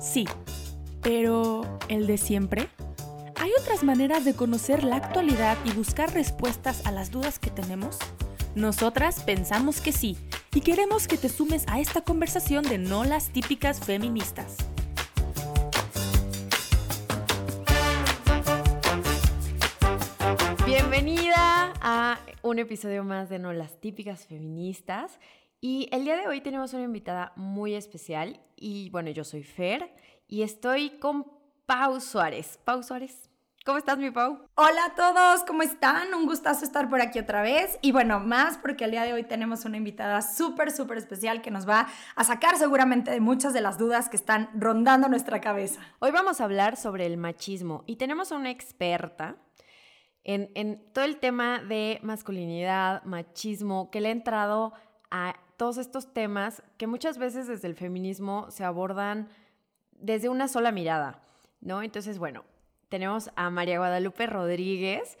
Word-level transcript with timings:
sí. 0.00 0.26
Pero, 1.02 1.78
¿el 1.88 2.06
de 2.06 2.18
siempre? 2.18 2.68
¿Hay 3.36 3.50
otras 3.60 3.84
maneras 3.84 4.24
de 4.24 4.34
conocer 4.34 4.82
la 4.82 4.96
actualidad 4.96 5.56
y 5.64 5.72
buscar 5.72 6.12
respuestas 6.12 6.86
a 6.86 6.92
las 6.92 7.10
dudas 7.10 7.38
que 7.38 7.50
tenemos? 7.50 7.98
Nosotras 8.54 9.22
pensamos 9.22 9.80
que 9.80 9.92
sí 9.92 10.16
y 10.54 10.62
queremos 10.62 11.06
que 11.06 11.18
te 11.18 11.28
sumes 11.28 11.64
a 11.68 11.80
esta 11.80 12.00
conversación 12.00 12.64
de 12.64 12.78
no 12.78 13.04
las 13.04 13.28
típicas 13.28 13.80
feministas. 13.80 14.56
Bienvenida 20.64 21.74
a 21.80 22.18
un 22.42 22.58
episodio 22.58 23.04
más 23.04 23.28
de 23.28 23.38
No 23.38 23.52
las 23.52 23.80
típicas 23.80 24.24
feministas. 24.26 25.20
Y 25.68 25.88
el 25.90 26.04
día 26.04 26.16
de 26.16 26.28
hoy 26.28 26.40
tenemos 26.40 26.72
una 26.74 26.84
invitada 26.84 27.32
muy 27.34 27.74
especial. 27.74 28.38
Y 28.54 28.88
bueno, 28.90 29.10
yo 29.10 29.24
soy 29.24 29.42
Fer 29.42 29.92
y 30.28 30.42
estoy 30.42 30.90
con 31.00 31.26
Pau 31.66 32.00
Suárez. 32.00 32.60
Pau 32.64 32.84
Suárez. 32.84 33.28
¿Cómo 33.64 33.76
estás, 33.76 33.98
mi 33.98 34.12
Pau? 34.12 34.46
Hola 34.54 34.84
a 34.84 34.94
todos, 34.94 35.42
¿cómo 35.42 35.62
están? 35.62 36.14
Un 36.14 36.26
gustazo 36.26 36.64
estar 36.64 36.88
por 36.88 37.00
aquí 37.00 37.18
otra 37.18 37.42
vez. 37.42 37.80
Y 37.82 37.90
bueno, 37.90 38.20
más 38.20 38.58
porque 38.58 38.84
el 38.84 38.92
día 38.92 39.02
de 39.02 39.12
hoy 39.12 39.24
tenemos 39.24 39.64
una 39.64 39.76
invitada 39.76 40.22
súper, 40.22 40.70
súper 40.70 40.98
especial 40.98 41.42
que 41.42 41.50
nos 41.50 41.68
va 41.68 41.88
a 42.14 42.22
sacar 42.22 42.56
seguramente 42.58 43.10
de 43.10 43.18
muchas 43.18 43.52
de 43.52 43.60
las 43.60 43.76
dudas 43.76 44.08
que 44.08 44.16
están 44.16 44.48
rondando 44.54 45.08
nuestra 45.08 45.40
cabeza. 45.40 45.80
Hoy 45.98 46.12
vamos 46.12 46.40
a 46.40 46.44
hablar 46.44 46.76
sobre 46.76 47.06
el 47.06 47.16
machismo 47.16 47.82
y 47.88 47.96
tenemos 47.96 48.30
a 48.30 48.36
una 48.36 48.52
experta 48.52 49.34
en, 50.22 50.48
en 50.54 50.92
todo 50.92 51.04
el 51.04 51.16
tema 51.16 51.58
de 51.58 51.98
masculinidad, 52.04 53.02
machismo, 53.02 53.90
que 53.90 54.00
le 54.00 54.10
ha 54.10 54.12
entrado 54.12 54.72
a 55.10 55.34
todos 55.56 55.78
estos 55.78 56.12
temas 56.12 56.62
que 56.76 56.86
muchas 56.86 57.18
veces 57.18 57.46
desde 57.46 57.68
el 57.68 57.74
feminismo 57.74 58.50
se 58.50 58.64
abordan 58.64 59.28
desde 59.92 60.28
una 60.28 60.48
sola 60.48 60.72
mirada, 60.72 61.22
¿no? 61.60 61.82
Entonces, 61.82 62.18
bueno, 62.18 62.44
tenemos 62.88 63.30
a 63.36 63.50
María 63.50 63.78
Guadalupe 63.78 64.26
Rodríguez, 64.26 65.18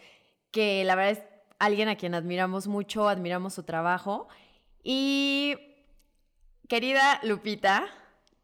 que 0.50 0.84
la 0.84 0.94
verdad 0.94 1.12
es 1.12 1.36
alguien 1.58 1.88
a 1.88 1.96
quien 1.96 2.14
admiramos 2.14 2.66
mucho, 2.66 3.08
admiramos 3.08 3.54
su 3.54 3.62
trabajo. 3.62 4.28
Y 4.82 5.56
querida 6.68 7.20
Lupita, 7.22 7.86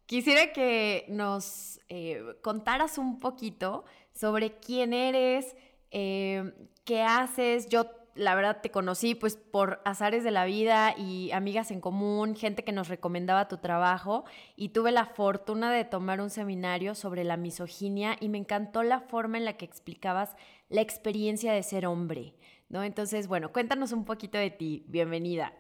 quisiera 0.06 0.52
que 0.52 1.05
nos 1.08 1.80
eh, 1.89 2.22
contaras 2.42 2.98
un 2.98 3.20
poquito 3.20 3.84
sobre 4.12 4.58
quién 4.58 4.92
eres, 4.92 5.55
eh, 5.91 6.52
qué 6.84 7.02
haces. 7.02 7.69
Yo 7.69 7.86
la 8.14 8.34
verdad 8.34 8.60
te 8.60 8.70
conocí 8.70 9.14
pues 9.14 9.36
por 9.36 9.80
azares 9.84 10.24
de 10.24 10.30
la 10.30 10.44
vida 10.44 10.94
y 10.96 11.30
amigas 11.32 11.70
en 11.70 11.80
común, 11.80 12.36
gente 12.36 12.64
que 12.64 12.72
nos 12.72 12.88
recomendaba 12.88 13.48
tu 13.48 13.58
trabajo 13.58 14.24
y 14.56 14.70
tuve 14.70 14.92
la 14.92 15.06
fortuna 15.06 15.72
de 15.72 15.84
tomar 15.84 16.20
un 16.20 16.30
seminario 16.30 16.94
sobre 16.94 17.24
la 17.24 17.36
misoginia 17.36 18.16
y 18.20 18.28
me 18.28 18.38
encantó 18.38 18.83
la 18.83 19.00
forma 19.00 19.38
en 19.38 19.44
la 19.44 19.56
que 19.56 19.64
explicabas 19.64 20.36
la 20.68 20.83
experiencia 20.83 21.52
de 21.52 21.62
ser 21.62 21.86
hombre, 21.86 22.34
¿no? 22.68 22.84
Entonces, 22.84 23.28
bueno, 23.28 23.52
cuéntanos 23.52 23.92
un 23.92 24.05
poquito 24.05 24.38
de 24.38 24.50
ti, 24.50 24.84
bienvenida. 24.88 25.55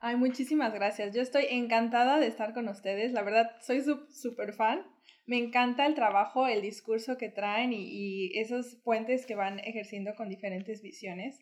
Ay, 0.00 0.16
muchísimas 0.16 0.74
gracias. 0.74 1.14
Yo 1.14 1.22
estoy 1.22 1.46
encantada 1.48 2.18
de 2.18 2.26
estar 2.26 2.52
con 2.52 2.68
ustedes. 2.68 3.12
La 3.12 3.22
verdad, 3.22 3.50
soy 3.62 3.82
súper 4.10 4.52
fan. 4.52 4.82
Me 5.26 5.38
encanta 5.38 5.86
el 5.86 5.94
trabajo, 5.94 6.46
el 6.46 6.60
discurso 6.60 7.16
que 7.16 7.30
traen 7.30 7.72
y, 7.72 7.86
y, 7.88 8.38
esos 8.38 8.76
puentes 8.84 9.24
que 9.24 9.34
van 9.34 9.60
ejerciendo 9.60 10.14
con 10.14 10.28
diferentes 10.28 10.82
visiones 10.82 11.40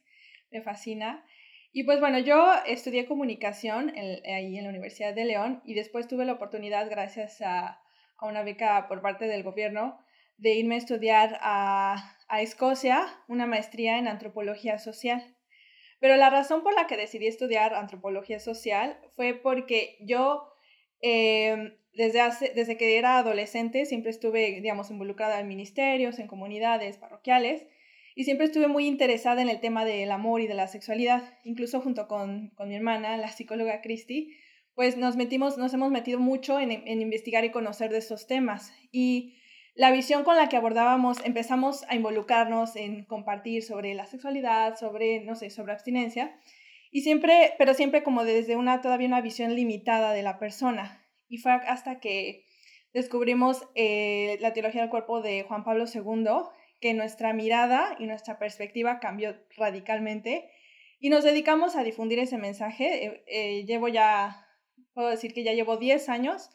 me 0.53 0.63
fascina. 0.63 1.25
Y 1.73 1.85
pues 1.85 2.01
bueno, 2.01 2.19
yo 2.19 2.53
estudié 2.67 3.07
comunicación 3.07 3.93
ahí 3.97 4.59
en 4.59 4.65
la 4.65 4.71
Universidad 4.71 5.15
de 5.15 5.25
León 5.25 5.63
y 5.65 5.75
después 5.75 6.07
tuve 6.07 6.27
la 6.27 6.35
oportunidad, 6.35 6.91
gracias 6.91 7.41
a, 7.41 7.81
a 8.19 8.27
una 8.27 8.43
beca 8.43 8.87
por 8.89 9.01
parte 9.01 9.27
del 9.27 9.43
gobierno, 9.43 9.99
de 10.37 10.55
irme 10.55 10.75
a 10.75 10.79
estudiar 10.79 11.39
a, 11.41 12.17
a, 12.29 12.43
Escocia 12.43 13.07
una 13.29 13.47
maestría 13.47 13.99
en 13.99 14.07
antropología 14.07 14.79
social. 14.79 15.37
Pero 15.99 16.17
la 16.17 16.31
razón 16.31 16.63
por 16.63 16.75
la 16.75 16.87
que 16.87 16.97
decidí 16.97 17.27
estudiar 17.27 17.75
antropología 17.75 18.41
social 18.41 18.99
fue 19.15 19.35
porque 19.35 19.97
yo, 20.01 20.53
eh, 21.01 21.79
desde, 21.95 22.21
hace, 22.21 22.53
desde 22.55 22.77
que 22.77 22.99
era 22.99 23.19
adolescente, 23.19 23.87
siempre 23.87 24.11
estuve, 24.11 24.61
digamos, 24.61 24.91
involucrada 24.91 25.41
en 25.41 25.49
ministerios, 25.49 26.19
en 26.19 26.27
comunidades 26.27 26.99
parroquiales, 26.99 27.67
y 28.15 28.25
siempre 28.25 28.47
estuve 28.47 28.69
muy 28.69 28.87
interesada 28.87 29.43
en 29.43 29.49
el 29.49 29.61
tema 29.61 29.85
del 29.85 30.11
amor 30.11 30.41
y 30.41 30.47
de 30.47 30.55
la 30.55 30.69
sexualidad, 30.69 31.23
incluso 31.45 31.81
junto 31.81 32.09
con, 32.09 32.51
con 32.51 32.69
mi 32.69 32.75
hermana, 32.75 33.17
la 33.17 33.29
psicóloga 33.29 33.81
Christy, 33.81 34.35
pues 34.75 34.97
nos 34.97 35.17
metimos, 35.17 35.59
nos 35.59 35.73
hemos 35.75 35.91
metido 35.91 36.19
mucho 36.19 36.59
en, 36.61 36.71
en, 36.71 37.03
investigar 37.03 37.45
y 37.45 37.51
conocer 37.51 37.91
de 37.91 37.99
estos 37.99 38.27
temas. 38.27 38.73
Y 38.91 39.35
la 39.75 39.91
visión 39.91 40.25
con 40.25 40.37
la 40.37 40.49
que 40.49 40.57
abordábamos, 40.57 41.25
empezamos 41.25 41.85
a 41.89 41.95
involucrarnos 41.95 42.77
en 42.77 43.05
compartir 43.05 43.63
sobre 43.63 43.95
la 43.95 44.07
sexualidad, 44.07 44.77
sobre, 44.77 45.21
no 45.25 45.35
sé, 45.35 45.51
sobre 45.51 45.73
abstinencia, 45.73 46.39
y 46.91 47.01
siempre, 47.01 47.55
pero 47.59 47.73
siempre 47.73 48.03
como 48.03 48.25
desde 48.25 48.57
una, 48.57 48.83
todavía 48.83 49.09
una 49.09 49.23
visión 49.23 49.55
limitada 49.55 50.13
de 50.13 50.23
la 50.23 50.39
persona. 50.39 51.03
Y 51.29 51.39
fue 51.39 51.53
hasta 51.53 52.01
que 52.01 52.45
descubrimos 52.93 53.67
eh, 53.75 54.37
la 54.41 54.53
teología 54.53 54.83
del 54.83 54.91
cuerpo 54.91 55.23
de 55.23 55.45
Juan 55.45 55.65
Pablo 55.65 55.87
II, 55.93 56.27
que 56.83 56.93
nuestra 56.95 57.33
mirada 57.33 57.97
y 57.99 58.07
nuestra 58.07 58.39
perspectiva 58.41 58.99
cambió 58.99 59.37
radicalmente 59.57 60.51
y 60.99 61.11
nos 61.11 61.23
dedicamos 61.23 61.77
a 61.77 61.85
difundir 61.85 62.19
ese 62.19 62.39
mensaje. 62.39 63.07
Eh, 63.07 63.25
eh, 63.29 63.65
llevo 63.65 63.87
ya, 63.87 64.47
puedo 64.93 65.09
decir 65.09 65.33
que 65.33 65.45
ya 65.45 65.53
llevo 65.53 65.77
10 65.77 66.09
años 66.09 66.51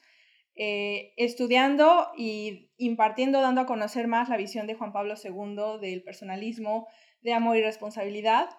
eh, 0.56 1.14
estudiando 1.16 2.10
y 2.18 2.72
impartiendo, 2.78 3.40
dando 3.40 3.62
a 3.62 3.66
conocer 3.66 4.08
más 4.08 4.28
la 4.28 4.36
visión 4.36 4.68
de 4.68 4.76
Juan 4.76 4.92
Pablo 4.92 5.16
II 5.16 5.80
del 5.80 6.04
personalismo, 6.04 6.88
de 7.22 7.34
amor 7.34 7.56
y 7.56 7.64
responsabilidad, 7.64 8.50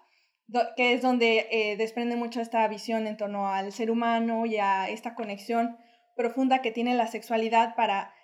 que 0.76 0.94
es 0.94 1.02
donde 1.02 1.76
desprende 1.78 2.16
mucho 2.16 2.40
esta 2.40 2.66
visión 2.68 3.06
en 3.06 3.18
torno 3.18 3.48
al 3.48 3.72
ser 3.72 3.90
humano 3.90 4.46
y 4.46 4.56
a 4.56 4.88
esta 4.88 5.14
conexión 5.14 5.76
profunda 6.16 6.62
que 6.62 6.72
tiene 6.72 6.94
la 6.94 7.06
sexualidad 7.06 7.74
para, 7.76 8.14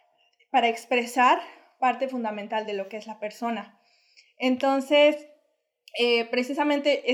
para 0.50 0.68
expresar 0.68 1.40
parte 1.78 2.08
fundamental 2.08 2.66
de 2.66 2.74
lo 2.74 2.88
que 2.88 2.96
es 2.96 3.06
la 3.06 3.18
persona. 3.20 3.78
Entonces, 4.38 5.28
eh, 5.98 6.24
precisamente 6.26 7.04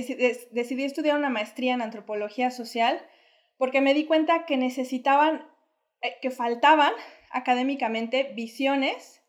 decidí 0.53 0.85
estudiar 0.85 1.17
una 1.17 1.29
maestría 1.29 1.75
en 1.75 1.83
antropología 1.83 2.51
social 2.51 3.01
porque 3.59 3.83
me 3.83 3.93
di 3.93 4.07
cuenta 4.07 4.47
que 4.47 4.57
necesitaban, 4.57 5.47
eh, 6.01 6.17
que 6.23 6.31
faltaban 6.31 6.93
académicamente 7.31 8.33
visiones 8.35 9.21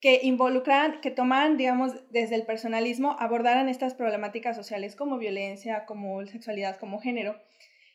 que 0.00 0.20
involucraran, 0.24 1.00
que 1.00 1.10
tomaran, 1.10 1.56
digamos, 1.56 1.92
desde 2.10 2.34
el 2.34 2.44
personalismo, 2.44 3.16
abordaran 3.18 3.68
estas 3.68 3.94
problemáticas 3.94 4.56
sociales 4.56 4.96
como 4.96 5.16
violencia, 5.16 5.86
como 5.86 6.26
sexualidad, 6.26 6.78
como 6.78 7.00
género. 7.00 7.40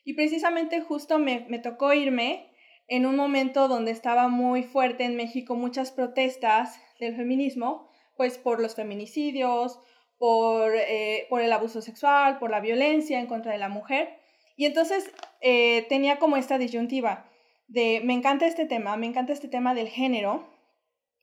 Y 0.04 0.14
precisamente 0.14 0.82
justo 0.82 1.20
me, 1.20 1.46
me 1.50 1.60
tocó 1.60 1.94
irme 1.94 2.50
en 2.88 3.06
un 3.06 3.16
momento 3.16 3.68
donde 3.68 3.92
estaba 3.92 4.28
muy 4.28 4.64
fuerte 4.64 5.04
en 5.04 5.16
México 5.16 5.56
muchas 5.56 5.92
protestas 5.92 6.80
del 7.00 7.16
feminismo, 7.16 7.90
pues 8.16 8.38
por 8.38 8.60
los 8.60 8.76
feminicidios, 8.76 9.80
por, 10.18 10.74
eh, 10.76 11.28
el 11.30 11.54
abuso 11.54 11.82
sexual, 11.82 12.40
por 12.40 12.50
la 12.50 12.60
violencia 12.60 13.20
en 13.20 13.28
contra 13.28 13.52
de 13.52 13.58
la 13.58 13.70
mujer. 13.70 14.18
Y 14.56 14.66
entonces 14.66 15.12
eh, 15.42 15.86
tenía 15.90 16.18
como 16.18 16.38
esta 16.38 16.58
disyuntiva 16.58 17.30
de, 17.68 18.02
me 18.04 18.14
encanta 18.14 18.48
este 18.48 18.66
tema, 18.66 18.98
me 18.98 19.06
encanta 19.06 19.34
este 19.34 19.48
tema 19.48 19.74
del 19.74 19.90
género. 19.90 20.48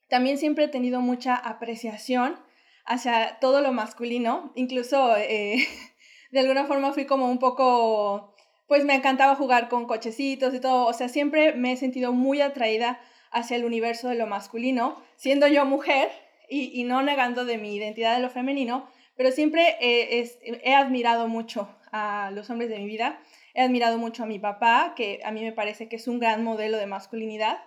También 0.09 0.39
siempre 0.39 0.65
he 0.65 0.69
tenido 0.69 1.01
mucha 1.01 1.35
apreciación 1.35 2.37
hacia 2.85 3.39
todo 3.41 3.63
lo 3.63 3.73
masculino, 3.73 4.53
incluso 4.55 5.17
eh, 5.17 5.67
de 6.31 6.41
alguna 6.41 6.67
forma 6.67 6.93
fui 6.93 7.07
como 7.07 7.31
un 7.31 7.39
poco 7.39 8.34
pues 8.67 8.85
me 8.85 8.95
encantaba 8.95 9.35
jugar 9.35 9.69
con 9.69 9.87
cochecitos 9.87 10.55
y 10.55 10.61
todo, 10.61 10.87
o 10.87 10.93
sea, 10.93 11.09
siempre 11.09 11.55
me 11.55 11.73
he 11.73 11.77
sentido 11.77 12.13
muy 12.13 12.41
atraída 12.41 13.01
hacia 13.31 13.57
el 13.57 13.65
universo 13.65 14.09
de 14.09 14.15
lo 14.15 14.27
masculino, 14.27 15.03
siendo 15.17 15.47
yo 15.49 15.65
mujer 15.65 16.11
y, 16.49 16.85
no 16.85 17.03
negando 17.03 17.45
de 17.45 17.59
mi 17.59 17.75
identidad 17.75 18.15
de 18.15 18.23
lo 18.23 18.31
femenino, 18.31 18.89
pero 19.17 19.33
siempre 19.33 19.77
he 19.81 20.75
admirado 20.75 21.29
mucho 21.29 21.69
a 21.93 22.31
los 22.33 22.51
hombres 22.51 22.71
de 22.71 22.79
mi 22.79 22.87
vida, 22.87 23.21
he 23.55 23.63
admirado 23.63 23.99
mucho 23.99 24.25
a 24.25 24.27
mi 24.27 24.39
papá, 24.39 24.95
que 24.97 25.21
a 25.25 25.31
mí 25.31 25.43
me 25.43 25.53
parece 25.53 25.89
que 25.89 25.97
es 25.97 26.09
un 26.09 26.19
gran 26.19 26.43
modelo 26.43 26.77
de 26.77 26.87
masculinidad 26.87 27.59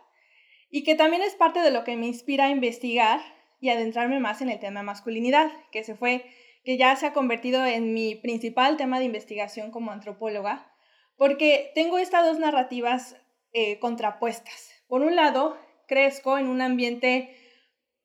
y 0.70 0.84
que 0.84 0.96
también 0.96 1.22
es 1.22 1.36
parte 1.36 1.62
de 1.62 1.72
lo 1.72 1.84
que 1.84 1.96
me 1.96 2.08
inspira 2.08 2.46
a 2.46 2.50
investigar 2.50 3.22
y 3.62 3.70
adentrarme 3.70 4.20
más 4.20 4.42
en 4.42 4.50
el 4.50 4.60
tema 4.60 4.82
de 4.82 4.86
masculinidad, 4.86 5.50
que 5.72 5.84
se 5.84 5.96
fue 5.96 6.26
que 6.64 6.78
ya 6.78 6.96
se 6.98 7.06
ha 7.06 7.14
convertido 7.14 7.66
en 7.66 7.94
mi 7.94 8.16
principal 8.16 8.76
tema 8.76 9.00
de 9.00 9.06
investigación 9.06 9.72
como 9.72 9.92
antropóloga, 9.92 10.70
porque 11.18 11.72
tengo 11.76 11.98
estas 11.98 12.26
dos 12.26 12.40
narrativas 12.40 13.18
eh, 13.54 13.80
contrapuestas. 13.80 14.72
Por 14.88 15.02
un 15.02 15.16
lado, 15.16 15.58
crezco 15.88 16.38
en 16.38 16.48
un 16.48 16.62
ambiente 16.62 17.36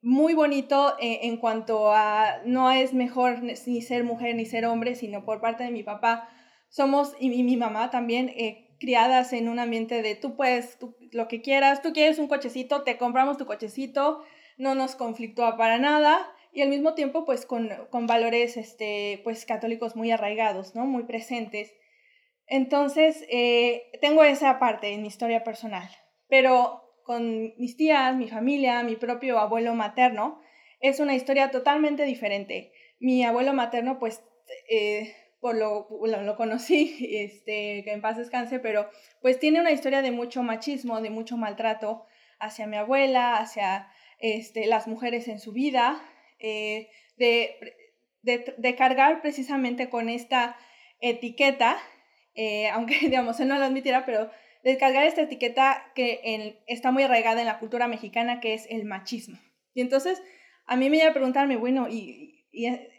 muy 0.00 0.34
bonito 0.34 0.96
eh, 0.98 1.20
en 1.22 1.36
cuanto 1.36 1.92
a 1.92 2.40
no 2.44 2.72
es 2.72 2.92
mejor 2.92 3.42
ni 3.42 3.82
ser 3.82 4.02
mujer 4.02 4.34
ni 4.34 4.46
ser 4.46 4.66
hombre, 4.66 4.96
sino 4.96 5.24
por 5.24 5.40
parte 5.40 5.62
de 5.62 5.70
mi 5.70 5.84
papá 5.84 6.28
somos, 6.68 7.14
y 7.20 7.28
mi, 7.28 7.56
mamá 7.56 7.90
también, 7.90 8.30
eh, 8.30 8.74
criadas 8.80 9.32
en 9.34 9.48
un 9.48 9.58
ambiente 9.58 10.00
de 10.02 10.16
tú 10.16 10.34
puedes 10.36 10.78
lo 11.12 11.28
que 11.28 11.42
quieras, 11.42 11.82
tú 11.82 11.92
quieres 11.92 12.18
un 12.18 12.28
cochecito, 12.28 12.82
te 12.82 12.96
compramos 12.96 13.36
tu 13.36 13.46
cochecito, 13.46 14.24
no 14.56 14.74
nos 14.74 14.96
conflictúa 14.96 15.56
para 15.56 15.78
nada 15.78 16.26
y 16.52 16.62
al 16.62 16.70
mismo 16.70 16.94
tiempo 16.94 17.24
pues 17.24 17.46
con, 17.46 17.70
con 17.90 18.06
valores 18.06 18.56
este, 18.56 19.20
pues 19.22 19.44
católicos 19.44 19.96
muy 19.96 20.10
arraigados, 20.10 20.74
¿no? 20.74 20.86
Muy 20.86 21.04
presentes. 21.04 21.72
Entonces, 22.54 23.24
eh, 23.30 23.90
tengo 24.02 24.24
esa 24.24 24.58
parte 24.58 24.92
en 24.92 25.00
mi 25.00 25.08
historia 25.08 25.42
personal, 25.42 25.88
pero 26.28 26.82
con 27.02 27.54
mis 27.56 27.78
tías, 27.78 28.14
mi 28.14 28.28
familia, 28.28 28.82
mi 28.82 28.96
propio 28.96 29.38
abuelo 29.38 29.72
materno, 29.74 30.38
es 30.78 31.00
una 31.00 31.14
historia 31.14 31.50
totalmente 31.50 32.04
diferente. 32.04 32.70
Mi 33.00 33.24
abuelo 33.24 33.54
materno, 33.54 33.98
pues, 33.98 34.22
eh, 34.68 35.14
por 35.40 35.56
lo, 35.56 35.88
lo, 36.06 36.36
conocí, 36.36 36.94
este, 37.16 37.84
que 37.84 37.90
en 37.90 38.02
paz 38.02 38.18
descanse, 38.18 38.58
pero 38.58 38.86
pues 39.22 39.38
tiene 39.38 39.58
una 39.58 39.72
historia 39.72 40.02
de 40.02 40.10
mucho 40.10 40.42
machismo, 40.42 41.00
de 41.00 41.08
mucho 41.08 41.38
maltrato 41.38 42.04
hacia 42.38 42.66
mi 42.66 42.76
abuela, 42.76 43.38
hacia 43.38 43.88
este, 44.18 44.66
las 44.66 44.86
mujeres 44.86 45.26
en 45.26 45.38
su 45.38 45.52
vida, 45.52 46.02
eh, 46.38 46.90
de, 47.16 47.56
de, 48.20 48.54
de, 48.58 48.76
cargar 48.76 49.22
precisamente 49.22 49.88
con 49.88 50.10
esta 50.10 50.58
etiqueta, 51.00 51.78
eh, 52.34 52.68
aunque 52.70 52.98
digamos 53.02 53.40
él 53.40 53.48
no 53.48 53.58
lo 53.58 53.64
admitiera, 53.64 54.04
pero 54.04 54.30
de 54.64 54.78
cargar 54.78 55.04
esta 55.04 55.22
etiqueta 55.22 55.90
que 55.94 56.56
está 56.66 56.92
muy 56.92 57.02
arraigada 57.02 57.40
en 57.40 57.46
la 57.46 57.58
cultura 57.58 57.88
mexicana, 57.88 58.40
que 58.40 58.54
es 58.54 58.66
el 58.70 58.84
machismo. 58.84 59.38
Y 59.74 59.80
entonces 59.80 60.22
a 60.66 60.76
mí 60.76 60.88
me 60.88 60.98
iba 60.98 61.08
a 61.08 61.12
preguntarme, 61.12 61.56
bueno, 61.56 61.88
y, 61.88 62.46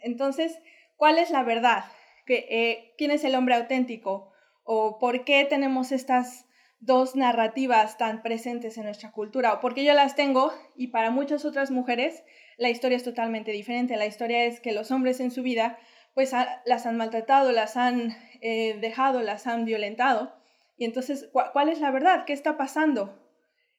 entonces, 0.02 0.58
¿cuál 0.96 1.18
es 1.18 1.30
la 1.30 1.42
verdad? 1.42 1.84
Que, 2.26 2.46
eh, 2.50 2.94
¿Quién 2.98 3.10
es 3.10 3.24
el 3.24 3.34
hombre 3.34 3.54
auténtico? 3.54 4.32
¿O 4.62 4.98
por 4.98 5.24
qué 5.24 5.44
tenemos 5.44 5.92
estas 5.92 6.46
dos 6.80 7.16
narrativas 7.16 7.96
tan 7.96 8.22
presentes 8.22 8.76
en 8.76 8.84
nuestra 8.84 9.12
cultura? 9.12 9.54
¿O 9.54 9.60
porque 9.60 9.84
yo 9.84 9.94
las 9.94 10.16
tengo 10.16 10.52
y 10.76 10.88
para 10.88 11.10
muchas 11.10 11.44
otras 11.44 11.70
mujeres 11.70 12.24
la 12.56 12.70
historia 12.70 12.96
es 12.96 13.04
totalmente 13.04 13.52
diferente. 13.52 13.96
La 13.96 14.06
historia 14.06 14.44
es 14.44 14.60
que 14.60 14.72
los 14.72 14.90
hombres 14.90 15.20
en 15.20 15.30
su 15.30 15.42
vida 15.42 15.78
pues 16.14 16.32
las 16.64 16.86
han 16.86 16.96
maltratado, 16.96 17.52
las 17.52 17.76
han 17.76 18.16
eh, 18.40 18.78
dejado, 18.80 19.20
las 19.20 19.46
han 19.46 19.64
violentado. 19.64 20.32
Y 20.76 20.84
entonces, 20.84 21.28
¿cuál 21.32 21.68
es 21.68 21.80
la 21.80 21.90
verdad? 21.90 22.24
¿Qué 22.24 22.32
está 22.32 22.56
pasando? 22.56 23.20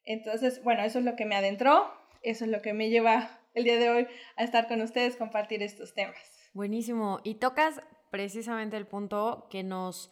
Entonces, 0.04 0.64
bueno, 0.64 0.84
eso 0.84 1.00
es 1.00 1.06
lo 1.06 1.16
que 1.16 1.26
me 1.26 1.36
adentró, 1.36 1.92
eso 2.22 2.46
es 2.46 2.52
lo 2.52 2.62
que 2.62 2.74
me 2.74 2.90
lleva 2.90 3.40
el 3.54 3.64
día 3.64 3.78
de 3.80 3.90
hoy 3.90 4.08
a 4.36 4.44
estar 4.44 4.68
con 4.68 4.82
ustedes, 4.82 5.16
compartir 5.16 5.64
estos 5.64 5.94
temas. 5.94 6.16
Buenísimo. 6.54 7.20
Y 7.24 7.36
tocas 7.36 7.82
precisamente 8.12 8.78
el 8.78 8.86
punto 8.86 9.48
que 9.50 9.64
nos 9.64 10.12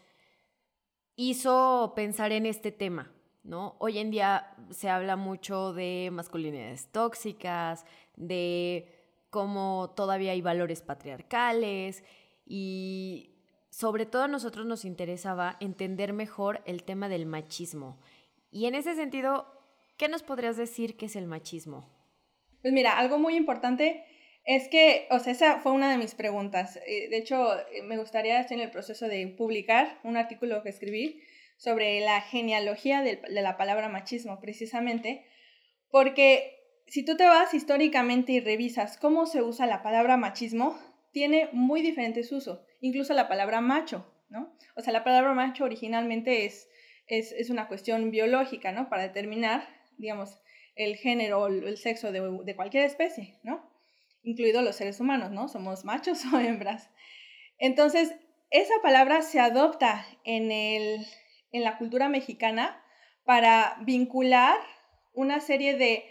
hizo 1.16 1.94
pensar 1.96 2.32
en 2.32 2.46
este 2.46 2.72
tema, 2.72 3.14
¿no? 3.44 3.76
Hoy 3.80 4.00
en 4.00 4.12
día 4.12 4.56
se 4.72 4.90
habla 4.90 5.16
mucho 5.16 5.74
de 5.74 6.10
masculinidades 6.12 6.92
tóxicas, 6.92 7.86
de 8.16 8.93
cómo 9.34 9.92
todavía 9.96 10.34
hay 10.34 10.42
valores 10.42 10.84
patriarcales 10.84 12.04
y 12.46 13.32
sobre 13.72 14.06
todo 14.06 14.22
a 14.22 14.28
nosotros 14.28 14.68
nos 14.68 14.86
interesaba 14.86 15.58
entender 15.60 16.14
mejor 16.14 16.62
el 16.68 16.84
tema 16.84 17.10
del 17.10 17.26
machismo. 17.26 18.00
Y 18.52 18.68
en 18.68 18.76
ese 18.76 18.94
sentido, 18.94 19.48
¿qué 19.98 20.08
nos 20.08 20.22
podrías 20.22 20.56
decir 20.56 20.98
que 20.98 21.08
es 21.08 21.16
el 21.16 21.26
machismo? 21.26 21.90
Pues 22.62 22.72
mira, 22.76 23.00
algo 23.00 23.18
muy 23.18 23.36
importante 23.36 24.06
es 24.46 24.68
que, 24.68 25.08
o 25.10 25.18
sea, 25.18 25.34
esa 25.34 25.60
fue 25.62 25.72
una 25.72 25.90
de 25.90 25.98
mis 25.98 26.14
preguntas. 26.14 26.78
Eh, 26.86 27.10
de 27.10 27.18
hecho, 27.18 27.58
eh, 27.72 27.82
me 27.82 27.98
gustaría, 27.98 28.40
estar 28.40 28.56
en 28.56 28.64
el 28.64 28.70
proceso 28.70 29.08
de 29.08 29.26
publicar 29.36 30.00
un 30.04 30.16
artículo 30.16 30.62
que 30.62 30.70
escribí 30.70 31.24
sobre 31.58 32.02
la 32.02 32.22
genealogía 32.22 33.02
de, 33.02 33.20
la 33.30 33.58
palabra 33.58 33.90
machismo, 33.90 34.40
precisamente, 34.40 35.26
porque 35.90 36.63
si 36.88 37.06
tú 37.06 37.16
te 37.18 37.26
vas 37.26 37.54
históricamente 37.54 38.34
y 38.34 38.40
revisas 38.40 38.98
cómo 38.98 39.26
se 39.26 39.42
usa 39.42 39.66
la 39.66 39.84
palabra 39.84 40.18
machismo, 40.18 40.80
tiene 41.12 41.50
muy 41.54 41.82
diferentes 41.82 42.32
usos, 42.32 42.62
incluso 42.82 43.14
la 43.14 43.28
palabra 43.28 43.62
macho, 43.62 44.12
¿no? 44.30 44.56
O 44.76 44.82
sea, 44.82 44.94
la 44.94 45.04
palabra 45.04 45.34
macho 45.34 45.64
originalmente 45.64 46.46
es, 46.46 46.68
es, 47.08 47.50
una 47.50 47.68
cuestión 47.68 48.10
biológica, 48.12 48.72
¿no? 48.72 48.90
Para 48.90 49.04
determinar, 49.04 49.68
digamos, 49.98 50.40
el 50.76 50.96
género 50.96 51.42
o 51.42 51.48
el 51.48 51.78
sexo 51.78 52.12
de, 52.12 52.22
de 52.44 52.56
cualquier 52.56 52.84
especie, 52.84 53.40
¿no? 53.44 53.70
Incluidos 54.24 54.64
los 54.64 54.76
seres 54.76 55.00
humanos, 55.00 55.32
¿no? 55.32 55.48
Somos 55.48 55.86
machos 55.86 56.24
o 56.34 56.40
hembras. 56.40 56.90
Entonces, 57.60 58.14
esa 58.50 58.74
palabra 58.82 59.22
se 59.22 59.40
adopta 59.40 60.06
en, 60.24 60.52
el, 60.52 61.06
en 61.52 61.64
la 61.64 61.78
cultura 61.78 62.10
mexicana 62.10 62.84
para 63.26 63.78
vincular 63.82 64.58
una 65.14 65.40
serie 65.40 65.76
de 65.76 66.06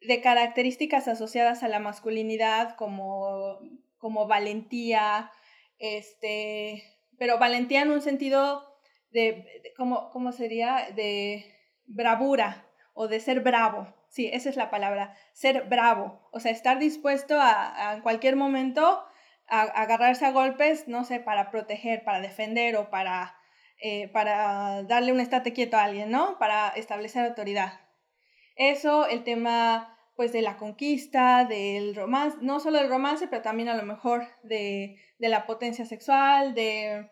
de 0.00 0.20
características 0.20 1.08
asociadas 1.08 1.62
a 1.62 1.68
la 1.68 1.80
masculinidad 1.80 2.76
como, 2.76 3.58
como 3.98 4.26
valentía, 4.26 5.30
este, 5.78 6.84
pero 7.18 7.38
valentía 7.38 7.82
en 7.82 7.90
un 7.90 8.02
sentido 8.02 8.68
de, 9.10 9.44
¿cómo, 9.76 10.10
¿cómo, 10.10 10.32
sería? 10.32 10.90
De 10.94 11.44
bravura 11.86 12.66
o 12.94 13.08
de 13.08 13.20
ser 13.20 13.40
bravo. 13.40 13.94
Sí, 14.08 14.30
esa 14.32 14.48
es 14.48 14.56
la 14.56 14.70
palabra, 14.70 15.14
ser 15.32 15.64
bravo. 15.68 16.28
O 16.32 16.40
sea, 16.40 16.52
estar 16.52 16.78
dispuesto 16.78 17.38
a, 17.38 17.94
en 17.94 18.02
cualquier 18.02 18.36
momento 18.36 19.04
a, 19.48 19.62
agarrarse 19.62 20.24
a 20.24 20.30
golpes, 20.32 20.88
no 20.88 21.04
sé, 21.04 21.20
para 21.20 21.50
proteger, 21.50 22.04
para 22.04 22.20
defender 22.20 22.76
o 22.76 22.90
para, 22.90 23.36
eh, 23.82 24.08
para 24.08 24.82
darle 24.84 25.12
un 25.12 25.20
estate 25.20 25.52
quieto 25.52 25.76
a 25.76 25.84
alguien, 25.84 26.10
¿no? 26.10 26.38
Para 26.38 26.68
establecer 26.70 27.24
autoridad. 27.24 27.87
Eso, 28.58 29.08
el 29.08 29.24
tema 29.24 29.94
pues 30.16 30.32
de 30.32 30.42
la 30.42 30.56
conquista, 30.56 31.44
del 31.44 31.94
romance, 31.94 32.38
no 32.40 32.58
solo 32.58 32.78
del 32.78 32.88
romance, 32.88 33.28
pero 33.28 33.40
también 33.40 33.68
a 33.68 33.76
lo 33.76 33.84
mejor 33.84 34.26
de, 34.42 34.96
la 35.18 35.46
potencia 35.46 35.86
sexual, 35.86 36.54
de, 36.54 37.08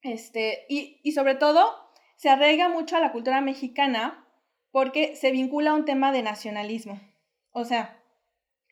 este, 0.00 0.64
y, 0.70 0.98
y 1.04 1.12
sobre 1.12 1.34
todo 1.34 1.74
se 2.16 2.30
arraiga 2.30 2.70
mucho 2.70 2.96
a 2.96 3.00
la 3.00 3.12
cultura 3.12 3.42
mexicana 3.42 4.26
porque 4.70 5.14
se 5.14 5.30
vincula 5.30 5.72
a 5.72 5.74
un 5.74 5.84
tema 5.84 6.10
de 6.10 6.22
nacionalismo. 6.22 7.00
O 7.52 7.66
sea, 7.66 8.02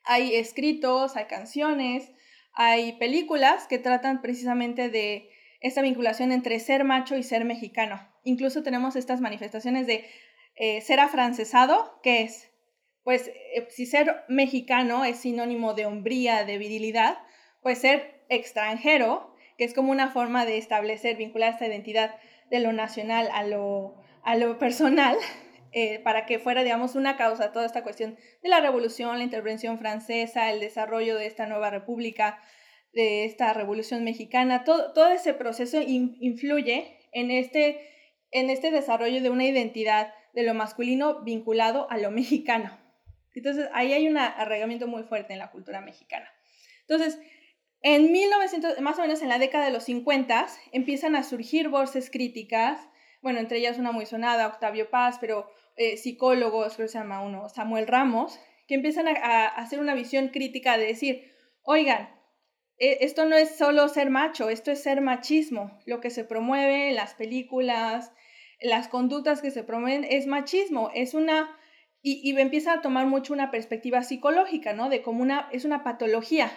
hay 0.05 0.35
escritos, 0.35 1.15
hay 1.15 1.25
canciones, 1.25 2.11
hay 2.53 2.93
películas 2.93 3.67
que 3.67 3.77
tratan 3.77 4.23
precisamente 4.23 4.89
de 4.89 5.29
esta 5.61 5.81
vinculación 5.81 6.31
entre 6.31 6.59
ser 6.59 6.83
macho 6.83 7.15
y 7.15 7.21
ser 7.21 7.45
mexicano. 7.45 8.07
Incluso 8.23 8.63
tenemos 8.63 8.95
estas 8.95 9.21
manifestaciones 9.21 9.87
de 9.87 10.05
eh, 10.55 10.81
ser 10.81 10.99
afrancesado, 10.99 11.99
que 12.01 12.21
es, 12.21 12.51
pues 13.03 13.27
eh, 13.27 13.67
si 13.69 13.85
ser 13.85 14.23
mexicano 14.29 15.03
es 15.03 15.17
sinónimo 15.17 15.73
de 15.73 15.85
hombría, 15.85 16.45
de 16.45 16.57
virilidad, 16.57 17.17
pues 17.61 17.79
ser 17.79 18.23
extranjero, 18.29 19.35
que 19.57 19.65
es 19.65 19.73
como 19.73 19.91
una 19.91 20.11
forma 20.11 20.45
de 20.45 20.57
establecer, 20.57 21.17
vincular 21.17 21.53
esta 21.53 21.67
identidad 21.67 22.15
de 22.49 22.59
lo 22.59 22.73
nacional 22.73 23.29
a 23.33 23.43
lo, 23.43 23.95
a 24.23 24.35
lo 24.35 24.57
personal, 24.57 25.17
eh, 25.71 25.99
para 25.99 26.25
que 26.25 26.39
fuera, 26.39 26.63
digamos, 26.63 26.95
una 26.95 27.17
causa 27.17 27.51
toda 27.51 27.65
esta 27.65 27.83
cuestión 27.83 28.17
de 28.41 28.49
la 28.49 28.61
revolución, 28.61 29.17
la 29.17 29.23
intervención 29.23 29.77
francesa, 29.77 30.51
el 30.51 30.59
desarrollo 30.59 31.17
de 31.17 31.27
esta 31.27 31.47
nueva 31.47 31.69
república, 31.69 32.39
de 32.93 33.25
esta 33.25 33.51
revolución 33.51 34.05
mexicana, 34.05 34.63
todo, 34.63 34.93
todo 34.93 35.09
ese 35.09 35.33
proceso 35.33 35.81
influye 35.81 36.97
en 37.11 37.29
este, 37.29 37.89
en 38.31 38.49
este 38.49 38.71
desarrollo 38.71 39.21
de 39.21 39.29
una 39.29 39.43
identidad 39.43 40.13
de 40.35 40.43
lo 40.43 40.53
masculino 40.53 41.23
vinculado 41.23 41.89
a 41.89 41.97
lo 41.97 42.11
mexicano. 42.19 42.77
Entonces, 43.33 43.67
ahí 43.73 43.91
hay 43.91 44.07
un 44.07 44.17
arraigamiento 44.17 44.87
muy 44.87 45.03
fuerte 45.03 45.33
en 45.33 45.39
la 45.39 45.51
cultura 45.51 45.81
mexicana. 45.81 46.31
Entonces, 46.81 47.19
en 47.81 48.11
1900, 48.11 48.79
más 48.81 48.97
o 48.97 49.01
menos 49.01 49.21
en 49.21 49.29
la 49.29 49.39
década 49.39 49.65
de 49.65 49.71
los 49.71 49.83
50, 49.83 50.47
empiezan 50.71 51.15
a 51.15 51.23
surgir 51.23 51.69
voces 51.69 52.09
críticas, 52.09 52.79
bueno, 53.21 53.39
entre 53.39 53.57
ellas 53.57 53.77
una 53.77 53.91
muy 53.91 54.05
sonada, 54.05 54.47
Octavio 54.47 54.89
Paz, 54.89 55.17
pero 55.19 55.49
eh, 55.75 55.97
psicólogos, 55.97 56.75
creo 56.75 56.85
que 56.85 56.91
se 56.91 56.97
llama 56.97 57.21
uno, 57.21 57.49
Samuel 57.49 57.87
Ramos, 57.87 58.39
que 58.67 58.75
empiezan 58.75 59.07
a, 59.07 59.47
hacer 59.47 59.79
una 59.79 59.93
visión 59.93 60.29
crítica 60.29 60.77
de 60.77 60.87
decir, 60.87 61.31
oigan, 61.63 62.09
e, 62.77 62.99
esto 63.01 63.25
no 63.25 63.35
es 63.35 63.57
solo 63.57 63.87
ser 63.89 64.09
macho, 64.09 64.49
esto 64.49 64.71
es 64.71 64.81
ser 64.81 65.01
machismo. 65.01 65.79
Lo 65.85 66.01
que 66.01 66.09
se 66.09 66.23
promueve 66.23 66.89
en 66.89 66.95
las 66.95 67.13
películas, 67.13 68.11
las 68.61 68.87
conductas 68.87 69.41
que 69.41 69.51
se 69.51 69.63
promueven 69.63 70.03
es 70.03 70.27
machismo, 70.27 70.91
es 70.93 71.13
una... 71.13 71.57
Y, 72.07 72.39
empieza 72.39 72.73
a 72.73 72.81
tomar 72.81 73.07
mucho 73.07 73.33
una 73.33 73.49
perspectiva 73.49 74.03
psicológica, 74.03 74.73
¿no? 74.73 74.89
De 74.89 75.01
como 75.01 75.23
una... 75.23 75.49
es 75.51 75.65
una 75.65 75.83
patología. 75.83 76.51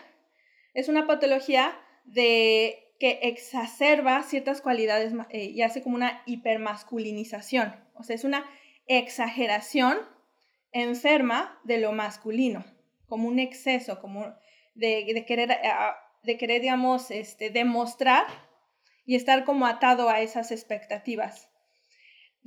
Es 0.74 0.88
una 0.88 1.06
patología 1.06 1.74
de 2.04 2.84
que 3.00 3.20
exacerba 3.22 4.22
ciertas 4.24 4.60
cualidades 4.60 5.14
eh, 5.30 5.44
y 5.44 5.62
hace 5.62 5.82
como 5.82 5.96
una 5.96 6.22
hipermasculinización. 6.26 7.74
O 7.94 8.02
sea, 8.02 8.14
es 8.14 8.24
una 8.24 8.44
exageración 8.86 9.98
enferma 10.72 11.58
de 11.64 11.78
lo 11.78 11.92
masculino, 11.92 12.64
como 13.06 13.28
un 13.28 13.38
exceso, 13.38 14.00
como 14.00 14.34
de, 14.74 15.24
querer, 15.26 15.56
de 16.22 16.38
querer, 16.38 16.60
digamos, 16.60 17.10
este, 17.10 17.50
demostrar 17.50 18.26
y 19.06 19.14
estar 19.14 19.44
como 19.44 19.66
atado 19.66 20.10
a 20.10 20.20
esas 20.20 20.50
expectativas. 20.50 21.48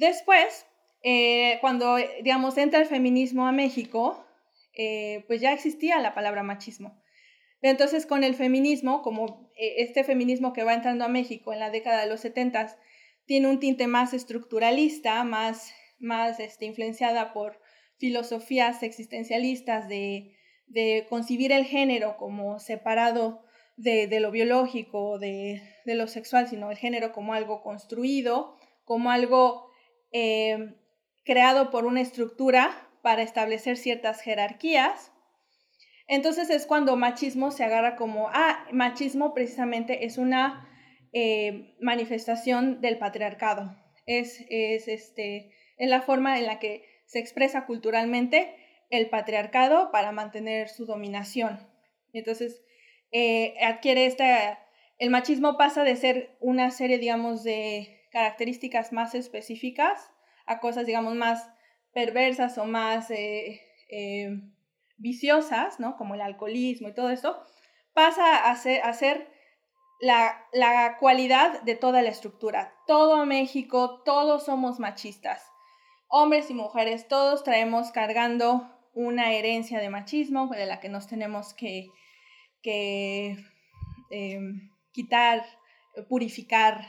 Después, 0.01 0.65
eh, 1.03 1.59
cuando, 1.61 1.97
digamos, 2.23 2.57
entra 2.57 2.79
el 2.79 2.87
feminismo 2.87 3.45
a 3.45 3.51
México, 3.51 4.25
eh, 4.75 5.23
pues 5.27 5.41
ya 5.41 5.53
existía 5.53 5.99
la 5.99 6.15
palabra 6.15 6.41
machismo. 6.41 6.99
Entonces, 7.61 8.07
con 8.07 8.23
el 8.23 8.33
feminismo, 8.33 9.03
como 9.03 9.51
eh, 9.55 9.75
este 9.77 10.03
feminismo 10.03 10.53
que 10.53 10.63
va 10.63 10.73
entrando 10.73 11.05
a 11.05 11.07
México 11.07 11.53
en 11.53 11.59
la 11.59 11.69
década 11.69 12.01
de 12.01 12.09
los 12.09 12.21
70, 12.21 12.75
tiene 13.27 13.47
un 13.47 13.59
tinte 13.59 13.85
más 13.85 14.15
estructuralista, 14.15 15.23
más, 15.23 15.71
más 15.99 16.39
este, 16.39 16.65
influenciada 16.65 17.31
por 17.31 17.59
filosofías 17.99 18.81
existencialistas 18.81 19.87
de, 19.87 20.35
de 20.65 21.05
concibir 21.09 21.51
el 21.51 21.65
género 21.65 22.17
como 22.17 22.57
separado 22.57 23.43
de, 23.77 24.07
de 24.07 24.19
lo 24.19 24.31
biológico, 24.31 25.19
de, 25.19 25.61
de, 25.85 25.93
lo 25.93 26.07
sexual, 26.07 26.47
sino 26.47 26.71
el 26.71 26.77
género 26.77 27.11
como 27.11 27.35
algo 27.35 27.61
construido, 27.61 28.57
como 28.83 29.11
algo 29.11 29.70
eh, 30.11 30.75
creado 31.23 31.69
por 31.69 31.85
una 31.85 32.01
estructura 32.01 32.89
para 33.01 33.21
establecer 33.21 33.77
ciertas 33.77 34.21
jerarquías. 34.21 35.11
Entonces 36.07 36.49
es 36.49 36.65
cuando 36.65 36.95
machismo 36.97 37.51
se 37.51 37.63
agarra 37.63 37.95
como, 37.95 38.29
ah, 38.33 38.65
machismo 38.71 39.33
precisamente 39.33 40.05
es 40.05 40.17
una 40.17 40.67
eh, 41.13 41.75
manifestación 41.79 42.81
del 42.81 42.97
patriarcado. 42.97 43.75
Es, 44.05 44.43
es, 44.49 44.87
este, 44.87 45.53
es 45.77 45.89
la 45.89 46.01
forma 46.01 46.37
en 46.37 46.45
la 46.45 46.59
que 46.59 46.83
se 47.05 47.19
expresa 47.19 47.65
culturalmente 47.65 48.55
el 48.89 49.09
patriarcado 49.09 49.91
para 49.91 50.11
mantener 50.11 50.69
su 50.69 50.85
dominación. 50.85 51.59
Entonces, 52.13 52.61
eh, 53.11 53.55
adquiere 53.61 54.05
esta, 54.05 54.59
el 54.97 55.09
machismo 55.09 55.57
pasa 55.57 55.83
de 55.83 55.95
ser 55.95 56.37
una 56.39 56.71
serie, 56.71 56.97
digamos, 56.97 57.43
de 57.43 58.00
características 58.11 58.91
más 58.91 59.15
específicas 59.15 60.11
a 60.45 60.59
cosas, 60.59 60.85
digamos, 60.85 61.15
más 61.15 61.49
perversas 61.93 62.57
o 62.57 62.65
más 62.65 63.09
eh, 63.11 63.61
eh, 63.89 64.41
viciosas, 64.97 65.79
¿no? 65.79 65.97
Como 65.97 66.15
el 66.15 66.21
alcoholismo 66.21 66.89
y 66.89 66.93
todo 66.93 67.09
esto, 67.09 67.43
pasa 67.93 68.49
a 68.49 68.55
ser, 68.93 69.29
la, 69.99 70.45
la, 70.51 70.97
cualidad 70.99 71.61
de 71.61 71.75
toda 71.75 72.01
la 72.01 72.09
estructura. 72.09 72.73
Todo 72.87 73.25
México, 73.25 74.01
todos 74.03 74.45
somos 74.45 74.79
machistas. 74.79 75.45
Hombres 76.07 76.49
y 76.49 76.53
mujeres, 76.53 77.07
todos 77.07 77.43
traemos 77.43 77.91
cargando 77.91 78.67
una 78.93 79.31
herencia 79.33 79.79
de 79.79 79.89
machismo 79.89 80.47
de 80.47 80.65
la 80.65 80.79
que 80.79 80.89
nos 80.89 81.07
tenemos 81.07 81.53
que, 81.53 81.87
eh, 82.63 83.37
quitar, 84.91 85.45
purificar, 86.09 86.81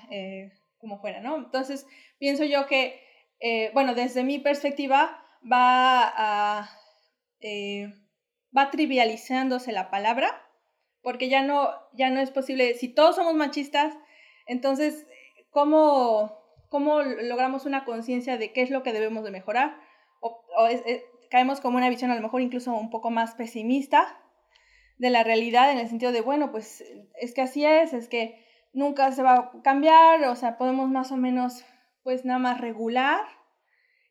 como 0.82 1.00
fuera, 1.00 1.20
¿no? 1.20 1.36
Entonces, 1.36 1.86
pienso 2.18 2.44
yo 2.44 2.66
que 2.66 3.00
eh, 3.44 3.72
bueno, 3.74 3.96
desde 3.96 4.22
mi 4.22 4.38
perspectiva, 4.38 5.20
va, 5.50 6.04
a, 6.16 6.70
eh, 7.40 7.92
va 8.56 8.70
trivializándose 8.70 9.72
la 9.72 9.90
palabra, 9.90 10.48
porque 11.02 11.28
ya 11.28 11.42
no, 11.42 11.70
ya 11.92 12.10
no 12.10 12.20
es 12.20 12.30
posible, 12.30 12.74
si 12.74 12.86
todos 12.94 13.16
somos 13.16 13.34
machistas, 13.34 13.98
entonces, 14.46 15.08
¿cómo, 15.50 16.38
cómo 16.68 17.02
logramos 17.02 17.66
una 17.66 17.84
conciencia 17.84 18.38
de 18.38 18.52
qué 18.52 18.62
es 18.62 18.70
lo 18.70 18.84
que 18.84 18.92
debemos 18.92 19.24
de 19.24 19.32
mejorar? 19.32 19.76
O, 20.20 20.44
caemos 21.28 21.60
como 21.60 21.78
una 21.78 21.90
visión 21.90 22.12
a 22.12 22.14
lo 22.14 22.22
mejor 22.22 22.42
incluso 22.42 22.72
un 22.72 22.90
poco 22.90 23.10
más 23.10 23.34
pesimista 23.34 24.20
de 24.98 25.10
la 25.10 25.24
realidad 25.24 25.72
en 25.72 25.78
el 25.78 25.88
sentido 25.88 26.12
de, 26.12 26.20
bueno, 26.20 26.52
pues 26.52 26.84
es 27.20 27.34
que 27.34 27.40
así 27.40 27.64
es, 27.64 27.92
es 27.92 28.06
que 28.06 28.46
nunca 28.72 29.12
se 29.12 29.22
va 29.22 29.34
a 29.34 29.62
cambiar, 29.62 30.24
o 30.24 30.36
sea, 30.36 30.56
podemos 30.56 30.88
más 30.88 31.12
o 31.12 31.16
menos 31.16 31.64
pues 32.02 32.24
nada 32.24 32.38
más 32.38 32.60
regular 32.60 33.24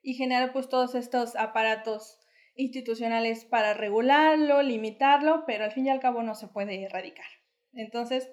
y 0.01 0.13
generar 0.13 0.53
pues 0.53 0.69
todos 0.69 0.95
estos 0.95 1.35
aparatos 1.35 2.19
institucionales 2.55 3.45
para 3.45 3.73
regularlo, 3.73 4.61
limitarlo, 4.61 5.43
pero 5.45 5.65
al 5.65 5.71
fin 5.71 5.87
y 5.87 5.89
al 5.89 5.99
cabo 5.99 6.23
no 6.23 6.35
se 6.35 6.47
puede 6.47 6.83
erradicar. 6.83 7.25
Entonces, 7.73 8.29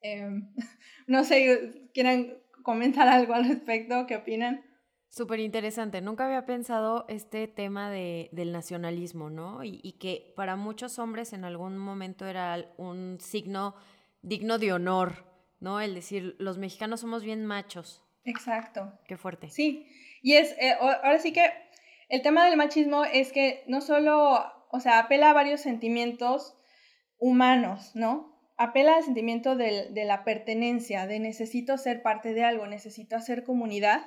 em, 0.00 0.52
no 1.06 1.24
sé, 1.24 1.90
¿quieren 1.92 2.42
comentar 2.62 3.08
algo 3.08 3.34
al 3.34 3.48
respecto? 3.48 4.06
¿Qué 4.06 4.16
opinan? 4.16 4.64
Súper 5.08 5.38
interesante. 5.38 6.00
Nunca 6.00 6.26
había 6.26 6.44
pensado 6.44 7.04
este 7.08 7.46
tema 7.46 7.88
de, 7.88 8.30
del 8.32 8.50
nacionalismo, 8.50 9.30
¿no? 9.30 9.62
Y, 9.62 9.92
que 10.00 10.32
para 10.34 10.56
muchos 10.56 10.98
hombres 10.98 11.32
en 11.32 11.44
algún 11.44 11.78
momento 11.78 12.26
era 12.26 12.74
un 12.78 13.18
signo 13.20 13.76
digno 14.22 14.58
de 14.58 14.72
honor, 14.72 15.33
¿no? 15.64 15.80
El 15.80 15.94
decir, 15.94 16.36
los 16.38 16.58
mexicanos 16.58 17.00
somos 17.00 17.24
bien 17.24 17.44
machos, 17.44 18.04
Exacto. 18.24 18.92
Qué 19.06 19.16
fuerte. 19.16 19.50
Sí, 19.50 19.86
y 20.22 20.34
es, 20.34 20.52
eh, 20.58 20.72
ahora 20.80 21.18
sí 21.18 21.32
que 21.32 21.52
el 22.08 22.22
tema 22.22 22.46
del 22.46 22.56
machismo 22.56 23.04
es 23.04 23.32
que 23.32 23.64
no 23.66 23.80
solo, 23.80 24.40
o 24.70 24.80
sea, 24.80 24.98
apela 24.98 25.30
a 25.30 25.34
varios 25.34 25.60
sentimientos 25.60 26.56
humanos, 27.18 27.92
¿no? 27.94 28.32
Apela 28.56 28.96
al 28.96 29.02
sentimiento 29.02 29.56
de, 29.56 29.90
de 29.90 30.04
la 30.04 30.24
pertenencia, 30.24 31.06
de 31.06 31.20
necesito 31.20 31.76
ser 31.76 32.02
parte 32.02 32.32
de 32.32 32.44
algo, 32.44 32.66
necesito 32.66 33.16
hacer 33.16 33.44
comunidad. 33.44 34.06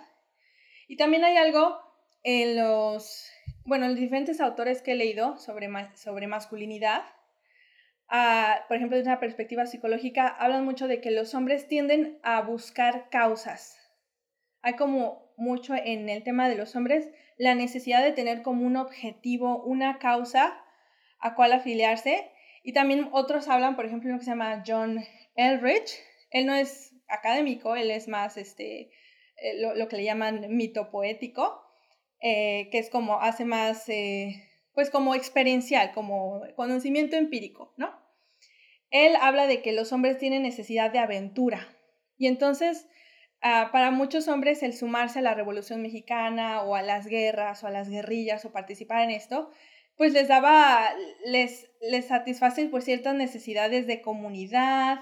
Y 0.88 0.98
también 0.98 1.24
hay 1.24 1.38
algo 1.38 1.78
en 2.24 2.56
los, 2.56 3.30
bueno, 3.66 3.86
en 3.86 3.92
los 3.92 4.00
diferentes 4.00 4.42
autores 4.42 4.82
que 4.82 4.94
he 4.94 4.96
leído 4.96 5.38
sobre, 5.38 5.70
sobre 5.96 6.28
masculinidad, 6.28 7.04
por 8.10 8.78
ejemplo, 8.78 8.98
desde 8.98 9.10
una 9.10 9.20
perspectiva 9.20 9.66
psicológica, 9.66 10.28
hablan 10.28 10.66
mucho 10.66 10.88
de 10.88 11.02
que 11.02 11.12
los 11.12 11.34
hombres 11.34 11.68
tienden 11.68 12.20
a 12.24 12.42
buscar 12.42 13.10
causas, 13.10 13.78
hay 14.62 14.74
como 14.74 15.34
mucho 15.38 15.76
en 15.76 16.10
el 16.10 16.24
tema 16.24 16.50
de 16.50 16.56
los 16.56 16.76
hombres 16.76 17.10
la 17.38 17.56
necesidad 17.56 18.04
de 18.04 18.12
tener 18.12 18.42
como 18.42 18.66
un 18.66 18.76
objetivo, 18.76 19.64
una 19.64 20.00
causa 20.00 20.62
a 21.20 21.36
cual 21.36 21.54
afiliarse. 21.54 22.32
Y 22.64 22.74
también 22.74 23.08
otros 23.12 23.48
hablan, 23.48 23.76
por 23.76 23.86
ejemplo, 23.86 24.10
uno 24.10 24.20
que 24.20 24.26
se 24.26 24.32
llama 24.32 24.64
John 24.66 25.04
Elrich. 25.36 25.98
Él 26.32 26.48
no 26.48 26.56
es 26.56 26.94
académico, 27.08 27.76
él 27.76 27.92
es 27.92 28.08
más 28.08 28.36
este, 28.38 28.92
eh, 29.38 29.62
lo, 29.76 29.88
que 29.88 29.98
le 29.98 30.04
llaman 30.04 30.48
mito 30.50 30.92
poético, 30.92 31.64
eh, 32.20 32.68
que 32.72 32.80
es 32.80 32.90
como 32.90 33.22
hace 33.22 33.46
más, 33.46 33.88
eh, 33.88 34.47
pues 34.77 34.91
como 34.91 35.15
experiencial, 35.15 35.91
como 35.91 36.43
conocimiento 36.55 37.15
empírico, 37.15 37.74
¿no? 37.77 37.89
Él 38.91 39.15
habla 39.19 39.48
de 39.48 39.63
que 39.63 39.74
los 39.74 39.91
hombres 39.91 40.19
tienen 40.19 40.43
necesidad 40.43 40.91
de 40.91 41.00
aventura. 41.00 41.67
Y 42.15 42.27
entonces 42.27 42.88
Ah, 43.41 43.69
para 43.72 43.91
muchos 43.91 44.27
hombres 44.27 44.63
el 44.63 44.74
sumarse 44.74 45.19
a 45.19 45.22
la 45.22 45.36
Revolución 45.36 45.81
Mexicana 45.81 46.63
o 46.63 46.75
a 46.75 46.81
las 46.81 47.05
guerras 47.05 47.63
o 47.63 47.67
a 47.67 47.72
las 47.72 47.88
guerrillas 47.88 48.43
o 48.46 48.51
participar 48.51 49.03
en 49.03 49.12
esto, 49.12 49.51
pues 49.96 50.13
les 50.13 50.27
daba, 50.27 50.89
les, 51.25 51.69
les 51.81 52.07
satisface 52.07 52.67
pues 52.67 52.86
ciertas 52.86 53.15
necesidades 53.15 53.86
de 53.86 54.01
comunidad, 54.01 55.00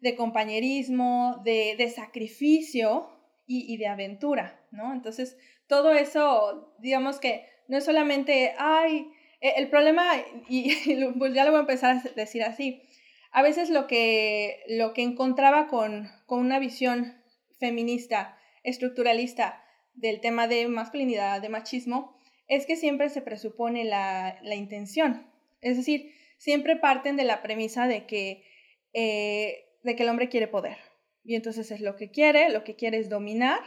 de 0.00 0.14
compañerismo, 0.16 1.42
de, 1.44 1.74
de 1.76 1.90
sacrificio 1.90 3.08
y, 3.46 3.72
y, 3.72 3.76
de 3.78 3.88
aventura, 3.88 4.60
¿no? 4.70 4.92
Entonces, 4.92 5.36
todo 5.66 5.92
eso, 5.92 6.74
digamos 6.78 7.18
que 7.18 7.46
no 7.72 7.78
es 7.78 7.86
solamente, 7.86 8.52
ay, 8.58 9.10
e, 9.40 9.54
el 9.56 9.70
problema, 9.70 10.04
y, 10.46 10.74
pues 11.18 11.32
ya 11.32 11.46
lo 11.46 11.52
voy 11.52 11.58
a 11.58 11.62
empezar 11.62 11.96
a 11.96 12.10
decir 12.14 12.42
así, 12.42 12.82
a 13.30 13.40
veces 13.40 13.70
lo 13.70 13.86
que, 13.86 14.60
lo 14.68 14.92
que 14.92 15.00
encontraba 15.00 15.68
con, 15.68 16.10
con 16.26 16.40
una 16.40 16.58
visión 16.58 17.14
feminista, 17.58 18.38
estructuralista 18.62 19.64
del 19.94 20.20
tema 20.20 20.48
de 20.48 20.68
masculinidad, 20.68 21.40
de 21.40 21.48
machismo, 21.48 22.14
es 22.46 22.66
que 22.66 22.76
siempre 22.76 23.08
se 23.08 23.22
presupone 23.22 23.84
la, 23.84 24.38
intención. 24.54 25.26
Es 25.62 25.78
decir, 25.78 26.12
siempre 26.36 26.76
parten 26.76 27.16
de 27.16 27.24
la 27.24 27.40
premisa 27.40 27.88
de 27.88 28.04
que, 28.04 28.44
eh, 28.92 29.64
de 29.82 29.96
que 29.96 30.02
el 30.02 30.10
hombre 30.10 30.28
quiere 30.28 30.46
poder. 30.46 30.76
Y 31.24 31.36
entonces 31.36 31.70
es 31.70 31.80
lo 31.80 31.96
que 31.96 32.10
quiere, 32.10 32.50
lo 32.50 32.64
que 32.64 32.76
quiere 32.76 32.98
es 32.98 33.08
dominar. 33.08 33.60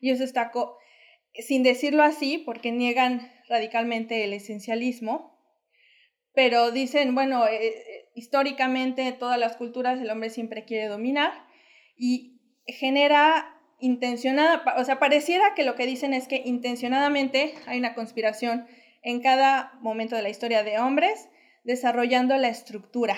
Y 0.00 0.10
eso 0.10 0.22
está, 0.22 0.52
sin 1.34 1.64
decirlo 1.64 2.04
así, 2.04 2.38
porque 2.38 2.70
niegan 2.70 3.32
radicalmente 3.48 4.24
el 4.24 4.32
esencialismo, 4.32 5.38
pero 6.34 6.70
dicen, 6.70 7.14
bueno, 7.14 7.46
eh, 7.46 7.68
eh, 7.68 8.08
históricamente 8.14 9.10
todas 9.12 9.38
las 9.38 9.56
culturas 9.56 10.00
el 10.00 10.10
hombre 10.10 10.30
siempre 10.30 10.64
quiere 10.64 10.86
dominar 10.86 11.32
y 11.96 12.40
genera 12.66 13.54
intencionada, 13.80 14.62
o 14.76 14.84
sea, 14.84 14.98
pareciera 14.98 15.54
que 15.54 15.64
lo 15.64 15.74
que 15.74 15.86
dicen 15.86 16.12
es 16.12 16.28
que 16.28 16.42
intencionadamente 16.44 17.54
hay 17.66 17.78
una 17.78 17.94
conspiración 17.94 18.66
en 19.02 19.20
cada 19.20 19.72
momento 19.80 20.16
de 20.16 20.22
la 20.22 20.28
historia 20.28 20.64
de 20.64 20.78
hombres 20.78 21.28
desarrollando 21.64 22.36
la 22.36 22.48
estructura, 22.48 23.16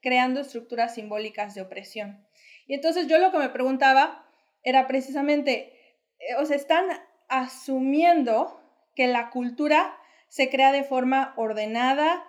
creando 0.00 0.40
estructuras 0.40 0.94
simbólicas 0.94 1.54
de 1.54 1.62
opresión. 1.62 2.26
Y 2.66 2.74
entonces 2.74 3.06
yo 3.06 3.18
lo 3.18 3.32
que 3.32 3.38
me 3.38 3.48
preguntaba 3.48 4.26
era 4.62 4.86
precisamente, 4.86 5.72
eh, 6.18 6.34
o 6.38 6.44
sea, 6.44 6.56
están 6.56 6.86
asumiendo 7.28 8.59
que 9.00 9.06
la 9.06 9.30
cultura 9.30 9.96
se 10.28 10.50
crea 10.50 10.72
de 10.72 10.84
forma 10.84 11.32
ordenada 11.38 12.22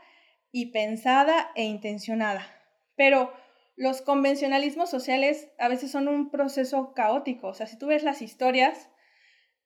y 0.53 0.67
pensada 0.67 1.51
e 1.53 1.65
intencionada. 1.65 2.47
Pero 2.95 3.33
los 3.75 4.01
convencionalismos 4.01 4.89
sociales 4.89 5.49
a 5.59 5.67
veces 5.67 5.91
son 5.91 6.07
un 6.07 6.31
proceso 6.31 6.93
caótico. 6.93 7.47
O 7.47 7.53
sea, 7.53 7.67
si 7.67 7.77
tú 7.77 7.87
ves 7.87 8.03
las 8.03 8.21
historias, 8.21 8.89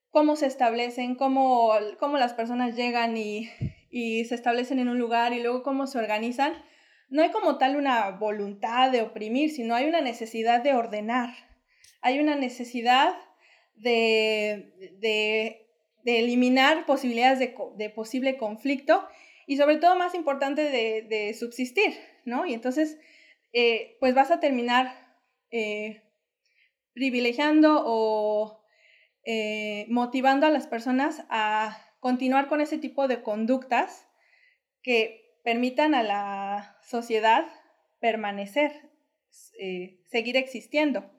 cómo 0.10 0.36
se 0.36 0.48
establecen, 0.48 1.14
cómo, 1.14 1.74
cómo 2.00 2.18
las 2.18 2.34
personas 2.34 2.76
llegan 2.76 3.18
y, 3.18 3.52
y 3.92 4.26
se 4.26 4.34
establecen 4.34 4.80
en 4.80 4.90
un 4.90 4.98
lugar 4.98 5.32
y 5.32 5.44
luego 5.44 5.62
cómo 5.62 5.86
se 5.86 6.00
organizan, 6.00 6.54
no 7.10 7.22
hay 7.22 7.30
como 7.30 7.60
tal 7.60 7.76
una 7.76 8.10
voluntad 8.10 8.92
de 8.92 9.04
oprimir, 9.04 9.52
sino 9.52 9.76
hay 9.76 9.86
una 9.86 10.02
necesidad 10.02 10.64
de 10.64 10.74
ordenar, 10.74 11.36
hay 12.02 12.18
una 12.18 12.36
necesidad 12.36 13.14
de, 13.76 14.74
de, 15.00 15.65
de 16.06 16.20
eliminar 16.20 16.86
posibilidades 16.86 17.40
de, 17.40 17.90
posible 17.90 18.38
conflicto 18.38 19.06
y 19.48 19.58
sobre 19.58 19.78
todo, 19.78 19.96
más 19.98 20.14
importante, 20.14 20.62
de, 20.62 21.34
subsistir, 21.38 21.94
¿no? 22.26 22.46
Y 22.46 22.54
entonces, 22.54 22.98
eh, 23.54 23.98
pues 24.00 24.14
vas 24.14 24.30
a 24.30 24.40
terminar 24.40 25.18
eh, 25.50 26.04
privilegiando 26.94 27.84
o 27.86 28.64
eh, 29.26 29.88
motivando 29.90 30.46
a 30.46 30.52
las 30.52 30.68
personas 30.68 31.26
a 31.30 31.78
continuar 32.00 32.48
con 32.48 32.62
ese 32.62 32.78
tipo 32.78 33.08
de 33.08 33.24
conductas 33.24 34.08
que 34.84 35.40
permitan 35.44 35.96
a 35.96 36.04
la 36.04 36.78
sociedad 36.84 37.48
permanecer, 38.00 38.92
seguir 40.08 40.38
existiendo. 40.38 41.10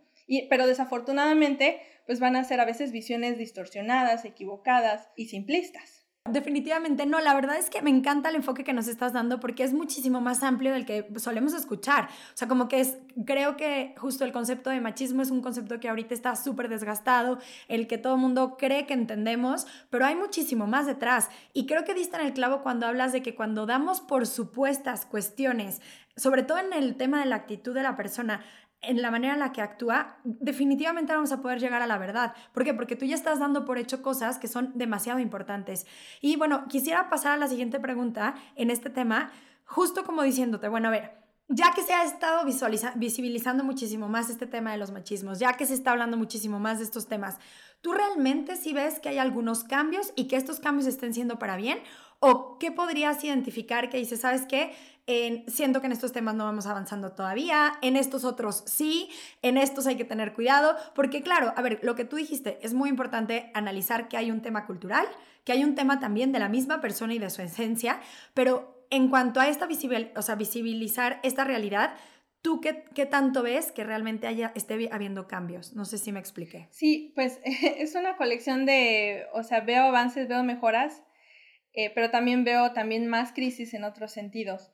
Pero 0.48 0.66
desafortunadamente, 0.66 1.80
pues 2.06 2.20
van 2.20 2.36
a 2.36 2.44
ser 2.44 2.60
a 2.60 2.64
veces 2.64 2.92
visiones 2.92 3.38
distorsionadas, 3.38 4.24
equivocadas 4.24 5.08
y 5.16 5.26
simplistas. 5.26 6.06
Definitivamente 6.28 7.06
no, 7.06 7.20
la 7.20 7.34
verdad 7.34 7.56
es 7.56 7.70
que 7.70 7.82
me 7.82 7.90
encanta 7.90 8.30
el 8.30 8.36
enfoque 8.36 8.64
que 8.64 8.72
nos 8.72 8.88
estás 8.88 9.12
dando 9.12 9.38
porque 9.38 9.62
es 9.62 9.72
muchísimo 9.72 10.20
más 10.20 10.42
amplio 10.42 10.72
del 10.72 10.84
que 10.84 11.06
solemos 11.16 11.54
escuchar. 11.54 12.06
O 12.06 12.36
sea, 12.36 12.48
como 12.48 12.68
que 12.68 12.80
es, 12.80 12.98
creo 13.24 13.56
que 13.56 13.94
justo 13.96 14.24
el 14.24 14.32
concepto 14.32 14.70
de 14.70 14.80
machismo 14.80 15.22
es 15.22 15.30
un 15.30 15.40
concepto 15.40 15.78
que 15.78 15.88
ahorita 15.88 16.14
está 16.14 16.34
súper 16.34 16.68
desgastado, 16.68 17.38
el 17.68 17.86
que 17.86 17.98
todo 17.98 18.16
mundo 18.16 18.56
cree 18.58 18.86
que 18.86 18.94
entendemos, 18.94 19.66
pero 19.88 20.04
hay 20.04 20.16
muchísimo 20.16 20.66
más 20.66 20.86
detrás. 20.86 21.28
Y 21.52 21.66
creo 21.66 21.84
que 21.84 21.94
diste 21.94 22.16
en 22.16 22.26
el 22.26 22.32
clavo 22.32 22.62
cuando 22.62 22.86
hablas 22.86 23.12
de 23.12 23.22
que 23.22 23.36
cuando 23.36 23.66
damos 23.66 24.00
por 24.00 24.26
supuestas 24.26 25.06
cuestiones, 25.06 25.80
sobre 26.16 26.42
todo 26.42 26.58
en 26.58 26.72
el 26.72 26.96
tema 26.96 27.20
de 27.20 27.26
la 27.26 27.36
actitud 27.36 27.74
de 27.74 27.82
la 27.82 27.96
persona, 27.96 28.42
en 28.86 29.02
la 29.02 29.10
manera 29.10 29.34
en 29.34 29.40
la 29.40 29.52
que 29.52 29.60
actúa, 29.60 30.18
definitivamente 30.24 31.12
vamos 31.12 31.32
a 31.32 31.40
poder 31.40 31.60
llegar 31.60 31.82
a 31.82 31.86
la 31.86 31.98
verdad. 31.98 32.34
¿Por 32.52 32.64
qué? 32.64 32.72
Porque 32.74 32.96
tú 32.96 33.04
ya 33.04 33.14
estás 33.14 33.38
dando 33.38 33.64
por 33.64 33.78
hecho 33.78 34.02
cosas 34.02 34.38
que 34.38 34.48
son 34.48 34.72
demasiado 34.74 35.18
importantes. 35.18 35.86
Y 36.20 36.36
bueno, 36.36 36.66
quisiera 36.68 37.10
pasar 37.10 37.32
a 37.32 37.36
la 37.36 37.48
siguiente 37.48 37.80
pregunta 37.80 38.34
en 38.54 38.70
este 38.70 38.90
tema, 38.90 39.30
justo 39.64 40.04
como 40.04 40.22
diciéndote, 40.22 40.68
bueno, 40.68 40.88
a 40.88 40.92
ver, 40.92 41.26
ya 41.48 41.72
que 41.74 41.82
se 41.82 41.94
ha 41.94 42.04
estado 42.04 42.44
visibilizando 42.96 43.62
muchísimo 43.62 44.08
más 44.08 44.30
este 44.30 44.46
tema 44.46 44.72
de 44.72 44.78
los 44.78 44.90
machismos, 44.90 45.38
ya 45.38 45.52
que 45.52 45.66
se 45.66 45.74
está 45.74 45.92
hablando 45.92 46.16
muchísimo 46.16 46.58
más 46.58 46.78
de 46.78 46.84
estos 46.84 47.06
temas, 47.06 47.38
¿tú 47.82 47.92
realmente 47.92 48.56
sí 48.56 48.72
ves 48.72 48.98
que 48.98 49.10
hay 49.10 49.18
algunos 49.18 49.62
cambios 49.62 50.12
y 50.16 50.26
que 50.26 50.36
estos 50.36 50.58
cambios 50.58 50.86
estén 50.88 51.14
siendo 51.14 51.38
para 51.38 51.56
bien? 51.56 51.78
¿O 52.20 52.58
qué 52.58 52.72
podrías 52.72 53.22
identificar 53.22 53.90
que 53.90 53.98
dices, 53.98 54.20
sabes 54.20 54.46
qué? 54.46 54.72
siento 55.46 55.80
que 55.80 55.86
en 55.86 55.92
estos 55.92 56.12
temas 56.12 56.34
no 56.34 56.44
vamos 56.44 56.66
avanzando 56.66 57.12
todavía, 57.12 57.74
en 57.80 57.96
estos 57.96 58.24
otros 58.24 58.64
sí, 58.66 59.08
en 59.40 59.56
estos 59.56 59.86
hay 59.86 59.94
que 59.94 60.04
tener 60.04 60.34
cuidado, 60.34 60.76
porque 60.96 61.22
claro, 61.22 61.52
a 61.56 61.62
ver, 61.62 61.78
lo 61.82 61.94
que 61.94 62.04
tú 62.04 62.16
dijiste, 62.16 62.58
es 62.62 62.74
muy 62.74 62.90
importante 62.90 63.52
analizar 63.54 64.08
que 64.08 64.16
hay 64.16 64.32
un 64.32 64.42
tema 64.42 64.66
cultural, 64.66 65.06
que 65.44 65.52
hay 65.52 65.62
un 65.62 65.76
tema 65.76 66.00
también 66.00 66.32
de 66.32 66.40
la 66.40 66.48
misma 66.48 66.80
persona 66.80 67.14
y 67.14 67.20
de 67.20 67.30
su 67.30 67.40
esencia, 67.40 68.00
pero 68.34 68.84
en 68.90 69.08
cuanto 69.08 69.38
a 69.38 69.46
esta 69.46 69.66
visibil, 69.66 70.10
o 70.16 70.22
sea, 70.22 70.34
visibilizar 70.34 71.20
esta 71.22 71.44
realidad, 71.44 71.94
¿Tú 72.42 72.60
qué, 72.60 72.84
qué, 72.94 73.06
tanto 73.06 73.42
ves 73.42 73.72
que 73.72 73.82
realmente 73.82 74.28
haya, 74.28 74.52
esté 74.54 74.88
habiendo 74.92 75.26
cambios? 75.26 75.74
No 75.74 75.84
sé 75.84 75.98
si 75.98 76.12
me 76.12 76.20
expliqué. 76.20 76.68
Sí, 76.70 77.10
pues 77.16 77.40
es 77.44 77.96
una 77.96 78.16
colección 78.16 78.66
de, 78.66 79.26
o 79.32 79.42
sea, 79.42 79.62
veo 79.62 79.82
avances, 79.82 80.28
veo 80.28 80.44
mejoras, 80.44 81.02
eh, 81.76 81.92
pero 81.94 82.10
también 82.10 82.42
veo 82.42 82.72
también 82.72 83.06
más 83.06 83.32
crisis 83.32 83.74
en 83.74 83.84
otros 83.84 84.10
sentidos. 84.10 84.72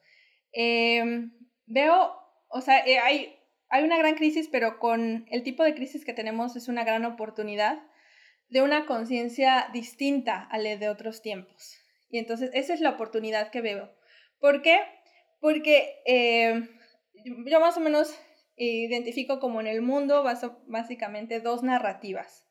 Em, 0.52 1.32
veo, 1.66 2.14
o 2.48 2.60
sea, 2.60 2.78
eh, 2.86 3.00
hay, 3.00 3.36
hay 3.68 3.82
una 3.82 3.98
gran 3.98 4.14
crisis, 4.14 4.48
pero 4.48 4.78
con 4.78 5.26
el 5.30 5.42
tipo 5.42 5.64
de 5.64 5.74
crisis 5.74 6.04
que 6.04 6.12
tenemos 6.12 6.54
es 6.54 6.68
una 6.68 6.84
gran 6.84 7.04
oportunidad 7.04 7.82
de 8.48 8.62
una 8.62 8.86
conciencia 8.86 9.68
distinta 9.72 10.42
a 10.50 10.58
la 10.58 10.76
de 10.76 10.88
otros 10.88 11.22
tiempos. 11.22 11.76
Y 12.08 12.18
entonces 12.18 12.50
esa 12.54 12.72
es 12.72 12.80
la 12.80 12.90
oportunidad 12.90 13.50
que 13.50 13.62
veo. 13.62 13.92
¿Por 14.38 14.62
qué? 14.62 14.78
Porque 15.40 16.02
em, 16.06 16.68
yo 17.46 17.58
más 17.58 17.76
o 17.76 17.80
menos 17.80 18.16
identifico 18.56 19.40
como 19.40 19.60
en 19.60 19.66
el 19.66 19.82
mundo 19.82 20.22
básicamente 20.68 21.40
dos 21.40 21.64
narrativas 21.64 22.46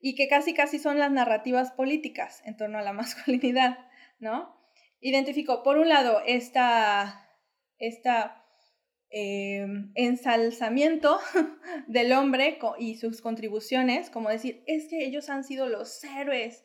y 0.00 0.14
que 0.14 0.28
casi 0.28 0.54
casi 0.54 0.78
son 0.78 0.98
las 0.98 1.10
narrativas 1.10 1.72
políticas 1.72 2.42
en 2.44 2.56
torno 2.56 2.78
a 2.78 2.82
la 2.82 2.92
masculinidad, 2.92 3.78
¿no? 4.18 4.54
Identifico 5.00 5.62
por 5.62 5.78
un 5.78 5.88
lado 5.88 6.22
esta 6.26 7.22
este 7.78 8.10
ensalzamiento 9.10 11.18
del 11.86 12.12
hombre 12.12 12.58
y 12.78 12.96
sus 12.96 13.20
contribuciones, 13.20 14.10
como 14.10 14.28
decir, 14.28 14.62
es 14.66 14.88
que 14.88 15.04
ellos 15.04 15.30
han 15.30 15.44
sido 15.44 15.68
los 15.68 16.02
héroes, 16.04 16.64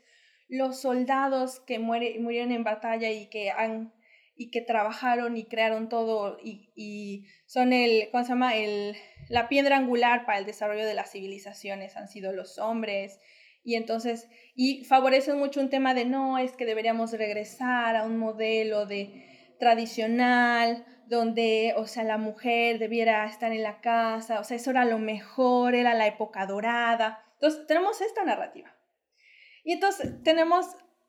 los 0.49 0.81
soldados 0.81 1.59
que 1.61 1.79
muere, 1.79 2.19
murieron 2.19 2.51
en 2.51 2.63
batalla 2.63 3.09
y 3.09 3.29
que 3.29 3.51
han 3.51 3.93
y 4.41 4.49
que 4.49 4.61
trabajaron 4.61 5.37
y 5.37 5.45
crearon 5.45 5.87
todo 5.87 6.39
y, 6.43 6.71
y, 6.75 7.27
son 7.45 7.73
el, 7.73 8.09
¿cómo 8.09 8.23
se 8.23 8.29
llama? 8.29 8.55
El, 8.55 8.95
la 9.29 9.47
piedra 9.47 9.77
angular 9.77 10.25
para 10.25 10.39
el 10.39 10.47
desarrollo 10.47 10.83
de 10.83 10.95
las 10.95 11.11
civilizaciones, 11.11 11.95
han 11.95 12.07
sido 12.07 12.33
los 12.33 12.57
hombres. 12.57 13.19
Y 13.63 13.75
entonces, 13.75 14.27
y 14.55 14.83
favorecen 14.85 15.37
mucho 15.37 15.59
un 15.59 15.69
tema 15.69 15.93
de 15.93 16.05
no, 16.05 16.39
es 16.39 16.53
que 16.53 16.65
deberíamos 16.65 17.11
regresar 17.11 17.95
a 17.95 18.03
un 18.03 18.17
modelo 18.17 18.87
de 18.87 19.55
tradicional, 19.59 20.85
donde, 21.05 21.75
o 21.77 21.85
sea, 21.85 22.03
la 22.03 22.17
mujer 22.17 22.79
debiera 22.79 23.27
estar 23.27 23.51
en 23.51 23.61
la 23.61 23.79
casa, 23.79 24.39
o 24.39 24.43
sea, 24.43 24.57
eso 24.57 24.71
era 24.71 24.85
lo 24.85 24.97
mejor, 24.97 25.75
era 25.75 25.93
la 25.93 26.07
época 26.07 26.47
dorada. 26.47 27.23
Entonces, 27.33 27.67
tenemos 27.67 28.01
esta 28.01 28.23
narrativa. 28.23 28.75
Y 29.63 29.73
entonces 29.73 30.23
tenemos... 30.23 30.65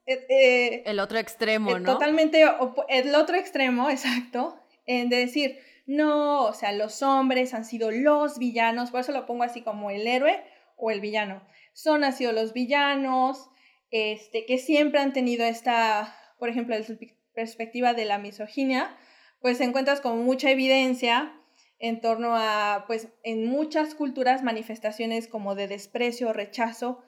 Eh, 0.06 0.26
eh, 0.28 0.82
el 0.86 0.98
otro 1.00 1.18
extremo, 1.18 1.78
¿no? 1.78 1.92
Totalmente, 1.92 2.44
el 2.88 3.14
otro 3.14 3.36
extremo, 3.36 3.88
exacto, 3.90 4.58
de 4.86 5.06
decir, 5.06 5.58
no, 5.86 6.44
o 6.44 6.52
sea, 6.52 6.72
los 6.72 7.02
hombres 7.02 7.54
han 7.54 7.64
sido 7.64 7.90
los 7.90 8.38
villanos, 8.38 8.90
por 8.90 9.00
eso 9.00 9.12
lo 9.12 9.26
pongo 9.26 9.44
así 9.44 9.62
como 9.62 9.90
el 9.90 10.06
héroe 10.06 10.42
o 10.76 10.90
el 10.90 11.00
villano. 11.00 11.42
Son 11.72 12.04
han 12.04 12.12
sido 12.12 12.32
los 12.32 12.52
villanos, 12.52 13.48
este, 13.90 14.46
que 14.46 14.58
siempre 14.58 15.00
han 15.00 15.12
tenido 15.12 15.44
esta, 15.44 16.16
por 16.38 16.48
ejemplo, 16.48 16.76
desde 16.76 16.94
la 16.94 17.12
perspectiva 17.34 17.94
de 17.94 18.04
la 18.04 18.18
misoginia, 18.18 18.96
pues 19.40 19.60
encuentras 19.60 20.00
con 20.00 20.24
mucha 20.24 20.50
evidencia 20.50 21.32
en 21.78 22.00
torno 22.00 22.36
a, 22.36 22.84
pues 22.86 23.08
en 23.24 23.46
muchas 23.46 23.94
culturas, 23.94 24.42
manifestaciones 24.42 25.26
como 25.26 25.54
de 25.54 25.66
desprecio 25.66 26.28
o 26.28 26.32
rechazo 26.32 27.02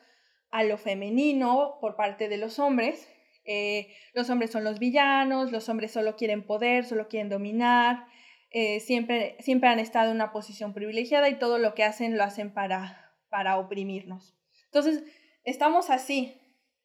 a 0.55 0.63
lo 0.63 0.79
femenino 0.79 1.79
por 1.81 1.97
parte 1.97 2.29
de 2.29 2.37
los 2.37 2.61
hombres. 2.61 3.09
Eh, 3.45 3.93
los 4.13 4.31
hombres 4.31 4.53
son 4.53 4.63
los 4.63 4.79
villanos, 4.79 5.51
los 5.51 5.69
hombres 5.69 5.91
solo 5.91 6.15
quieren 6.15 6.47
poder, 6.47 6.85
solo 6.85 7.09
quieren 7.09 7.29
dominar, 7.29 8.07
eh, 8.51 8.79
siempre, 8.79 9.37
siempre 9.41 9.69
han 9.69 9.81
estado 9.81 10.11
en 10.11 10.15
una 10.15 10.31
posición 10.31 10.73
privilegiada 10.73 11.29
y 11.29 11.41
todo 11.41 11.59
lo 11.59 11.75
que 11.75 11.83
hacen 11.83 12.17
lo 12.17 12.23
hacen 12.23 12.55
para, 12.55 13.17
para 13.31 13.59
oprimirnos. 13.59 14.37
Entonces, 14.67 15.03
estamos 15.43 15.91
así, 15.91 16.41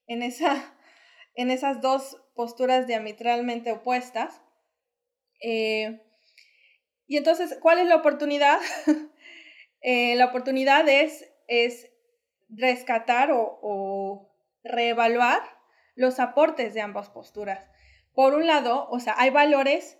en, 0.07 0.23
esa, 0.23 0.75
en 1.35 1.51
esas 1.51 1.79
dos 1.79 2.19
posturas 2.33 2.87
diametralmente 2.87 3.71
opuestas 3.71 4.41
eh, 5.41 6.01
y 7.05 7.17
entonces, 7.17 7.55
¿cuál 7.61 7.77
es 7.77 7.85
la 7.85 7.97
oportunidad? 7.97 8.59
La 9.81 10.25
oportunidad 10.25 10.89
es 10.89 11.88
rescatar 12.49 13.29
o, 13.31 14.25
reevaluar 14.61 15.41
los 15.95 16.19
aportes 16.19 16.73
de 16.73 16.81
ambas 16.81 17.09
posturas. 17.09 17.65
Por 18.13 18.33
un 18.33 18.45
lado, 18.45 18.89
o 18.89 18.99
sea, 18.99 19.15
hay 19.17 19.29
valores 19.29 19.97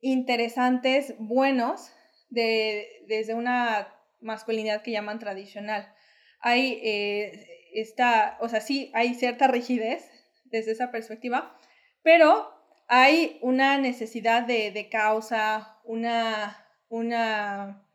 interesantes, 0.00 1.14
buenos, 1.18 1.92
de, 2.30 2.86
desde 3.08 3.34
una 3.34 3.92
masculinidad 4.20 4.82
que 4.82 4.92
llaman 4.92 5.18
tradicional. 5.18 5.92
Hay 6.40 6.80
eh, 6.84 7.48
esta, 7.74 8.38
o 8.40 8.48
sea, 8.48 8.60
sí, 8.60 8.92
hay 8.94 9.14
cierta 9.14 9.48
rigidez 9.48 10.08
desde 10.44 10.72
esa 10.72 10.90
perspectiva, 10.90 11.58
pero 12.02 12.52
hay 12.88 13.38
una 13.42 13.78
necesidad 13.78 14.44
de, 14.44 14.88
causa, 14.90 15.78
una, 15.84 16.66
una 16.88 17.87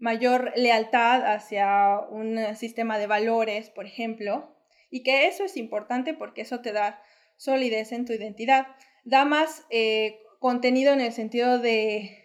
mayor 0.00 0.52
lealtad 0.56 1.24
hacia 1.32 2.00
un 2.10 2.56
sistema 2.56 2.98
de 2.98 3.06
valores, 3.06 3.70
por 3.70 3.86
ejemplo, 3.86 4.56
y 4.90 5.02
que 5.02 5.28
eso 5.28 5.44
es 5.44 5.56
importante 5.56 6.14
porque 6.14 6.40
eso 6.40 6.60
te 6.60 6.72
da 6.72 7.00
solidez 7.36 7.92
en 7.92 8.06
tu 8.06 8.12
identidad. 8.12 8.66
Da 9.04 9.24
más 9.24 9.64
eh, 9.70 10.20
contenido 10.40 10.92
en 10.92 11.00
el 11.00 11.12
sentido 11.12 11.58
de, 11.58 12.16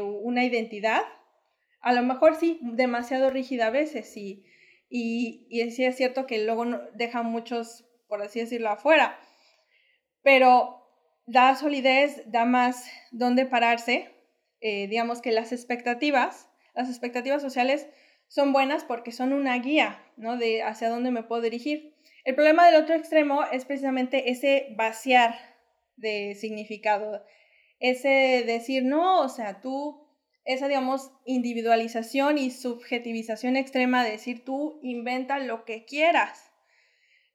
una 0.00 0.44
identidad, 0.44 1.02
a 1.80 1.92
lo 1.92 2.02
mejor 2.02 2.34
sí, 2.34 2.58
demasiado 2.62 3.30
rígida 3.30 3.66
a 3.66 3.70
veces, 3.70 4.16
y, 4.16 4.44
y, 4.88 5.46
y 5.50 5.70
sí 5.70 5.84
es 5.84 5.96
cierto 5.96 6.26
que 6.26 6.44
luego 6.44 6.64
deja 6.94 7.22
muchos, 7.22 7.86
por 8.08 8.22
así 8.22 8.40
decirlo, 8.40 8.70
afuera, 8.70 9.20
pero 10.22 10.82
da 11.26 11.54
solidez, 11.54 12.22
da 12.26 12.46
más 12.46 12.90
dónde 13.12 13.44
pararse, 13.44 14.10
eh, 14.60 14.88
digamos 14.88 15.20
que 15.20 15.30
las 15.30 15.52
expectativas, 15.52 16.47
las 16.78 16.88
expectativas 16.88 17.42
sociales 17.42 17.88
son 18.28 18.52
buenas 18.52 18.84
porque 18.84 19.10
son 19.10 19.32
una 19.32 19.58
guía, 19.58 20.00
¿no? 20.16 20.36
De 20.36 20.62
hacia 20.62 20.88
dónde 20.88 21.10
me 21.10 21.24
puedo 21.24 21.42
dirigir. 21.42 21.96
El 22.24 22.36
problema 22.36 22.66
del 22.66 22.80
otro 22.80 22.94
extremo 22.94 23.42
es 23.50 23.64
precisamente 23.64 24.30
ese 24.30 24.74
vaciar 24.76 25.34
de 25.96 26.36
significado, 26.36 27.24
ese 27.80 28.44
decir, 28.46 28.84
no, 28.84 29.22
o 29.22 29.28
sea, 29.28 29.60
tú, 29.60 30.06
esa, 30.44 30.68
digamos, 30.68 31.10
individualización 31.24 32.38
y 32.38 32.52
subjetivización 32.52 33.56
extrema 33.56 34.04
de 34.04 34.12
decir, 34.12 34.44
tú 34.44 34.78
inventa 34.82 35.40
lo 35.40 35.64
que 35.64 35.84
quieras, 35.84 36.52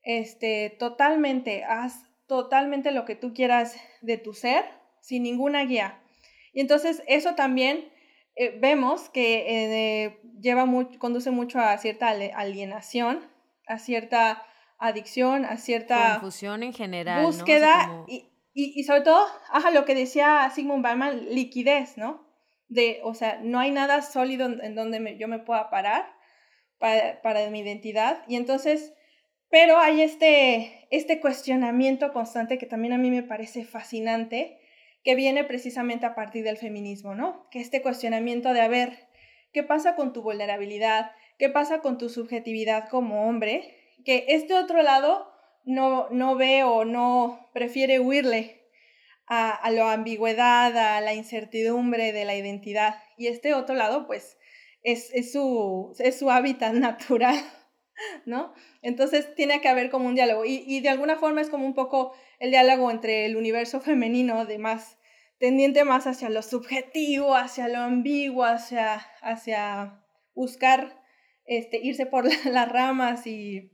este, 0.03 0.69
totalmente, 0.79 1.65
haz 1.65 2.05
totalmente 2.27 2.91
lo 2.91 3.03
que 3.03 3.15
tú 3.15 3.33
quieras 3.33 3.75
de 4.01 4.17
tu 4.17 4.33
ser, 4.33 4.63
sin 5.01 5.23
ninguna 5.23 5.65
guía. 5.65 6.01
Y 6.53 6.61
entonces 6.61 7.03
eso 7.07 7.35
también 7.35 7.91
eh, 8.35 8.57
vemos 8.59 9.09
que 9.09 10.05
eh, 10.05 10.21
lleva 10.41 10.65
conduce 10.99 11.31
mucho 11.31 11.59
a 11.59 11.77
cierta 11.77 12.09
alienación, 12.09 13.19
a 13.67 13.77
cierta 13.79 14.43
adicción, 14.79 15.45
a 15.45 15.57
cierta 15.57 16.19
confusión 16.19 16.63
en 16.63 16.73
general, 16.73 17.23
búsqueda 17.25 18.05
y, 18.07 18.29
y, 18.53 18.83
sobre 18.83 19.01
todo, 19.01 19.25
ajá, 19.51 19.71
lo 19.71 19.85
que 19.85 19.95
decía 19.95 20.49
Sigmund 20.53 20.83
Bauman, 20.83 21.25
liquidez, 21.29 21.97
¿no? 21.97 22.27
De, 22.67 23.01
o 23.03 23.13
sea, 23.13 23.39
no 23.41 23.59
hay 23.59 23.71
nada 23.71 24.01
sólido 24.01 24.45
en 24.45 24.75
donde 24.75 25.17
yo 25.17 25.27
me 25.27 25.39
pueda 25.39 25.69
parar 25.69 26.05
para, 26.77 27.21
para, 27.21 27.49
mi 27.49 27.59
identidad. 27.61 28.23
Y 28.27 28.35
entonces, 28.35 28.93
pero 29.49 29.77
hay 29.77 30.01
este, 30.01 30.87
este 30.91 31.19
cuestionamiento 31.19 32.13
constante 32.13 32.57
que 32.57 32.65
también 32.65 32.93
a 32.93 32.97
mí 32.97 33.09
me 33.09 33.23
parece 33.23 33.65
fascinante, 33.65 34.59
que 35.03 35.15
viene 35.15 35.43
precisamente 35.43 36.05
a 36.05 36.15
partir 36.15 36.43
del 36.43 36.57
feminismo, 36.57 37.15
¿no? 37.15 37.47
Que 37.49 37.59
este 37.59 37.81
cuestionamiento 37.81 38.53
de, 38.53 38.61
a 38.61 38.67
ver, 38.67 39.07
¿qué 39.51 39.63
pasa 39.63 39.95
con 39.95 40.13
tu 40.13 40.21
vulnerabilidad? 40.21 41.11
¿Qué 41.37 41.49
pasa 41.49 41.81
con 41.81 41.97
tu 41.97 42.09
subjetividad 42.09 42.89
como 42.89 43.27
hombre? 43.27 43.75
Que 44.05 44.25
este 44.29 44.53
otro 44.53 44.81
lado 44.81 45.31
no, 45.65 46.09
no 46.09 46.35
ve 46.35 46.63
o 46.63 46.85
no 46.85 47.49
prefiere 47.53 47.99
huirle 47.99 48.61
a, 49.27 49.51
a 49.51 49.71
la 49.71 49.93
ambigüedad, 49.93 50.77
a 50.77 51.01
la 51.01 51.13
incertidumbre 51.13 52.11
de 52.13 52.25
la 52.25 52.35
identidad. 52.35 52.95
Y 53.17 53.27
este 53.27 53.53
otro 53.53 53.75
lado, 53.75 54.07
pues, 54.07 54.37
es, 54.83 55.11
es, 55.13 55.31
su, 55.31 55.93
es 55.99 56.19
su 56.19 56.29
hábitat 56.29 56.73
natural, 56.73 57.35
¿no? 58.25 58.53
Entonces 58.81 59.33
tiene 59.35 59.61
que 59.61 59.69
haber 59.69 59.89
como 59.89 60.07
un 60.07 60.15
diálogo. 60.15 60.45
Y, 60.45 60.63
y 60.67 60.81
de 60.81 60.89
alguna 60.89 61.17
forma 61.17 61.41
es 61.41 61.49
como 61.49 61.65
un 61.65 61.73
poco 61.73 62.13
el 62.39 62.51
diálogo 62.51 62.91
entre 62.91 63.25
el 63.25 63.35
universo 63.35 63.81
femenino 63.81 64.45
de 64.45 64.57
más 64.57 64.97
tendiente 65.43 65.83
más 65.83 66.07
hacia 66.07 66.29
lo 66.29 66.41
subjetivo, 66.41 67.35
hacia 67.35 67.67
lo 67.67 67.79
ambiguo, 67.79 68.45
hacia, 68.45 68.95
hacia 69.21 70.01
buscar 70.33 71.03
este, 71.45 71.79
irse 71.83 72.05
por 72.05 72.23
las 72.45 72.69
ramas 72.69 73.27
y, 73.27 73.71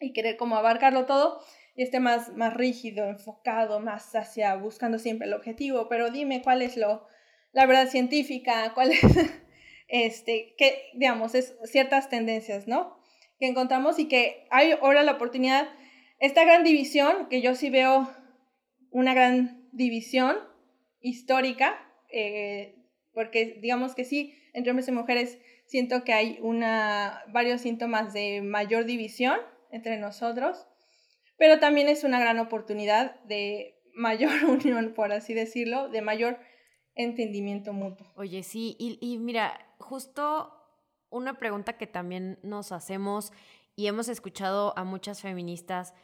y, 0.00 0.12
querer 0.12 0.36
como 0.36 0.56
abarcarlo 0.56 1.06
todo, 1.06 1.40
y 1.76 1.84
este 1.84 2.00
más, 2.00 2.34
más 2.34 2.54
rígido, 2.54 3.06
enfocado, 3.06 3.78
más 3.78 4.12
hacia 4.16 4.56
buscando 4.56 4.98
siempre 4.98 5.28
el 5.28 5.34
objetivo, 5.34 5.88
pero 5.88 6.10
dime 6.10 6.42
cuál 6.42 6.62
es 6.62 6.76
lo, 6.76 7.06
la 7.52 7.66
verdad 7.66 7.88
científica, 7.88 8.72
cuál 8.74 8.90
es, 8.90 9.00
este, 9.88 10.56
que, 10.58 10.90
digamos, 10.94 11.36
es 11.36 11.56
ciertas 11.64 12.08
tendencias, 12.08 12.66
¿no? 12.66 12.98
Que 13.44 13.50
encontramos 13.50 13.98
y 13.98 14.08
que 14.08 14.46
hay 14.50 14.72
ahora 14.72 15.02
la 15.02 15.12
oportunidad 15.12 15.68
esta 16.18 16.44
gran 16.44 16.64
división, 16.64 17.28
que 17.28 17.42
yo 17.42 17.54
sí 17.54 17.68
veo 17.68 18.10
una 18.90 19.12
gran 19.12 19.68
división 19.70 20.38
histórica, 21.00 21.78
eh, 22.10 22.74
porque 23.12 23.58
digamos 23.60 23.94
que 23.94 24.06
sí, 24.06 24.32
entre 24.54 24.70
hombres 24.70 24.88
y 24.88 24.92
mujeres 24.92 25.38
siento 25.66 26.04
que 26.04 26.14
hay 26.14 26.38
una, 26.40 27.22
varios 27.34 27.60
síntomas 27.60 28.14
de 28.14 28.40
mayor 28.40 28.86
división 28.86 29.38
entre 29.70 29.98
nosotros, 29.98 30.66
pero 31.36 31.58
también 31.58 31.90
es 31.90 32.02
una 32.02 32.18
gran 32.18 32.38
oportunidad 32.38 33.20
de 33.24 33.74
mayor 33.94 34.32
unión, 34.48 34.94
por 34.94 35.12
así 35.12 35.34
decirlo, 35.34 35.90
de 35.90 36.00
mayor 36.00 36.38
entendimiento 36.94 37.74
mutuo. 37.74 38.06
Oye, 38.16 38.42
sí, 38.42 38.74
y, 38.78 38.96
y 39.02 39.18
mira, 39.18 39.60
justo 39.76 40.53
una 41.14 41.38
pregunta 41.38 41.78
que 41.78 41.86
también 41.86 42.38
nos 42.42 42.72
hacemos 42.72 43.32
y 43.76 43.86
hemos 43.86 44.08
escuchado 44.08 44.72
a 44.76 44.84
muchas 44.84 45.20
feministas, 45.20 45.94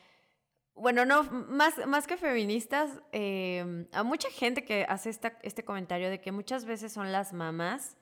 bueno, 0.75 1.05
no, 1.05 1.25
más, 1.25 1.87
más 1.87 2.07
que 2.07 2.16
feministas, 2.16 3.03
em, 3.12 3.87
a 3.92 4.03
mucha 4.03 4.31
gente 4.31 4.64
que 4.64 4.87
hace 4.88 5.11
esta, 5.11 5.38
este 5.42 5.64
comentario 5.64 6.09
de 6.09 6.20
que 6.20 6.33
muchas 6.33 6.64
veces 6.64 6.92
son 6.92 7.12
las 7.12 7.33
mamás 7.33 7.96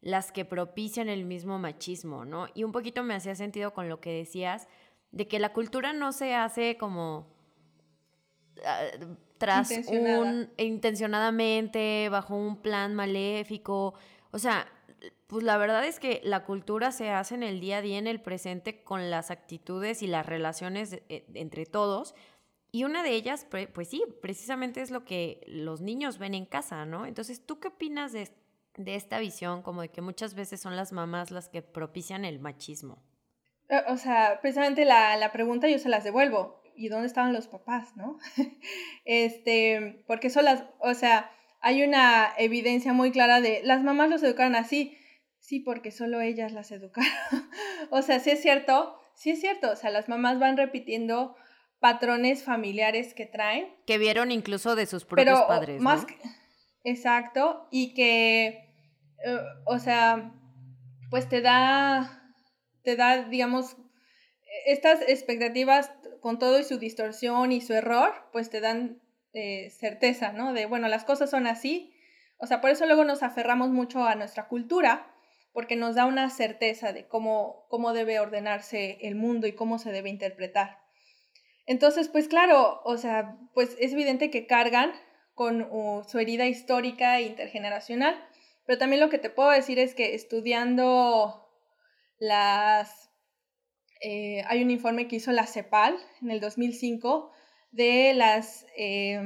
las 0.00 0.32
que 0.32 0.44
propician 0.44 1.08
el 1.08 1.24
mismo 1.24 1.58
machismo, 1.58 2.26
¿no? 2.26 2.48
Y 2.54 2.64
un 2.64 2.72
poquito 2.72 3.02
me 3.02 3.14
hacía 3.14 3.34
sentido 3.34 3.72
con 3.72 3.88
lo 3.88 4.00
que 4.00 4.10
decías, 4.10 4.68
de 5.12 5.28
que 5.28 5.38
la 5.38 5.52
cultura 5.52 5.92
no 5.94 6.12
se 6.12 6.34
hace 6.34 6.76
como 6.76 7.26
ah, 8.66 8.82
tras 9.38 9.70
un 9.88 10.50
intencionadamente, 10.58 12.08
bajo 12.10 12.36
un 12.36 12.60
plan 12.60 12.94
maléfico, 12.94 13.94
o 14.30 14.38
sea, 14.38 14.66
pues 15.26 15.42
la 15.42 15.56
verdad 15.56 15.84
es 15.86 15.98
que 15.98 16.20
la 16.22 16.44
cultura 16.44 16.92
se 16.92 17.10
hace 17.10 17.34
en 17.34 17.42
el 17.42 17.60
día 17.60 17.78
a 17.78 17.82
día, 17.82 17.98
en 17.98 18.06
el 18.06 18.20
presente, 18.20 18.82
con 18.82 19.10
las 19.10 19.30
actitudes 19.30 20.02
y 20.02 20.06
las 20.06 20.26
relaciones 20.26 21.00
eh, 21.08 21.26
entre 21.34 21.66
todos. 21.66 22.14
Y 22.70 22.84
una 22.84 23.02
de 23.02 23.10
ellas, 23.10 23.46
pues 23.72 23.88
sí, 23.88 24.02
precisamente 24.20 24.82
es 24.82 24.90
lo 24.90 25.04
que 25.04 25.40
los 25.46 25.80
niños 25.80 26.18
ven 26.18 26.34
en 26.34 26.44
casa, 26.44 26.84
¿no? 26.84 27.06
Entonces, 27.06 27.46
¿tú 27.46 27.60
qué 27.60 27.68
opinas 27.68 28.12
de, 28.12 28.28
esta 28.86 29.20
visión 29.20 29.62
como 29.62 29.82
de 29.82 29.90
que 29.90 30.00
muchas 30.00 30.34
veces 30.34 30.60
son 30.60 30.74
las 30.74 30.92
mamás 30.92 31.30
las 31.30 31.48
que 31.48 31.62
propician 31.62 32.24
el 32.24 32.40
machismo? 32.40 33.00
Eh, 33.68 33.80
o 33.86 33.96
sea, 33.96 34.40
precisamente 34.42 34.84
la, 34.84 35.16
la 35.16 35.30
pregunta 35.30 35.68
yo 35.68 35.78
se 35.78 35.88
las 35.88 36.02
devuelvo. 36.02 36.60
¿Y 36.76 36.88
dónde 36.88 37.06
estaban 37.06 37.32
los 37.32 37.46
papás, 37.46 37.96
no? 37.96 38.18
este, 39.04 40.02
porque 40.08 40.28
son 40.28 40.44
las, 40.44 40.64
o 40.80 40.94
sea, 40.94 41.30
hay 41.60 41.82
una 41.84 42.34
evidencia 42.36 42.92
muy 42.92 43.12
clara 43.12 43.40
de 43.40 43.62
las 43.64 43.82
mamás 43.82 44.10
los 44.10 44.22
educaron 44.24 44.56
así, 44.56 44.98
sí, 45.44 45.60
porque 45.60 45.90
solo 45.90 46.20
ellas 46.22 46.52
las 46.52 46.72
educaron. 46.72 47.12
o 47.90 48.00
sea, 48.00 48.18
sí 48.18 48.30
es 48.30 48.40
cierto, 48.40 48.98
sí 49.14 49.30
es 49.30 49.40
cierto, 49.40 49.70
o 49.70 49.76
sea, 49.76 49.90
las 49.90 50.08
mamás 50.08 50.38
van 50.38 50.56
repitiendo 50.56 51.36
patrones 51.80 52.42
familiares 52.42 53.12
que 53.12 53.26
traen. 53.26 53.68
Que 53.86 53.98
vieron 53.98 54.32
incluso 54.32 54.74
de 54.74 54.86
sus 54.86 55.04
propios 55.04 55.42
padres. 55.42 55.82
Más 55.82 56.06
exacto, 56.82 57.68
y 57.70 57.92
que, 57.92 58.46
eh, 59.24 59.38
o 59.66 59.78
sea, 59.78 60.32
pues 61.10 61.28
te 61.28 61.42
da, 61.42 62.34
te 62.82 62.96
da, 62.96 63.24
digamos, 63.24 63.76
estas 64.66 65.02
expectativas 65.02 65.90
con 66.20 66.38
todo 66.38 66.58
y 66.58 66.64
su 66.64 66.78
distorsión 66.78 67.52
y 67.52 67.60
su 67.60 67.74
error, 67.74 68.14
pues 68.32 68.48
te 68.48 68.62
dan 68.62 69.02
eh, 69.34 69.68
certeza, 69.70 70.32
¿no? 70.32 70.54
De, 70.54 70.64
bueno, 70.64 70.88
las 70.88 71.04
cosas 71.04 71.28
son 71.28 71.46
así. 71.46 71.94
O 72.38 72.46
sea, 72.46 72.62
por 72.62 72.70
eso 72.70 72.86
luego 72.86 73.04
nos 73.04 73.22
aferramos 73.22 73.68
mucho 73.70 74.04
a 74.04 74.14
nuestra 74.14 74.48
cultura, 74.48 75.13
porque 75.54 75.76
nos 75.76 75.94
da 75.94 76.04
una 76.04 76.28
certeza 76.30 76.92
de 76.92 77.06
cómo, 77.06 77.64
cómo 77.70 77.92
debe 77.92 78.18
ordenarse 78.18 78.98
el 79.02 79.14
mundo 79.14 79.46
y 79.46 79.54
cómo 79.54 79.78
se 79.78 79.92
debe 79.92 80.10
interpretar. 80.10 80.78
Entonces, 81.64 82.08
pues 82.08 82.26
claro, 82.26 82.82
o 82.84 82.98
sea, 82.98 83.38
pues 83.54 83.76
es 83.78 83.92
evidente 83.92 84.30
que 84.30 84.46
cargan 84.46 84.92
con 85.32 85.68
su 86.06 86.18
herida 86.18 86.46
histórica 86.46 87.18
e 87.18 87.22
intergeneracional, 87.22 88.14
pero 88.66 88.78
también 88.78 89.00
lo 89.00 89.10
que 89.10 89.18
te 89.18 89.30
puedo 89.30 89.50
decir 89.50 89.78
es 89.78 89.94
que 89.94 90.14
estudiando 90.14 91.48
las... 92.18 93.10
Eh, 94.00 94.42
hay 94.48 94.62
un 94.62 94.70
informe 94.70 95.06
que 95.06 95.16
hizo 95.16 95.32
la 95.32 95.46
CEPAL 95.46 95.96
en 96.20 96.30
el 96.30 96.40
2005 96.40 97.30
de 97.70 98.12
las, 98.12 98.66
eh, 98.76 99.22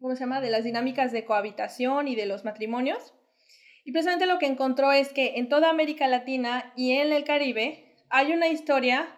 ¿cómo 0.00 0.14
se 0.14 0.20
llama? 0.20 0.40
De 0.40 0.50
las 0.50 0.64
dinámicas 0.64 1.12
de 1.12 1.24
cohabitación 1.24 2.08
y 2.08 2.16
de 2.16 2.26
los 2.26 2.44
matrimonios. 2.44 3.14
Y 3.84 3.92
precisamente 3.92 4.26
lo 4.26 4.38
que 4.38 4.46
encontró 4.46 4.92
es 4.92 5.12
que 5.12 5.36
en 5.36 5.48
toda 5.48 5.70
América 5.70 6.06
Latina 6.06 6.72
y 6.76 6.92
en 6.92 7.12
el 7.12 7.24
Caribe 7.24 7.96
hay 8.08 8.32
una 8.32 8.48
historia 8.48 9.08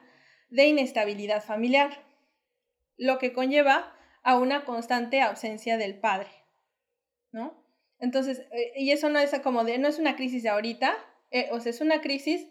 de 0.50 0.66
inestabilidad 0.66 1.42
familiar, 1.42 2.04
lo 2.96 3.18
que 3.18 3.32
conlleva 3.32 3.96
a 4.22 4.38
una 4.38 4.64
constante 4.64 5.20
ausencia 5.20 5.76
del 5.76 5.98
padre, 5.98 6.28
¿no? 7.32 7.62
Entonces, 7.98 8.40
eh, 8.52 8.72
y 8.76 8.90
eso 8.90 9.08
no 9.08 9.18
es 9.18 9.38
como 9.40 9.64
de, 9.64 9.78
no 9.78 9.88
es 9.88 9.98
una 9.98 10.16
crisis 10.16 10.42
de 10.42 10.50
ahorita, 10.50 10.96
eh, 11.30 11.48
o 11.52 11.60
sea, 11.60 11.70
es 11.70 11.80
una 11.80 12.00
crisis 12.00 12.46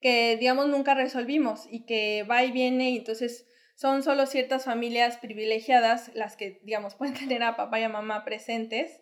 que, 0.00 0.36
digamos, 0.36 0.68
nunca 0.68 0.94
resolvimos 0.94 1.66
y 1.70 1.84
que 1.84 2.24
va 2.24 2.44
y 2.44 2.52
viene 2.52 2.90
y 2.90 2.98
entonces 2.98 3.46
son 3.74 4.02
solo 4.02 4.26
ciertas 4.26 4.64
familias 4.64 5.16
privilegiadas 5.16 6.10
las 6.14 6.36
que, 6.36 6.60
digamos, 6.64 6.94
pueden 6.98 7.14
tener 7.14 7.42
a 7.42 7.56
papá 7.56 7.80
y 7.80 7.82
a 7.82 7.88
mamá 7.88 8.24
presentes, 8.24 9.01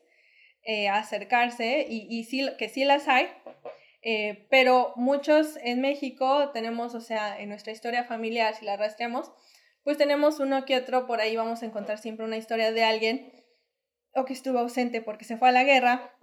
eh, 0.65 0.89
acercarse, 0.89 1.87
y, 1.89 2.07
y 2.11 2.25
sí, 2.25 2.47
que 2.59 2.69
sí 2.69 2.85
las 2.85 3.09
hay, 3.09 3.29
Eh, 4.03 4.47
pero 4.49 4.95
muchos 4.97 5.59
en 5.63 5.83
México 5.83 6.51
tenemos, 6.53 6.95
o 6.95 7.01
sea, 7.03 7.39
en 7.39 7.51
nuestra 7.51 7.73
historia 7.73 8.05
familiar, 8.05 8.55
si 8.55 8.65
la 8.65 8.79
rastreamos, 8.79 9.31
pues 9.85 9.99
tenemos 9.99 10.41
uno 10.41 10.65
que 10.65 10.77
otro, 10.79 11.07
por 11.07 11.21
ahí 11.21 11.37
vamos 11.37 11.63
a 11.63 11.67
encontrar 11.67 11.99
siempre 11.99 12.25
una 12.25 12.39
historia 12.39 12.73
de 12.73 12.83
alguien 12.83 13.31
o 14.15 14.25
que 14.25 14.33
estuvo 14.33 14.59
ausente 14.59 15.03
porque 15.03 15.27
se 15.27 15.37
fue 15.37 15.51
a 15.51 15.53
la 15.53 15.65
guerra 15.65 16.17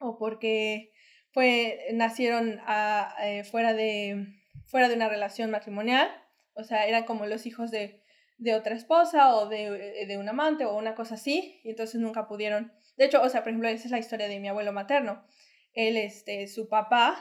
o 0.00 0.18
porque 0.18 0.90
fue, 1.32 1.78
nacieron 1.92 2.60
eh, 3.22 3.44
fuera, 3.44 3.72
de, 3.74 4.26
fuera 4.66 4.88
de 4.88 4.96
una 4.96 5.08
relación 5.08 5.50
matrimonial, 5.52 6.08
o 6.54 6.64
sea, 6.64 6.86
eran 6.88 7.04
como 7.04 7.26
los 7.26 7.46
hijos 7.46 7.70
de, 7.70 8.02
de 8.38 8.54
otra 8.54 8.74
esposa 8.74 9.36
o 9.36 9.48
de, 9.48 10.04
de, 10.06 10.18
un 10.18 10.28
amante 10.28 10.64
o 10.64 10.76
una 10.76 10.94
cosa 10.96 11.14
así, 11.14 11.60
y 11.64 11.70
entonces 11.70 12.00
nunca 12.00 12.26
pudieron, 12.26 12.72
de 12.96 13.04
hecho, 13.04 13.22
o 13.22 13.28
sea, 13.28 13.42
por 13.42 13.50
ejemplo, 13.50 13.68
esa 13.68 13.84
es 13.84 13.90
la 13.90 13.98
historia 13.98 14.28
de 14.28 14.40
mi 14.40 14.48
abuelo 14.48 14.72
materno, 14.72 15.24
él, 15.72 15.96
este, 15.96 16.46
su 16.46 16.68
papá 16.68 17.16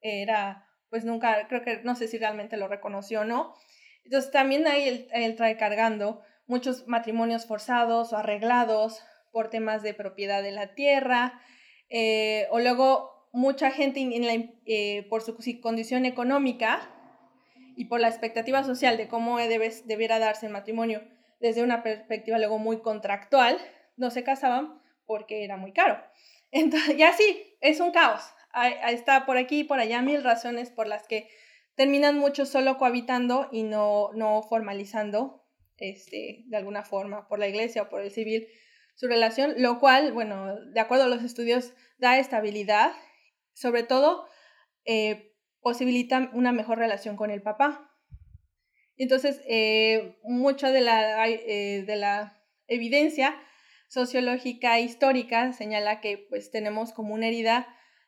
era, 0.00 0.68
pues 0.90 1.04
nunca, 1.04 1.48
creo 1.48 1.62
que, 1.62 1.80
no 1.82 1.96
sé 1.96 2.08
si 2.08 2.18
realmente 2.18 2.56
lo 2.56 2.68
reconoció 2.68 3.20
o 3.20 3.24
no, 3.24 3.54
entonces 4.04 4.30
también 4.30 4.66
ahí 4.66 5.06
él, 5.12 5.36
trae 5.36 5.56
cargando 5.56 6.22
muchos 6.46 6.86
matrimonios 6.86 7.46
forzados 7.46 8.12
o 8.12 8.16
arreglados 8.16 9.02
por 9.32 9.50
temas 9.50 9.82
de 9.82 9.92
propiedad 9.92 10.42
de 10.42 10.52
la 10.52 10.74
tierra, 10.74 11.42
eh, 11.90 12.46
o 12.50 12.58
luego 12.58 13.28
mucha 13.32 13.70
gente 13.70 14.00
eh, 14.66 15.06
por 15.10 15.22
su 15.22 15.36
condición 15.60 16.06
económica 16.06 16.90
y 17.76 17.84
por 17.84 18.00
la 18.00 18.08
expectativa 18.08 18.64
social 18.64 18.96
de 18.96 19.08
cómo 19.08 19.38
debes, 19.38 19.86
debiera 19.86 20.18
darse 20.18 20.46
el 20.46 20.52
matrimonio 20.52 21.02
desde 21.40 21.62
una 21.62 21.82
perspectiva 21.82 22.38
luego 22.38 22.58
muy 22.58 22.80
contractual, 22.80 23.58
no 23.96 24.10
se 24.10 24.24
casaban 24.24 24.80
porque 25.08 25.42
era 25.42 25.56
muy 25.56 25.72
caro. 25.72 26.00
Entonces, 26.52 26.96
ya 26.96 27.12
sí, 27.12 27.56
es 27.60 27.80
un 27.80 27.90
caos. 27.90 28.22
está 28.88 29.26
por 29.26 29.36
aquí 29.36 29.60
y 29.60 29.64
por 29.64 29.80
allá 29.80 30.00
mil 30.02 30.22
razones 30.22 30.70
por 30.70 30.86
las 30.86 31.08
que 31.08 31.28
terminan 31.74 32.16
muchos 32.16 32.48
solo 32.48 32.78
cohabitando 32.78 33.48
y 33.50 33.64
no, 33.64 34.10
no 34.14 34.42
formalizando 34.42 35.44
este, 35.78 36.44
de 36.46 36.56
alguna 36.56 36.84
forma 36.84 37.26
por 37.28 37.38
la 37.38 37.48
iglesia 37.48 37.82
o 37.82 37.88
por 37.88 38.02
el 38.02 38.10
civil 38.10 38.46
su 38.94 39.06
relación, 39.06 39.54
lo 39.58 39.78
cual, 39.78 40.12
bueno, 40.12 40.56
de 40.72 40.80
acuerdo 40.80 41.04
a 41.04 41.08
los 41.08 41.22
estudios, 41.22 41.72
da 41.98 42.18
estabilidad, 42.18 42.92
sobre 43.54 43.84
todo 43.84 44.26
eh, 44.84 45.36
posibilita 45.60 46.30
una 46.32 46.50
mejor 46.50 46.78
relación 46.78 47.14
con 47.14 47.30
el 47.30 47.40
papá. 47.40 47.94
Entonces, 48.96 49.40
eh, 49.46 50.18
mucha 50.24 50.72
de 50.72 50.80
la, 50.80 51.28
eh, 51.28 51.84
de 51.86 51.96
la 51.96 52.42
evidencia 52.66 53.40
sociológica 53.88 54.78
e 54.78 54.82
histórica 54.82 55.52
señala 55.52 56.00
que 56.00 56.18
pues 56.28 56.50
tenemos 56.50 56.92
como 56.92 57.14
una 57.14 57.26
herida 57.26 57.66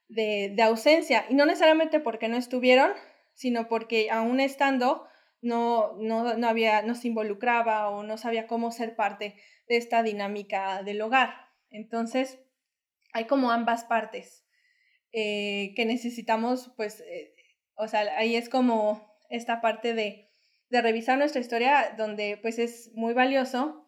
de, 0.09 0.53
de 0.55 0.63
ausencia, 0.63 1.25
y 1.29 1.35
no 1.35 1.47
necesariamente 1.47 2.01
porque 2.01 2.29
no 2.29 2.37
estuvieron, 2.37 2.93
sino 3.35 3.69
porque 3.69 4.11
aún 4.11 4.41
estando 4.41 5.07
no, 5.41 5.97
no, 5.97 6.37
no, 6.37 6.49
había, 6.49 6.83
no 6.83 6.95
se 6.95 7.09
involucraba 7.09 7.89
o 7.89 8.03
no 8.03 8.19
sabía 8.19 8.47
cómo 8.47 8.73
ser 8.73 8.97
parte 8.97 9.37
de 9.69 9.77
esta 9.77 10.03
dinámica 10.03 10.83
del 10.83 11.01
hogar. 11.01 11.35
Entonces, 11.71 12.39
hay 13.13 13.25
como 13.25 13.51
ambas 13.51 13.85
partes 13.85 14.45
eh, 15.13 15.73
que 15.77 15.87
necesitamos, 15.87 16.73
pues, 16.77 17.01
eh, 17.01 17.35
o 17.75 17.89
sea, 17.89 18.01
ahí 18.19 18.37
es 18.37 18.49
como 18.49 19.17
esta 19.31 19.61
parte 19.61 19.95
de, 19.95 20.29
de 20.69 20.83
revisar 20.83 21.17
nuestra 21.17 21.41
historia, 21.41 21.95
donde 21.97 22.39
pues 22.43 22.59
es 22.59 22.91
muy 22.95 23.15
valioso 23.15 23.80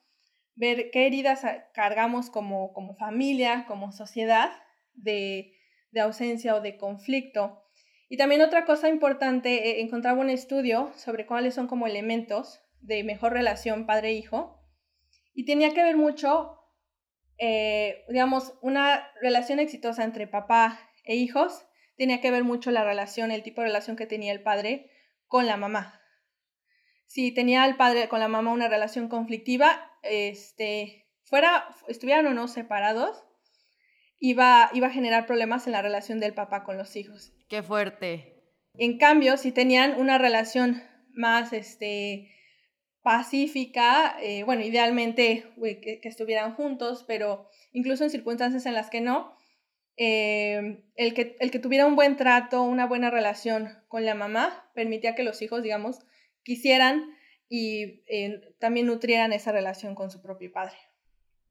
ver 0.55 0.91
qué 0.91 1.07
heridas 1.07 1.43
cargamos 1.73 2.31
como, 2.31 2.73
como 2.73 2.95
familia, 2.97 3.65
como 3.67 3.93
sociedad 3.93 4.51
de, 4.95 5.55
de 5.93 6.01
ausencia 6.01 6.55
o 6.55 6.61
de 6.61 6.77
conflicto. 6.77 7.63
Y 8.09 8.17
también 8.17 8.43
otra 8.43 8.65
cosa 8.65 8.89
importante, 8.89 9.71
eh, 9.71 9.81
encontraba 9.81 10.21
un 10.21 10.29
estudio 10.29 10.93
sobre 10.97 11.27
cuáles 11.27 11.55
son 11.55 11.67
como 11.67 11.87
elementos 11.87 12.61
de 12.81 13.05
mejor 13.05 13.33
relación 13.33 13.87
padre-hijo. 13.87 14.61
Y 15.35 15.47
tenía 15.47 15.73
que 15.73 15.83
ver 15.83 15.97
mucho, 15.97 16.59
eh, 17.39 18.05
digamos, 18.09 18.59
una 18.61 19.09
relación 19.23 19.61
exitosa 19.61 20.05
entre 20.05 20.27
papá 20.27 20.79
e 21.05 21.15
hijos, 21.15 21.65
tenía 21.97 22.21
que 22.21 22.31
ver 22.31 22.45
mucho 22.45 22.71
la 22.71 22.85
relación, 22.85 23.31
el 23.31 23.43
tipo 23.43 23.63
de 23.63 23.69
relación 23.69 23.97
que 23.97 24.07
tenía 24.07 24.33
el 24.33 24.43
padre 24.43 24.91
con 25.27 25.47
la 25.47 25.57
mamá. 25.57 26.02
Si 27.13 27.31
tenía 27.31 27.67
el 27.67 27.77
padre 27.77 28.09
con 28.09 28.21
la 28.21 28.29
mamá 28.29 28.53
una 28.53 28.71
relación 28.71 29.09
conflictiva, 29.09 29.93
este, 30.03 31.05
fuera, 31.25 31.69
estuvieran 31.87 32.27
o 32.27 32.33
no 32.33 32.49
separados, 32.49 33.23
iba, 34.19 34.71
iba 34.73 34.87
a 34.87 34.93
generar 34.93 35.27
problemas 35.27 35.67
en 35.67 35.75
la 35.75 35.83
relación 35.83 36.21
del 36.21 36.33
papá 36.33 36.65
con 36.65 36.79
los 36.79 36.97
hijos. 36.97 37.35
Qué 37.51 37.63
fuerte. 37.63 38.43
En 38.79 38.97
cambio, 38.97 39.37
si 39.37 39.53
tenían 39.53 40.01
una 40.01 40.17
relación 40.17 40.83
más 41.13 41.53
este, 41.53 42.31
pacífica, 43.03 44.17
eh, 44.23 44.45
bueno, 44.45 44.63
idealmente 44.63 45.45
que, 45.61 46.01
estuvieran 46.05 46.55
juntos, 46.55 47.05
pero 47.07 47.47
incluso 47.73 48.05
en 48.05 48.11
circunstancias 48.11 48.65
en 48.65 48.73
las 48.73 48.89
que 48.89 49.03
no, 49.03 49.37
eh, 49.99 50.83
el, 50.97 51.13
que, 51.13 51.37
el 51.41 51.51
que 51.51 51.59
tuviera 51.59 51.85
un 51.85 51.95
buen 51.95 52.17
trato, 52.17 52.63
una 52.63 52.87
buena 52.87 53.11
relación 53.11 53.69
con 53.89 54.07
la 54.07 54.15
mamá, 54.15 54.71
permitía 54.75 55.15
que 55.15 55.25
los 55.25 55.43
hijos, 55.43 55.63
digamos, 55.63 55.99
quisieran 56.43 57.15
y 57.49 58.03
eh, 58.07 58.55
también 58.59 58.87
nutrieran 58.87 59.33
esa 59.33 59.53
relación 59.53 59.95
con 59.95 60.11
su 60.11 60.23
propio 60.23 60.51
padre. 60.53 60.77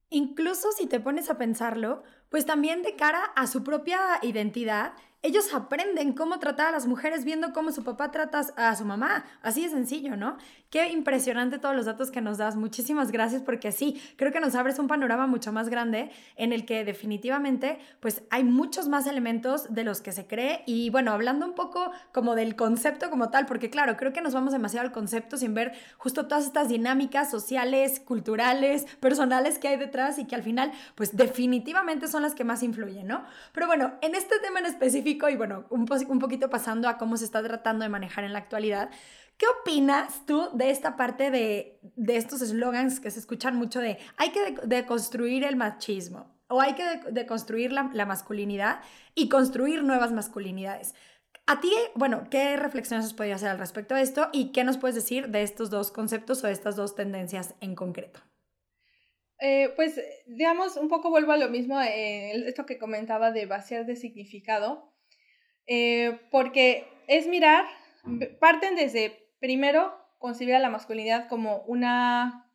Incluso 0.09 0.71
si 0.71 0.87
te 0.87 0.99
pones 0.99 1.29
a 1.29 1.37
pensarlo, 1.37 2.03
pues 2.29 2.45
también 2.45 2.81
de 2.81 2.95
cara 2.95 3.23
a 3.35 3.47
su 3.47 3.63
propia 3.63 3.99
identidad 4.21 4.93
ellos 5.23 5.53
aprenden 5.53 6.13
cómo 6.13 6.39
tratar 6.39 6.67
a 6.67 6.71
las 6.71 6.87
mujeres 6.87 7.25
viendo 7.25 7.53
cómo 7.53 7.71
su 7.71 7.83
papá 7.83 8.09
trata 8.09 8.39
a 8.55 8.75
su 8.75 8.85
mamá. 8.85 9.25
Así 9.43 9.63
de 9.63 9.69
sencillo, 9.69 10.15
¿no? 10.15 10.37
Qué 10.71 10.89
impresionante 10.89 11.59
todos 11.59 11.75
los 11.75 11.85
datos 11.85 12.09
que 12.09 12.21
nos 12.21 12.39
das. 12.39 12.55
Muchísimas 12.55 13.11
gracias 13.11 13.43
porque 13.43 13.71
sí, 13.71 14.01
creo 14.15 14.31
que 14.31 14.39
nos 14.39 14.55
abres 14.55 14.79
un 14.79 14.87
panorama 14.87 15.27
mucho 15.27 15.51
más 15.51 15.69
grande 15.69 16.09
en 16.37 16.53
el 16.53 16.65
que 16.65 16.83
definitivamente 16.85 17.77
pues 17.99 18.23
hay 18.31 18.43
muchos 18.43 18.87
más 18.87 19.05
elementos 19.05 19.71
de 19.71 19.83
los 19.83 20.01
que 20.01 20.11
se 20.11 20.25
cree 20.25 20.63
y 20.65 20.89
bueno, 20.89 21.11
hablando 21.11 21.45
un 21.45 21.53
poco 21.53 21.91
como 22.13 22.33
del 22.33 22.55
concepto 22.55 23.09
como 23.11 23.29
tal, 23.29 23.45
porque 23.45 23.69
claro, 23.69 23.97
creo 23.97 24.13
que 24.13 24.21
nos 24.21 24.33
vamos 24.33 24.53
demasiado 24.53 24.87
al 24.87 24.93
concepto 24.93 25.37
sin 25.37 25.53
ver 25.53 25.73
justo 25.97 26.27
todas 26.27 26.45
estas 26.45 26.69
dinámicas 26.69 27.29
sociales, 27.29 27.99
culturales, 27.99 28.85
personales 28.99 29.59
que 29.59 29.67
hay 29.67 29.77
detrás 29.77 30.17
y 30.17 30.25
que 30.25 30.35
al 30.35 30.43
final 30.43 30.71
pues 30.95 31.15
definitivamente 31.15 32.07
son 32.07 32.23
las 32.23 32.33
que 32.33 32.43
más 32.43 32.63
influyen, 32.63 33.05
¿no? 33.05 33.23
Pero 33.51 33.67
bueno, 33.67 33.93
en 34.01 34.15
este 34.15 34.39
tema 34.39 34.61
en 34.61 34.65
específico 34.65 35.10
y 35.29 35.35
bueno, 35.35 35.65
un, 35.69 35.85
un 36.07 36.19
poquito 36.19 36.49
pasando 36.49 36.87
a 36.87 36.97
cómo 36.97 37.17
se 37.17 37.25
está 37.25 37.41
tratando 37.43 37.83
de 37.83 37.89
manejar 37.89 38.23
en 38.23 38.33
la 38.33 38.39
actualidad. 38.39 38.89
¿Qué 39.37 39.45
opinas 39.61 40.25
tú 40.25 40.49
de 40.53 40.69
esta 40.69 40.95
parte 40.95 41.31
de, 41.31 41.79
de 41.95 42.17
estos 42.17 42.41
eslogans 42.41 42.99
que 42.99 43.11
se 43.11 43.19
escuchan 43.19 43.55
mucho 43.55 43.79
de 43.79 43.97
hay 44.17 44.29
que 44.31 44.55
deconstruir 44.63 45.43
el 45.43 45.55
machismo 45.55 46.37
o 46.47 46.61
hay 46.61 46.73
que 46.73 46.83
deconstruir 47.11 47.71
la, 47.71 47.89
la 47.93 48.05
masculinidad 48.05 48.81
y 49.15 49.29
construir 49.29 49.83
nuevas 49.83 50.11
masculinidades? 50.11 50.93
A 51.47 51.59
ti, 51.59 51.73
bueno, 51.95 52.27
¿qué 52.29 52.55
reflexiones 52.55 53.05
os 53.05 53.13
podría 53.13 53.35
hacer 53.35 53.49
al 53.49 53.57
respecto 53.57 53.95
de 53.95 54.03
esto 54.03 54.29
y 54.31 54.51
qué 54.51 54.63
nos 54.63 54.77
puedes 54.77 54.95
decir 54.95 55.29
de 55.29 55.41
estos 55.41 55.69
dos 55.69 55.91
conceptos 55.91 56.43
o 56.43 56.47
de 56.47 56.53
estas 56.53 56.75
dos 56.75 56.95
tendencias 56.95 57.55
en 57.61 57.75
concreto? 57.75 58.21
Eh, 59.39 59.73
pues, 59.75 59.99
digamos, 60.27 60.77
un 60.77 60.87
poco 60.87 61.09
vuelvo 61.09 61.31
a 61.31 61.37
lo 61.37 61.49
mismo, 61.49 61.81
eh, 61.81 62.47
esto 62.47 62.67
que 62.67 62.77
comentaba 62.77 63.31
de 63.31 63.47
vaciar 63.47 63.87
de 63.87 63.95
significado. 63.95 64.90
Eh, 65.73 66.19
porque 66.31 66.85
es 67.07 67.27
mirar, 67.27 67.63
parten 68.41 68.75
desde, 68.75 69.31
primero, 69.39 69.97
concebir 70.17 70.53
a 70.55 70.59
la 70.59 70.69
masculinidad 70.69 71.29
como 71.29 71.61
una, 71.61 72.51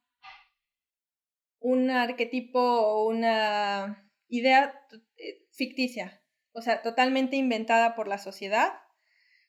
un 1.59 1.88
arquetipo 1.88 2.61
o 2.61 3.09
una 3.09 4.07
idea 4.29 4.79
eh, 5.16 5.46
ficticia, 5.50 6.22
o 6.52 6.61
sea, 6.61 6.83
totalmente 6.83 7.37
inventada 7.37 7.94
por 7.94 8.07
la 8.07 8.18
sociedad. 8.18 8.74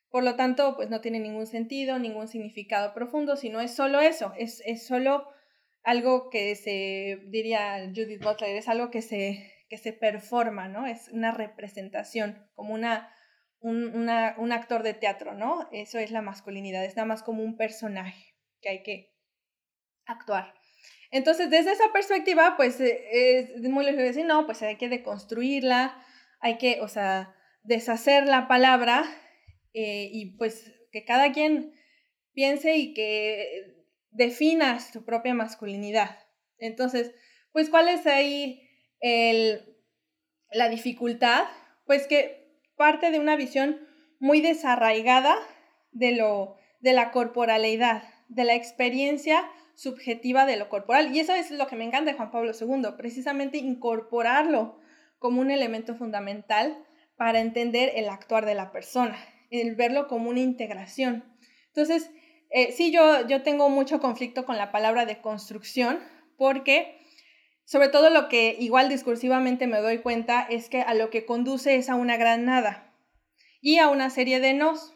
Por 0.07 0.23
lo 0.23 0.37
tanto, 0.37 0.77
pues 0.77 0.89
no 0.89 1.01
tiene 1.01 1.19
ningún 1.19 1.45
sentido, 1.45 1.99
ningún 1.99 2.29
significado 2.29 2.93
profundo, 2.93 3.35
sino 3.35 3.59
es 3.59 3.75
solo 3.75 3.99
eso, 3.99 4.31
es, 4.37 4.63
es 4.65 4.87
solo 4.87 5.27
algo 5.83 6.29
que 6.29 6.55
se, 6.55 7.19
diría 7.27 7.79
Judith 7.93 8.23
Butler, 8.23 8.55
es 8.55 8.69
algo 8.69 8.91
que 8.91 9.01
se, 9.01 9.51
que 9.67 9.77
se 9.77 9.91
performa, 9.91 10.69
¿no? 10.69 10.87
Es 10.87 11.09
una 11.09 11.33
representación, 11.33 12.49
como 12.55 12.73
una 12.73 13.11
un, 13.59 14.51
actor 14.51 14.83
de 14.83 14.93
teatro, 14.93 15.33
¿no? 15.33 15.67
Eso 15.71 15.99
es 15.99 16.11
la 16.11 16.21
masculinidad, 16.21 16.85
es 16.85 16.95
nada 16.95 17.07
más 17.07 17.23
como 17.23 17.43
un 17.43 17.57
personaje 17.57 18.35
que 18.61 18.69
hay 18.69 18.83
que 18.83 19.13
actuar. 20.05 20.53
Entonces, 21.11 21.49
desde 21.49 21.71
esa 21.71 21.91
perspectiva, 21.93 22.55
pues 22.57 22.79
eh, 22.81 23.39
es 23.55 23.69
muy 23.69 23.85
lógico 23.85 24.03
decir, 24.03 24.25
no, 24.25 24.45
pues 24.45 24.61
hay 24.61 24.77
que 24.77 24.89
deconstruirla, 24.89 26.03
hay 26.39 26.57
que, 26.57 26.81
o 26.81 26.87
sea, 26.87 27.33
deshacer 27.63 28.27
la 28.27 28.47
palabra 28.47 29.05
eh, 29.73 30.09
y 30.11 30.37
pues 30.37 30.73
que 30.91 31.05
cada 31.05 31.31
quien 31.31 31.73
piense 32.33 32.75
y 32.75 32.93
que 32.93 33.75
defina 34.11 34.79
su 34.79 35.05
propia 35.05 35.33
masculinidad. 35.33 36.17
Entonces, 36.57 37.13
pues, 37.51 37.69
¿cuál 37.69 37.87
es 37.87 38.05
ahí 38.05 38.69
el, 38.99 39.77
la 40.51 40.69
dificultad? 40.69 41.45
Pues 41.85 42.07
que 42.07 42.46
parte 42.77 43.11
de 43.11 43.19
una 43.19 43.35
visión 43.35 43.79
muy 44.19 44.41
desarraigada 44.41 45.35
de, 45.91 46.13
lo, 46.13 46.55
de 46.79 46.93
la 46.93 47.11
corporalidad, 47.11 48.03
de 48.29 48.45
la 48.45 48.55
experiencia 48.55 49.43
subjetiva 49.75 50.45
de 50.45 50.57
lo 50.57 50.69
corporal. 50.69 51.13
Y 51.15 51.19
eso 51.19 51.33
es 51.33 51.51
lo 51.51 51.67
que 51.67 51.75
me 51.75 51.83
encanta 51.83 52.11
de 52.11 52.17
Juan 52.17 52.31
Pablo 52.31 52.51
II, 52.59 52.93
precisamente 52.97 53.57
incorporarlo 53.57 54.79
como 55.19 55.41
un 55.41 55.51
elemento 55.51 55.95
fundamental 55.95 56.77
para 57.15 57.39
entender 57.39 57.91
el 57.95 58.09
actuar 58.09 58.45
de 58.45 58.55
la 58.55 58.71
persona, 58.71 59.17
el 59.49 59.75
verlo 59.75 60.07
como 60.07 60.29
una 60.29 60.39
integración. 60.39 61.23
Entonces, 61.67 62.11
eh, 62.49 62.71
sí, 62.71 62.91
yo, 62.91 63.27
yo 63.27 63.43
tengo 63.43 63.69
mucho 63.69 63.99
conflicto 63.99 64.45
con 64.45 64.57
la 64.57 64.71
palabra 64.71 65.05
de 65.05 65.19
construcción 65.21 65.99
porque 66.37 66.99
sobre 67.67 67.89
todo 67.89 68.09
lo 68.09 68.29
que 68.29 68.55
igual 68.57 68.87
discursivamente 68.87 69.67
me 69.67 69.81
doy 69.81 69.97
cuenta 69.97 70.47
es 70.49 70.69
que 70.69 70.81
a 70.81 70.93
lo 70.93 71.09
que 71.09 71.25
conduce 71.25 71.75
es 71.75 71.89
a 71.89 71.95
una 71.95 72.15
gran 72.15 72.45
nada 72.45 72.93
y 73.59 73.79
a 73.79 73.89
una 73.89 74.09
serie 74.09 74.39
de 74.39 74.53
nos. 74.53 74.93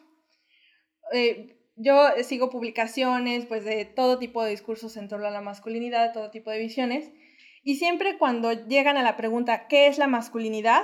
Eh, 1.12 1.58
yo 1.76 2.08
sigo 2.24 2.50
publicaciones 2.50 3.46
pues 3.46 3.66
de 3.66 3.84
todo 3.84 4.20
tipo 4.20 4.42
de 4.42 4.52
discursos 4.52 4.96
en 4.96 5.10
torno 5.10 5.28
a 5.28 5.32
la 5.32 5.42
masculinidad, 5.42 6.14
todo 6.14 6.32
tipo 6.32 6.50
de 6.50 6.60
visiones, 6.60 7.12
y 7.62 7.76
siempre 7.76 8.18
cuando 8.18 8.54
llegan 8.54 8.96
a 8.96 9.04
la 9.04 9.18
pregunta 9.18 9.68
¿qué 9.68 9.88
es 9.88 9.98
la 9.98 10.08
masculinidad? 10.08 10.84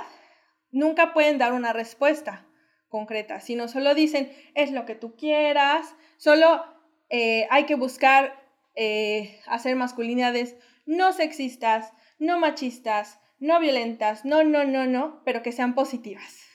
nunca 0.70 1.14
pueden 1.14 1.38
dar 1.38 1.54
una 1.54 1.72
respuesta 1.72 2.46
concreta, 2.90 3.40
sino 3.40 3.66
solo 3.66 3.94
dicen 3.94 4.30
es 4.54 4.72
lo 4.72 4.84
que 4.84 4.94
tú 4.94 5.16
quieras, 5.16 5.94
solo 6.18 6.66
eh, 7.08 7.46
hay 7.48 7.64
que 7.64 7.76
buscar 7.76 8.46
eh, 8.74 9.40
hacer 9.46 9.74
masculinidades 9.74 10.54
no 10.88 11.12
sexistas, 11.12 11.92
no 12.18 12.40
machistas, 12.40 13.20
no 13.38 13.60
violentas, 13.60 14.24
no, 14.24 14.42
no, 14.42 14.64
no, 14.64 14.86
no, 14.86 15.22
pero 15.22 15.42
que 15.42 15.52
sean 15.52 15.74
positivas. 15.74 16.46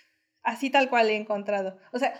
Así 0.42 0.72
tal 0.72 0.90
cual 0.90 1.10
he 1.12 1.16
encontrado. 1.16 1.78
O 1.94 2.00
sea, 2.00 2.20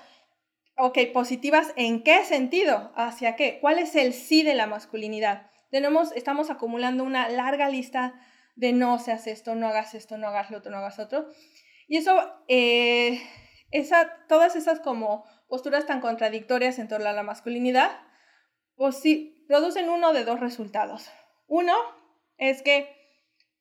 ok, 0.78 1.00
positivas 1.12 1.74
en 1.76 2.04
qué 2.04 2.24
sentido, 2.24 2.94
hacia 2.96 3.36
qué, 3.36 3.58
cuál 3.60 3.80
es 3.80 3.96
el 3.96 4.14
sí 4.14 4.44
de 4.44 4.54
la 4.54 4.68
masculinidad. 4.68 5.50
Tenemos, 5.72 6.12
estamos 6.12 6.52
acumulando 6.52 7.04
una 7.04 7.30
larga 7.30 7.68
lista 7.68 8.14
de 8.56 8.74
no 8.74 9.00
seas 9.00 9.26
esto, 9.26 9.56
no 9.56 9.68
hagas 9.68 9.96
esto, 9.96 10.20
no 10.20 10.28
hagas 10.28 10.52
lo 10.52 10.60
otro, 10.60 10.72
no 10.72 10.78
hagas 10.78 11.00
otro. 11.00 11.28
Y 11.88 11.98
eso, 11.98 12.16
eh, 12.48 13.24
esa, 13.72 14.24
todas 14.30 14.56
esas 14.56 14.80
como 14.80 15.26
posturas 15.48 15.88
tan 15.88 16.00
contradictorias 16.00 16.78
en 16.78 16.88
torno 16.88 17.10
a 17.10 17.14
la 17.14 17.24
masculinidad, 17.24 17.90
pues 18.76 18.98
sí, 18.98 19.44
producen 19.48 19.90
uno 19.90 20.14
de 20.14 20.26
dos 20.26 20.40
resultados. 20.40 21.10
Uno 21.48 21.74
es 22.38 22.62
que 22.62 22.88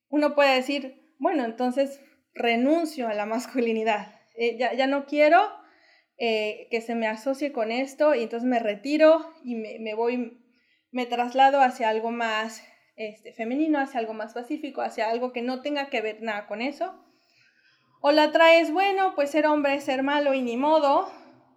uno 0.08 0.34
puede 0.34 0.54
decir, 0.54 1.14
bueno, 1.18 1.44
entonces 1.44 2.00
renuncio 2.34 3.08
a 3.08 3.14
la 3.14 3.26
masculinidad, 3.26 4.20
eh, 4.34 4.56
ya, 4.58 4.86
no 4.86 5.06
quiero 5.06 5.40
eh, 6.18 6.68
que 6.70 6.80
se 6.80 6.94
me 6.94 7.06
asocie 7.06 7.52
con 7.52 7.70
esto 7.70 8.14
y 8.14 8.22
entonces 8.22 8.48
me 8.48 8.58
retiro 8.58 9.30
y 9.44 9.54
me, 9.54 9.94
voy, 9.94 10.38
me 10.90 11.06
traslado 11.06 11.60
hacia 11.60 11.88
algo 11.88 12.10
más 12.10 12.62
este, 12.96 13.32
femenino, 13.32 13.78
hacia 13.78 14.00
algo 14.00 14.14
más 14.14 14.32
pacífico, 14.32 14.82
hacia 14.82 15.10
algo 15.10 15.32
que 15.32 15.42
no 15.42 15.62
tenga 15.62 15.90
que 15.90 16.00
ver 16.00 16.22
nada 16.22 16.46
con 16.46 16.62
eso. 16.62 16.94
O 18.00 18.10
la 18.10 18.32
traes, 18.32 18.72
bueno, 18.72 19.14
pues 19.14 19.30
ser 19.30 19.46
hombre 19.46 19.74
es 19.74 19.84
ser 19.84 20.02
malo 20.02 20.34
y 20.34 20.42
ni 20.42 20.56
modo, 20.56 21.10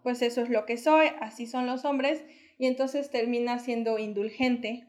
pues 0.04 0.22
eso 0.22 0.42
es 0.42 0.50
lo 0.50 0.66
que 0.66 0.78
soy, 0.78 1.08
así 1.20 1.48
son 1.48 1.66
los 1.66 1.86
hombres, 1.86 2.24
y 2.58 2.68
entonces 2.68 3.10
termina 3.10 3.60
siendo 3.60 3.98
indulgente 3.98 4.86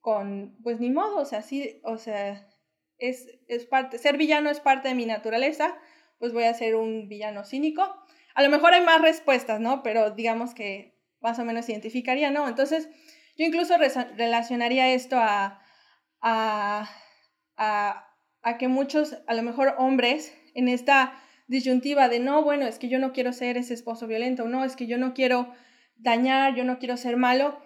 con, 0.00 0.56
pues 0.62 0.80
ni 0.80 0.90
modo, 0.90 1.18
o 1.18 1.24
sea, 1.24 1.42
sí, 1.42 1.80
o 1.84 1.98
sea, 1.98 2.48
es, 2.98 3.28
es 3.48 3.66
parte, 3.66 3.98
ser 3.98 4.16
villano 4.16 4.50
es 4.50 4.60
parte 4.60 4.88
de 4.88 4.94
mi 4.94 5.06
naturaleza, 5.06 5.78
pues 6.18 6.32
voy 6.32 6.44
a 6.44 6.54
ser 6.54 6.74
un 6.74 7.08
villano 7.08 7.44
cínico. 7.44 7.82
A 8.34 8.42
lo 8.42 8.50
mejor 8.50 8.74
hay 8.74 8.82
más 8.82 9.00
respuestas, 9.00 9.60
¿no? 9.60 9.82
Pero 9.82 10.10
digamos 10.10 10.54
que 10.54 10.98
más 11.20 11.38
o 11.38 11.44
menos 11.44 11.68
identificaría, 11.68 12.30
¿no? 12.30 12.48
Entonces, 12.48 12.88
yo 13.36 13.46
incluso 13.46 13.74
relacionaría 14.16 14.92
esto 14.92 15.16
a, 15.18 15.62
a, 16.20 16.90
a, 17.56 18.16
a 18.42 18.58
que 18.58 18.68
muchos, 18.68 19.16
a 19.26 19.34
lo 19.34 19.42
mejor 19.42 19.74
hombres, 19.78 20.34
en 20.54 20.68
esta 20.68 21.20
disyuntiva 21.46 22.08
de 22.08 22.20
no, 22.20 22.42
bueno, 22.42 22.66
es 22.66 22.78
que 22.78 22.88
yo 22.88 22.98
no 22.98 23.12
quiero 23.12 23.32
ser 23.32 23.56
ese 23.56 23.74
esposo 23.74 24.06
violento, 24.06 24.46
no, 24.46 24.64
es 24.64 24.76
que 24.76 24.86
yo 24.86 24.98
no 24.98 25.14
quiero 25.14 25.52
dañar, 25.96 26.54
yo 26.54 26.64
no 26.64 26.78
quiero 26.78 26.96
ser 26.96 27.16
malo, 27.16 27.58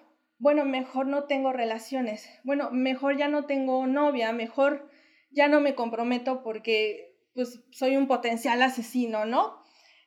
bueno, 0.45 0.67
mejor 0.67 1.07
no 1.07 1.25
tengo 1.25 1.55
relaciones, 1.55 2.29
bueno, 2.45 2.71
mejor 2.71 3.17
ya 3.17 3.29
no 3.29 3.47
tengo 3.47 3.87
novia, 3.87 4.31
mejor 4.33 4.91
ya 5.31 5.49
no 5.49 5.59
me 5.59 5.75
comprometo 5.75 6.43
porque 6.43 7.17
pues 7.35 7.65
soy 7.71 7.97
un 7.97 8.07
potencial 8.07 8.61
asesino, 8.61 9.25
¿no? 9.25 9.63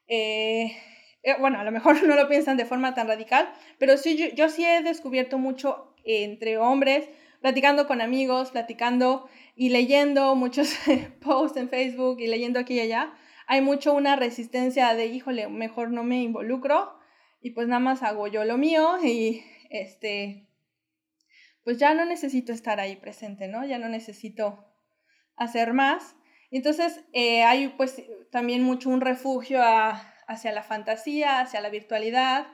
Eh, 0.08 0.78
eh, 1.24 1.36
bueno, 1.40 1.60
a 1.60 1.64
lo 1.64 1.72
mejor 1.72 2.04
no 2.08 2.14
lo 2.14 2.28
piensan 2.28 2.56
de 2.56 2.68
forma 2.68 2.94
tan 2.94 3.08
radical, 3.08 3.52
pero 3.80 3.98
sí, 3.98 4.32
yo, 4.36 4.50
sí 4.50 4.64
he 4.64 4.84
descubierto 4.84 5.40
mucho 5.40 5.96
entre 6.06 6.60
hombres, 6.60 7.10
platicando 7.42 7.88
con 7.88 8.00
amigos, 8.00 8.52
platicando 8.52 9.28
y 9.56 9.70
leyendo 9.70 10.36
muchos 10.36 10.78
posts 11.20 11.58
en 11.58 11.68
Facebook 11.68 12.20
y 12.20 12.28
leyendo 12.28 12.60
aquí 12.60 12.76
y 12.76 12.82
allá, 12.82 13.12
hay 13.48 13.62
mucho 13.62 13.92
una 13.92 14.16
resistencia 14.16 14.94
de, 14.94 15.08
híjole, 15.08 15.48
mejor 15.48 15.90
no 15.90 16.04
me 16.04 16.22
involucro 16.22 16.94
y 17.42 17.52
pues 17.52 17.68
nada 17.68 17.80
más 17.80 18.04
hago 18.04 18.28
yo 18.28 18.46
lo 18.46 18.60
mío 18.60 19.00
y 19.04 19.42
este, 19.70 20.48
pues 21.64 21.78
ya 21.78 21.94
no 21.94 22.06
necesito 22.06 22.54
estar 22.54 22.80
ahí 22.80 22.96
presente, 22.96 23.48
¿no? 23.48 23.66
Ya 23.66 23.78
no 23.78 23.90
necesito 23.90 24.66
hacer 25.36 25.74
más. 25.74 26.16
Entonces 26.52 27.04
eh, 27.14 27.44
hay 27.44 27.70
pues 27.70 28.02
también 28.32 28.64
mucho 28.64 28.90
un 28.90 29.02
refugio 29.02 29.62
hacia 30.28 30.52
la 30.52 30.64
fantasía, 30.64 31.42
hacia 31.42 31.62
la 31.62 31.70
virtualidad, 31.70 32.48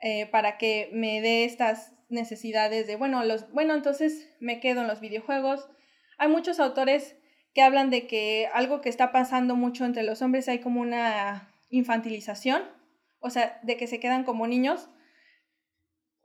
eh, 0.00 0.26
para 0.26 0.58
que 0.58 0.90
me 0.92 1.20
dé 1.20 1.44
estas 1.44 1.94
necesidades 2.08 2.86
de, 2.86 2.96
bueno, 2.96 3.24
los, 3.24 3.50
bueno, 3.52 3.74
entonces 3.74 4.28
me 4.40 4.60
quedo 4.60 4.82
en 4.82 4.88
los 4.88 5.00
videojuegos. 5.00 5.68
Hay 6.18 6.28
muchos 6.28 6.60
autores 6.60 7.16
que 7.54 7.62
hablan 7.62 7.88
de 7.90 8.06
que 8.06 8.48
algo 8.52 8.80
que 8.80 8.88
está 8.88 9.12
pasando 9.12 9.56
mucho 9.56 9.84
entre 9.84 10.02
los 10.02 10.20
hombres 10.20 10.48
hay 10.48 10.58
como 10.58 10.80
una 10.80 11.54
infantilización, 11.70 12.62
o 13.20 13.30
sea, 13.30 13.58
de 13.62 13.76
que 13.76 13.86
se 13.86 14.00
quedan 14.00 14.24
como 14.24 14.46
niños 14.46 14.90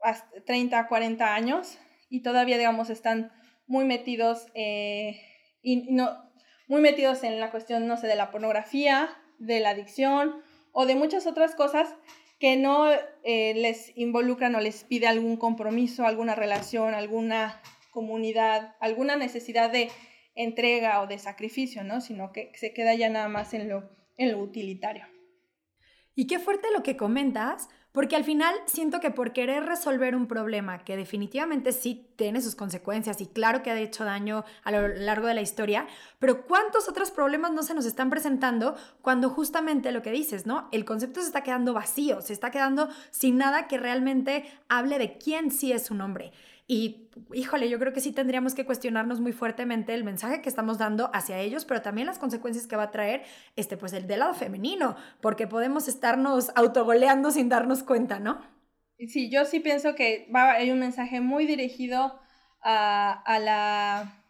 hasta 0.03 0.43
30, 0.45 0.87
40 0.87 1.33
años 1.33 1.77
y 2.09 2.21
todavía, 2.21 2.57
digamos, 2.57 2.89
están 2.89 3.31
muy 3.67 3.85
metidos 3.85 4.47
eh, 4.55 5.21
y 5.61 5.91
no, 5.91 6.29
muy 6.67 6.81
metidos 6.81 7.23
en 7.23 7.39
la 7.39 7.51
cuestión, 7.51 7.87
no 7.87 7.97
sé, 7.97 8.07
de 8.07 8.15
la 8.15 8.31
pornografía, 8.31 9.09
de 9.37 9.59
la 9.59 9.71
adicción 9.71 10.41
o 10.71 10.85
de 10.85 10.95
muchas 10.95 11.27
otras 11.27 11.55
cosas 11.55 11.93
que 12.39 12.55
no 12.55 12.89
eh, 13.23 13.53
les 13.55 13.95
involucran 13.97 14.55
o 14.55 14.61
les 14.61 14.83
pide 14.83 15.07
algún 15.07 15.35
compromiso, 15.35 16.05
alguna 16.05 16.35
relación, 16.35 16.93
alguna 16.93 17.61
comunidad, 17.91 18.75
alguna 18.79 19.17
necesidad 19.17 19.69
de 19.69 19.89
entrega 20.35 21.01
o 21.01 21.07
de 21.07 21.19
sacrificio, 21.19 21.83
¿no? 21.83 21.99
Sino 21.99 22.31
que 22.31 22.51
se 22.55 22.73
queda 22.73 22.95
ya 22.95 23.09
nada 23.09 23.27
más 23.27 23.53
en 23.53 23.67
lo, 23.67 23.89
en 24.17 24.31
lo 24.31 24.39
utilitario. 24.39 25.05
Y 26.15 26.27
qué 26.27 26.39
fuerte 26.39 26.67
lo 26.73 26.83
que 26.83 26.95
comentas, 26.95 27.67
porque 27.91 28.15
al 28.15 28.23
final 28.23 28.53
siento 28.65 28.99
que 28.99 29.11
por 29.11 29.33
querer 29.33 29.65
resolver 29.65 30.15
un 30.15 30.27
problema 30.27 30.79
que 30.79 30.95
definitivamente 30.95 31.71
sí 31.71 32.07
tiene 32.15 32.41
sus 32.41 32.55
consecuencias 32.55 33.19
y 33.21 33.27
claro 33.27 33.63
que 33.63 33.71
ha 33.71 33.79
hecho 33.79 34.05
daño 34.05 34.45
a 34.63 34.71
lo 34.71 34.87
largo 34.87 35.27
de 35.27 35.33
la 35.33 35.41
historia, 35.41 35.87
pero 36.19 36.45
¿cuántos 36.45 36.87
otros 36.87 37.11
problemas 37.11 37.51
no 37.51 37.63
se 37.63 37.73
nos 37.73 37.85
están 37.85 38.09
presentando 38.09 38.75
cuando 39.01 39.29
justamente 39.29 39.91
lo 39.91 40.01
que 40.01 40.11
dices, 40.11 40.45
¿no? 40.45 40.67
El 40.71 40.85
concepto 40.85 41.21
se 41.21 41.27
está 41.27 41.41
quedando 41.41 41.73
vacío, 41.73 42.21
se 42.21 42.33
está 42.33 42.51
quedando 42.51 42.89
sin 43.11 43.37
nada 43.37 43.67
que 43.67 43.77
realmente 43.77 44.45
hable 44.67 44.99
de 44.99 45.17
quién 45.17 45.51
sí 45.51 45.71
es 45.71 45.89
un 45.89 46.01
hombre. 46.01 46.31
Y 46.71 47.09
híjole, 47.33 47.67
yo 47.67 47.79
creo 47.79 47.93
que 47.93 47.99
sí 47.99 48.11
tendríamos 48.11 48.53
que 48.53 48.63
cuestionarnos 48.63 49.19
muy 49.19 49.31
fuertemente 49.33 49.91
el 49.95 50.03
mensaje 50.03 50.39
que 50.43 50.49
estamos 50.49 50.77
dando 50.77 51.09
hacia 51.15 51.39
ellos, 51.39 51.65
pero 51.65 51.81
también 51.81 52.05
las 52.05 52.19
consecuencias 52.19 52.67
que 52.67 52.75
va 52.75 52.83
a 52.83 52.91
traer 52.91 53.23
este 53.55 53.75
pues 53.75 53.91
el 53.93 54.05
del 54.05 54.19
lado 54.19 54.35
femenino, 54.35 54.95
porque 55.19 55.47
podemos 55.47 55.87
estarnos 55.87 56.51
autogoleando 56.53 57.31
sin 57.31 57.49
darnos 57.49 57.81
cuenta, 57.81 58.19
¿no? 58.19 58.39
Sí, 58.99 59.31
yo 59.31 59.45
sí 59.45 59.61
pienso 59.61 59.95
que 59.95 60.29
va, 60.33 60.51
hay 60.51 60.69
un 60.69 60.77
mensaje 60.77 61.21
muy 61.21 61.47
dirigido 61.47 62.19
a, 62.61 63.39
la, 63.41 64.23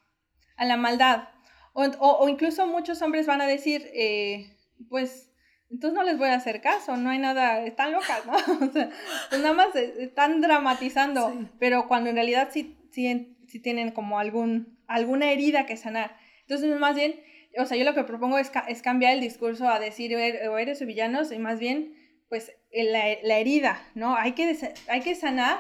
a 0.56 0.66
la 0.66 0.78
maldad. 0.78 1.28
O, 1.74 2.30
incluso 2.30 2.66
muchos 2.68 3.02
hombres 3.02 3.28
van 3.28 3.42
a 3.42 3.48
decir, 3.48 3.86
eh, 3.94 4.56
pues 4.88 5.29
entonces 5.72 5.96
no 5.96 6.04
les 6.04 6.18
voy 6.18 6.30
a 6.30 6.36
hacer 6.36 6.62
caso, 6.62 6.98
no 6.98 7.12
hay 7.12 7.20
nada, 7.20 7.64
están 7.64 7.92
locas, 7.92 8.26
¿no? 8.26 8.34
O 8.68 8.72
sea, 8.72 8.90
pues 9.30 9.42
nada 9.42 9.54
más 9.54 9.76
están 9.76 10.42
dramatizando, 10.42 11.34
pero 11.60 11.88
cuando 11.88 12.10
en 12.10 12.16
realidad 12.16 12.50
sí, 12.52 12.78
sí, 12.92 13.38
sí, 13.48 13.60
tienen 13.60 13.92
como 13.92 14.20
algún, 14.20 14.80
alguna 14.88 15.32
herida 15.32 15.66
que 15.66 15.78
sanar. 15.78 16.18
Entonces, 16.42 16.76
más 16.80 16.96
bien, 16.96 17.20
o 17.58 17.66
sea, 17.66 17.78
yo 17.78 17.84
lo 17.84 17.94
que 17.94 18.04
propongo 18.04 18.40
es, 18.40 18.52
es 18.68 18.82
cambiar 18.82 19.14
el 19.14 19.22
discurso 19.22 19.70
a 19.70 19.80
decir 19.80 20.16
o 20.16 20.58
eres 20.58 20.82
o 20.82 20.86
villanos, 20.88 21.32
y 21.32 21.38
más 21.38 21.60
bien, 21.60 21.94
pues, 22.30 22.52
la, 22.72 23.04
la 23.22 23.38
herida, 23.38 23.80
¿no? 23.94 24.16
Hay 24.16 24.32
que, 24.32 24.58
hay 24.88 25.02
que 25.02 25.14
sanar, 25.14 25.60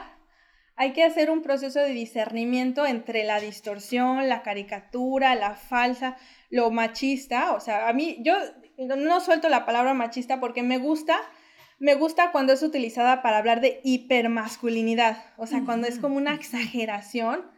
hay 0.75 0.93
que 0.93 1.03
hacer 1.03 1.29
un 1.29 1.43
proceso 1.43 1.79
de 1.79 1.91
discernimiento 1.91 2.87
entre 2.87 3.23
la 3.25 3.39
distorsión, 3.39 4.27
la 4.27 4.41
caricatura, 4.41 5.35
la 5.35 5.53
falsa, 5.53 6.17
lo 6.49 6.71
machista, 6.71 7.53
o 7.53 7.59
sea, 7.59 7.87
a 7.89 7.93
mí, 7.93 8.17
yo 8.21 8.33
no 8.87 9.19
suelto 9.19 9.49
la 9.49 9.65
palabra 9.65 9.93
machista 9.93 10.39
porque 10.39 10.63
me 10.63 10.77
gusta, 10.77 11.19
me 11.79 11.95
gusta 11.95 12.31
cuando 12.31 12.53
es 12.53 12.63
utilizada 12.63 13.21
para 13.21 13.37
hablar 13.37 13.61
de 13.61 13.81
hipermasculinidad, 13.83 15.23
o 15.37 15.47
sea, 15.47 15.63
cuando 15.65 15.87
es 15.87 15.99
como 15.99 16.17
una 16.17 16.33
exageración 16.33 17.49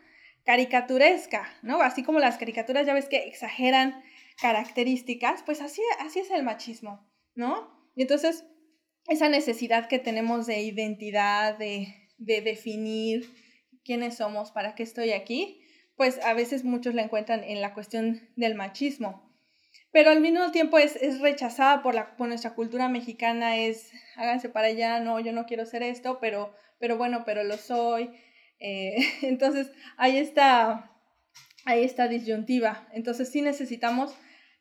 caricaturesca, 0.43 1.47
¿no? 1.61 1.82
Así 1.82 2.03
como 2.03 2.19
las 2.19 2.38
caricaturas 2.38 2.86
ya 2.86 2.93
ves 2.93 3.07
que 3.07 3.28
exageran 3.28 4.03
características, 4.41 5.43
pues 5.43 5.61
así, 5.61 5.82
así 5.99 6.19
es 6.19 6.32
el 6.32 6.43
machismo, 6.43 7.07
¿no? 7.36 7.69
Y 7.95 8.01
entonces, 8.01 8.45
esa 9.07 9.30
necesidad 9.30 9.88
que 9.88 9.99
tenemos 9.99 10.47
de 10.47 10.61
identidad, 10.61 11.57
de, 11.57 12.09
de 12.17 12.41
definir 12.41 13.32
quiénes 13.84 14.17
somos, 14.17 14.51
para 14.51 14.74
qué 14.74 14.84
estoy 14.84 15.11
aquí, 15.11 15.61
pues 15.95 16.19
a 16.24 16.34
veces 16.34 16.63
muchos 16.63 16.95
la 16.95 17.03
encuentran 17.03 17.43
en 17.43 17.61
la 17.61 17.74
cuestión 17.74 18.30
del 18.36 18.55
machismo. 18.55 19.30
Pero 19.91 20.11
al 20.11 20.21
mismo 20.21 20.51
tiempo 20.51 20.77
es, 20.77 21.19
rechazada 21.19 21.83
por, 21.83 21.95
nuestra 22.27 22.55
cultura 22.55 22.87
mexicana, 22.87 23.57
es 23.57 23.91
háganse 24.15 24.47
para 24.47 24.67
allá, 24.67 24.99
no, 24.99 25.19
yo 25.19 25.33
no 25.33 25.45
quiero 25.45 25.65
ser 25.65 25.83
esto, 25.83 26.19
pero, 26.21 26.53
pero 26.79 26.97
bueno, 26.97 27.23
pero 27.25 27.43
lo 27.43 27.57
soy. 27.57 28.09
Eh, 28.59 28.95
entonces, 29.21 29.71
está, 29.99 30.91
ahí 31.65 31.83
está 31.83 32.07
disyuntiva. 32.07 32.87
Entonces, 32.93 33.29
sí 33.31 33.41
necesitamos 33.41 34.15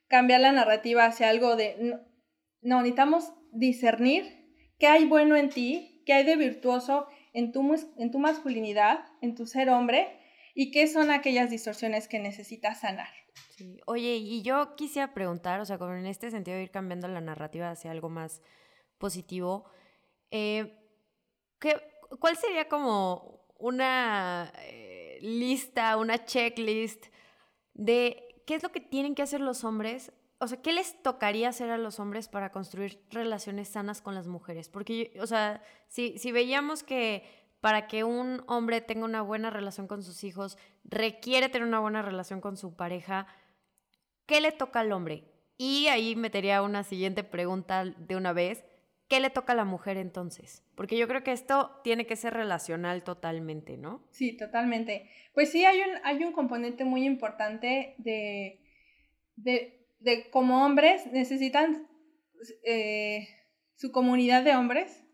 cambiar 0.08 0.40
la 0.40 0.52
narrativa 0.52 1.04
hacia 1.04 1.28
algo 1.28 1.54
de, 1.54 1.76
no, 1.78 2.00
no, 2.62 2.78
necesitamos 2.78 3.32
discernir 3.52 4.24
qué 4.78 4.88
hay 4.88 5.04
bueno 5.04 5.36
en 5.36 5.50
ti, 5.50 6.02
qué 6.06 6.14
hay 6.14 6.24
de 6.24 6.34
virtuoso 6.34 7.06
en 7.32 7.52
tu, 7.52 7.76
en 7.98 8.10
tu 8.10 8.18
masculinidad, 8.18 9.04
en 9.22 9.36
tu 9.36 9.46
ser 9.46 9.68
hombre, 9.70 10.08
y 10.54 10.72
qué 10.72 10.88
son 10.88 11.12
aquellas 11.12 11.50
distorsiones 11.50 12.08
que 12.08 12.18
necesitas 12.18 12.80
sanar. 12.80 13.08
Oye, 13.86 14.16
y 14.16 14.43
yo 14.43 14.74
quisiera 14.76 15.12
preguntar, 15.12 15.61
o 15.61 15.64
sea, 15.64 15.78
como 15.78 15.95
en 15.95 16.07
este 16.07 16.30
sentido 16.30 16.59
ir 16.59 16.70
cambiando 16.70 17.09
la 17.09 17.20
narrativa 17.20 17.70
hacia 17.70 17.91
algo 17.91 18.09
más 18.09 18.41
positivo, 18.99 19.64
eh, 20.30 20.78
¿qué, 21.59 21.80
¿cuál 22.18 22.36
sería 22.36 22.68
como 22.68 23.45
una 23.59 24.53
eh, 24.59 25.18
lista, 25.20 25.97
una 25.97 26.24
checklist 26.24 27.07
de 27.74 28.43
qué 28.47 28.55
es 28.55 28.62
lo 28.62 28.72
que 28.72 28.80
tienen 28.80 29.14
que 29.14 29.22
hacer 29.22 29.41
los 29.41 29.64
hombres? 29.64 30.12
O 30.38 30.49
sea, 30.49 30.62
¿qué 30.62 30.72
les 30.72 31.03
tocaría 31.03 31.51
hacer 31.51 31.70
a 31.70 31.76
los 31.76 32.01
hombres 32.01 32.28
para 32.28 32.51
construir 32.51 33.05
relaciones 33.11 33.68
sanas 33.68 34.01
con 34.01 34.14
las 34.14 34.26
mujeres? 34.26 34.68
Porque, 34.70 35.16
o 35.20 35.26
sea, 35.26 35.62
si, 35.88 36.18
si 36.18 36.32
veíamos 36.32 36.82
que 36.82 37.39
para 37.61 37.86
que 37.86 38.04
un 38.04 38.42
hombre 38.46 38.80
tenga 38.80 39.04
una 39.04 39.22
buena 39.22 39.50
relación 39.50 39.86
con 39.86 40.02
sus 40.02 40.24
hijos, 40.24 40.56
requiere 40.84 41.48
tener 41.48 41.68
una 41.68 41.80
buena 41.80 42.02
relación 42.02 42.40
con 42.40 42.56
su 42.56 42.74
pareja. 42.74 43.26
¿Qué 44.26 44.40
le 44.40 44.52
toca 44.52 44.80
al 44.80 44.92
hombre? 44.92 45.24
Y 45.56 45.88
ahí 45.88 46.16
metería 46.16 46.62
una 46.62 46.84
siguiente 46.84 47.22
pregunta 47.22 47.84
de 47.84 48.16
una 48.16 48.32
vez. 48.32 48.64
¿Qué 49.08 49.20
le 49.20 49.28
toca 49.28 49.52
a 49.52 49.56
la 49.56 49.64
mujer 49.64 49.96
entonces? 49.96 50.64
Porque 50.74 50.96
yo 50.96 51.08
creo 51.08 51.22
que 51.22 51.32
esto 51.32 51.80
tiene 51.82 52.06
que 52.06 52.16
ser 52.16 52.32
relacional 52.32 53.02
totalmente, 53.02 53.76
¿no? 53.76 54.06
Sí, 54.11 54.36
totalmente. 54.36 55.11
Pues 55.34 55.50
sí, 55.50 55.64
hay 55.64 55.80
un, 55.80 55.98
hay 56.04 56.24
un 56.24 56.32
componente 56.32 56.84
muy 56.84 57.04
importante 57.04 57.96
de, 57.98 58.61
de, 59.36 59.86
de 59.98 60.30
como 60.30 60.64
hombres 60.64 61.06
necesitan 61.12 61.88
eh, 62.64 63.28
su 63.74 63.90
comunidad 63.92 64.44
de 64.44 64.54
hombres 64.54 65.04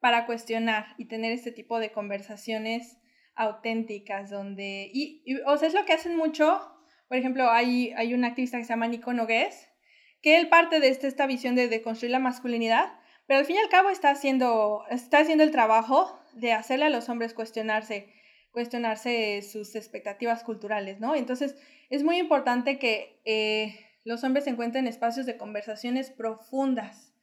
para 0.00 0.26
cuestionar 0.26 0.94
y 0.96 1.06
tener 1.06 1.32
este 1.32 1.52
tipo 1.52 1.78
de 1.78 1.92
conversaciones 1.92 2.98
auténticas 3.34 4.30
donde, 4.30 4.90
y, 4.92 5.22
o 5.46 5.56
sea, 5.56 5.68
es 5.68 5.74
lo 5.74 5.84
que 5.84 5.92
hacen 5.92 6.16
mucho, 6.16 6.60
por 7.08 7.16
ejemplo, 7.16 7.50
hay, 7.50 7.92
hay 7.96 8.14
un 8.14 8.24
activista 8.24 8.58
que 8.58 8.64
se 8.64 8.70
llama 8.70 8.88
Nico 8.88 9.12
Nogués, 9.12 9.68
que 10.20 10.36
él 10.38 10.48
parte 10.48 10.80
de 10.80 10.88
este, 10.88 11.06
esta 11.06 11.26
visión 11.26 11.54
de, 11.54 11.68
de, 11.68 11.82
construir 11.82 12.10
la 12.10 12.18
masculinidad, 12.18 12.92
pero 13.26 13.40
al 13.40 13.46
fin 13.46 13.56
y 13.56 13.60
al 13.60 13.68
cabo 13.68 13.90
está 13.90 14.10
haciendo, 14.10 14.84
está 14.90 15.20
haciendo 15.20 15.44
el 15.44 15.52
trabajo 15.52 16.18
de 16.34 16.52
hacerle 16.52 16.86
a 16.86 16.90
los 16.90 17.08
hombres 17.08 17.34
cuestionarse, 17.34 18.12
cuestionarse 18.50 19.42
sus 19.42 19.74
expectativas 19.76 20.42
culturales, 20.42 20.98
¿no? 20.98 21.14
Entonces, 21.14 21.56
es 21.90 22.02
muy 22.02 22.18
importante 22.18 22.78
que 22.78 23.20
eh, 23.24 23.78
los 24.04 24.24
hombres 24.24 24.46
encuentren 24.46 24.86
espacios 24.86 25.26
de 25.26 25.36
conversaciones 25.36 26.10
profundas. 26.10 27.14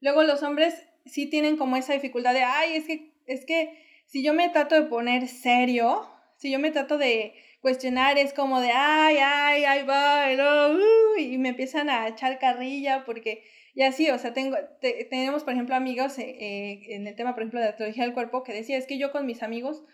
Luego 0.00 0.22
los 0.22 0.42
hombres 0.42 0.87
sí 1.08 1.26
tienen 1.26 1.56
como 1.56 1.76
esa 1.76 1.92
dificultad 1.92 2.34
de, 2.34 2.42
ay, 2.44 2.74
es 2.74 2.84
que, 2.86 3.12
es 3.26 3.44
que 3.44 3.82
si 4.06 4.22
yo 4.22 4.34
me 4.34 4.48
trato 4.48 4.74
de 4.74 4.82
poner 4.82 5.28
serio, 5.28 6.08
si 6.36 6.50
yo 6.50 6.58
me 6.58 6.70
trato 6.70 6.98
de 6.98 7.34
cuestionar, 7.60 8.18
es 8.18 8.32
como 8.32 8.60
de, 8.60 8.70
ay, 8.70 9.16
ay, 9.18 9.64
ay, 9.64 9.84
va, 9.84 10.26
uh", 10.72 11.18
y 11.20 11.38
me 11.38 11.50
empiezan 11.50 11.90
a 11.90 12.08
echar 12.08 12.38
carrilla 12.38 13.04
porque, 13.04 13.42
y 13.74 13.82
así, 13.82 14.08
o 14.10 14.18
sea, 14.18 14.32
tengo, 14.32 14.56
tenemos, 14.80 15.44
por 15.44 15.52
ejemplo, 15.52 15.74
amigos 15.74 16.18
eh, 16.18 16.36
eh, 16.40 16.94
en 16.94 17.06
el 17.06 17.16
tema, 17.16 17.34
por 17.34 17.42
ejemplo, 17.42 17.60
de 17.60 17.66
la 17.66 17.76
teología 17.76 18.04
del 18.04 18.14
cuerpo, 18.14 18.42
que 18.42 18.52
decía, 18.52 18.78
es 18.78 18.86
que 18.86 18.98
yo 18.98 19.12
con 19.12 19.26
mis 19.26 19.42
amigos 19.42 19.84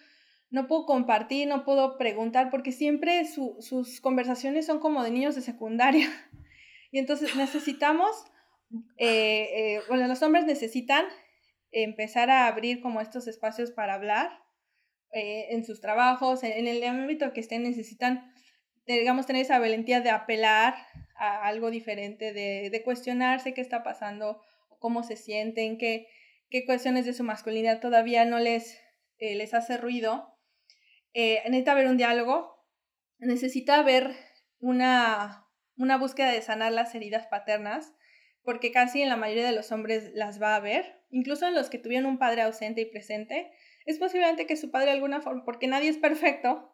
no 0.51 0.69
puedo 0.69 0.87
compartir, 0.87 1.49
no 1.49 1.65
puedo 1.65 1.99
preguntar, 1.99 2.51
porque 2.51 2.71
siempre 2.71 3.25
sus 3.27 4.01
conversaciones 4.01 4.67
son 4.67 4.79
como 4.79 5.03
de 5.03 5.11
niños 5.11 5.35
de 5.35 5.43
secundaria. 5.43 6.09
Y 6.93 6.99
entonces 7.01 7.35
necesitamos 7.35 8.15
eh, 8.97 9.77
eh, 9.77 9.81
bueno, 9.89 10.07
los 10.07 10.23
hombres 10.23 10.45
necesitan 10.45 11.07
empezar 11.71 12.31
a 12.31 12.47
abrir 12.47 12.81
como 12.81 13.01
estos 13.01 13.27
espacios 13.27 13.71
para 13.71 13.95
hablar 13.95 14.31
eh, 15.13 15.49
en 15.51 15.65
sus 15.65 15.81
trabajos, 15.81 16.43
en, 16.43 16.67
el 16.67 16.83
ámbito 16.85 17.33
que 17.33 17.41
estén, 17.41 17.63
necesitan, 17.63 18.33
digamos, 18.87 19.27
tener 19.27 19.43
esa 19.43 19.59
valentía 19.59 20.01
de 20.01 20.11
apelar 20.11 20.75
a 21.17 21.47
algo 21.47 21.71
diferente, 21.71 22.33
de, 22.33 22.71
de 22.71 22.83
cuestionarse 22.83 23.55
qué 23.55 23.61
está 23.61 23.83
pasando, 23.83 24.41
cómo 24.79 25.03
se 25.03 25.17
sienten, 25.17 25.79
qué, 25.79 26.09
qué 26.51 26.65
cuestiones 26.65 27.07
de 27.07 27.15
su 27.15 27.25
masculinidad 27.25 27.81
todavía 27.81 28.25
no 28.25 28.39
les, 28.39 28.79
les 29.19 29.55
hace 29.55 29.77
ruido. 29.77 30.37
necesita 31.15 31.73
haber 31.73 31.87
un 31.89 31.97
diálogo, 31.97 32.55
necesita 33.19 33.79
haber 33.79 34.15
una, 34.59 35.47
una 35.77 35.97
búsqueda 35.97 36.31
de 36.31 36.43
sanar 36.43 36.73
las 36.73 36.95
heridas 36.95 37.27
paternas, 37.27 37.93
porque 38.45 38.73
casi 38.73 39.03
en 39.03 39.09
la 39.09 39.17
mayoría 39.17 39.47
de 39.47 39.55
los 39.55 39.73
hombres 39.73 40.13
las 40.15 40.41
va 40.41 40.55
a 40.55 40.61
ver, 40.61 41.01
incluso 41.11 41.47
en 41.49 41.55
los 41.55 41.71
que 41.71 41.79
tuvieron 41.79 42.07
un 42.07 42.19
padre 42.19 42.43
ausente 42.43 42.83
y 42.83 42.87
presente, 42.87 43.51
es 43.87 43.99
posiblemente 43.99 44.47
que 44.47 44.57
su 44.57 44.71
padre 44.71 44.87
de 44.87 44.93
alguna 44.93 45.23
forma, 45.23 45.45
porque 45.45 45.67
nadie 45.67 45.89
es 45.89 45.99
perfecto, 45.99 46.71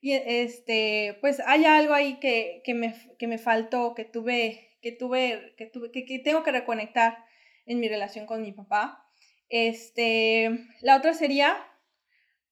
y 0.00 0.12
este, 0.12 1.18
pues 1.20 1.40
hay 1.44 1.64
algo 1.64 1.94
ahí 1.94 2.20
que, 2.20 2.62
que, 2.64 2.74
me, 2.74 2.94
que 3.18 3.26
me 3.26 3.38
faltó, 3.38 3.94
que 3.94 4.04
tuve, 4.04 4.76
que 4.80 4.92
tuve, 4.92 5.54
que 5.56 5.66
tuve, 5.66 5.90
que, 5.90 6.04
que, 6.04 6.18
tengo 6.20 6.44
que 6.44 6.52
reconectar 6.52 7.24
en 7.66 7.80
mi 7.80 7.88
relación 7.88 8.26
con 8.26 8.42
mi 8.42 8.52
papá. 8.52 9.04
Este, 9.48 10.66
la 10.82 10.96
otra 10.96 11.14
sería 11.14 11.56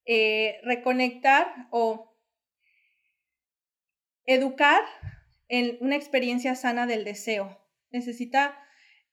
eh, 0.07 0.59
reconectar 0.65 1.47
o 1.71 2.17
educar 4.25 4.83
en 5.49 5.77
una 5.81 5.95
experiencia 5.95 6.57
sana 6.57 6.87
del 6.87 7.05
deseo 7.05 7.66
necesita, 7.97 8.57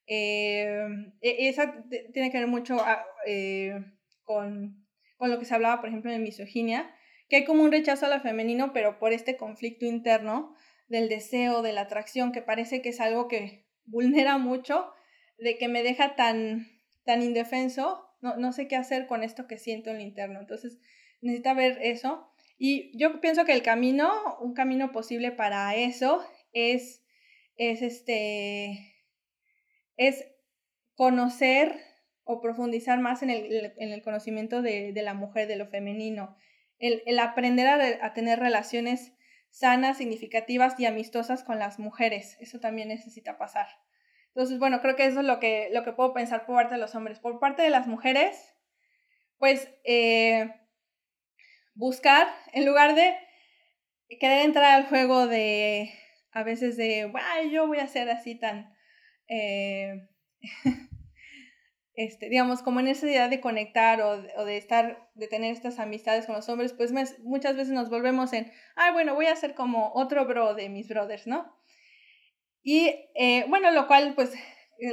eh, 0.07 0.85
e, 1.21 1.49
esa 1.49 1.83
tiene 2.11 2.31
que 2.31 2.39
ver 2.39 2.47
mucho 2.47 2.77
ah, 2.79 3.05
eh, 3.25 3.83
con, 4.23 4.85
con, 5.17 5.29
lo 5.29 5.39
que 5.39 5.45
se 5.45 5.55
hablaba, 5.55 5.79
por 5.79 5.89
ejemplo, 5.89 6.11
de 6.11 6.19
misoginia, 6.19 6.93
que 7.29 7.37
hay 7.37 7.45
como 7.45 7.63
un 7.63 7.71
rechazo 7.71 8.05
a 8.05 8.09
lo 8.09 8.21
femenino, 8.21 8.73
pero 8.73 8.99
por 8.99 9.13
este 9.13 9.37
conflicto 9.37 9.85
interno 9.85 10.55
del 10.87 11.09
deseo, 11.09 11.61
de 11.61 11.73
la 11.73 11.81
atracción, 11.81 12.31
que 12.31 12.41
parece 12.41 12.81
que 12.81 12.89
es 12.89 12.99
algo 12.99 13.27
que 13.27 13.65
vulnera 13.85 14.37
mucho, 14.37 14.91
de 15.37 15.57
que 15.57 15.67
me 15.67 15.83
deja 15.83 16.15
tan, 16.15 16.67
tan 17.05 17.21
indefenso, 17.21 18.07
no, 18.21 18.37
no 18.37 18.53
sé 18.53 18.67
qué 18.67 18.75
hacer 18.75 19.07
con 19.07 19.23
esto 19.23 19.47
que 19.47 19.57
siento 19.57 19.89
en 19.89 19.97
lo 19.97 20.03
interno. 20.03 20.39
Entonces, 20.39 20.79
necesita 21.21 21.53
ver 21.53 21.79
eso. 21.81 22.29
Y 22.57 22.97
yo 22.97 23.19
pienso 23.19 23.45
que 23.45 23.53
el 23.53 23.63
camino, 23.63 24.37
un 24.39 24.53
camino 24.53 24.91
posible 24.91 25.31
para 25.31 25.75
eso 25.75 26.23
es 26.53 27.02
es 27.57 27.81
este, 27.81 28.95
es 29.97 30.25
conocer 30.95 31.79
o 32.23 32.41
profundizar 32.41 32.99
más 32.99 33.21
en 33.21 33.29
el, 33.29 33.73
en 33.77 33.91
el 33.91 34.01
conocimiento 34.01 34.61
de, 34.61 34.93
de, 34.93 35.01
la 35.01 35.13
mujer, 35.13 35.47
de 35.47 35.57
lo 35.57 35.67
femenino, 35.67 36.37
el, 36.79 37.03
el 37.05 37.19
aprender 37.19 37.67
a, 37.67 38.05
a, 38.05 38.13
tener 38.13 38.39
relaciones 38.39 39.13
sanas, 39.49 39.97
significativas 39.97 40.79
y 40.79 40.85
amistosas 40.85 41.43
con 41.43 41.59
las 41.59 41.79
mujeres. 41.79 42.37
Eso 42.39 42.59
también 42.59 42.87
necesita 42.87 43.37
pasar. 43.37 43.67
Entonces, 44.29 44.57
bueno, 44.57 44.81
creo 44.81 44.95
que 44.95 45.05
eso 45.05 45.19
es 45.19 45.25
lo 45.25 45.39
que, 45.39 45.69
lo 45.71 45.83
que 45.83 45.93
puedo 45.93 46.13
pensar 46.13 46.45
por 46.45 46.55
parte 46.55 46.73
de 46.73 46.81
los 46.81 46.95
hombres. 46.95 47.19
Por 47.19 47.39
parte 47.39 47.61
de 47.61 47.69
las 47.69 47.87
mujeres, 47.87 48.55
pues 49.37 49.69
eh, 49.83 50.49
buscar, 51.75 52.27
en 52.53 52.65
lugar 52.65 52.95
de 52.95 53.15
querer 54.19 54.45
entrar 54.45 54.71
al 54.71 54.87
juego 54.87 55.27
de 55.27 55.91
a 56.33 56.43
veces 56.43 56.77
de, 56.77 57.11
yo 57.51 57.67
voy 57.67 57.77
a 57.77 57.87
ser 57.87 58.09
así 58.09 58.35
tan, 58.35 58.73
eh, 59.27 60.07
este, 61.93 62.29
digamos, 62.29 62.61
como 62.61 62.79
en 62.79 62.87
esa 62.87 63.05
idea 63.05 63.29
de 63.29 63.39
conectar 63.39 64.01
o, 64.01 64.45
de 64.45 64.57
estar, 64.57 65.09
de 65.13 65.27
tener 65.27 65.53
estas 65.53 65.79
amistades 65.79 66.25
con 66.25 66.35
los 66.35 66.49
hombres, 66.49 66.73
pues 66.73 66.91
muchas 67.23 67.55
veces 67.55 67.73
nos 67.73 67.89
volvemos 67.89 68.33
en, 68.33 68.51
ah, 68.75 68.91
bueno, 68.91 69.13
voy 69.13 69.27
a 69.27 69.35
ser 69.35 69.53
como 69.53 69.91
otro 69.93 70.25
bro 70.25 70.55
de 70.55 70.69
mis 70.69 70.89
brothers, 70.89 71.27
¿no? 71.27 71.55
Y 72.63 72.87
eh, 73.15 73.45
bueno, 73.49 73.71
lo 73.71 73.87
cual 73.87 74.13
pues 74.15 74.33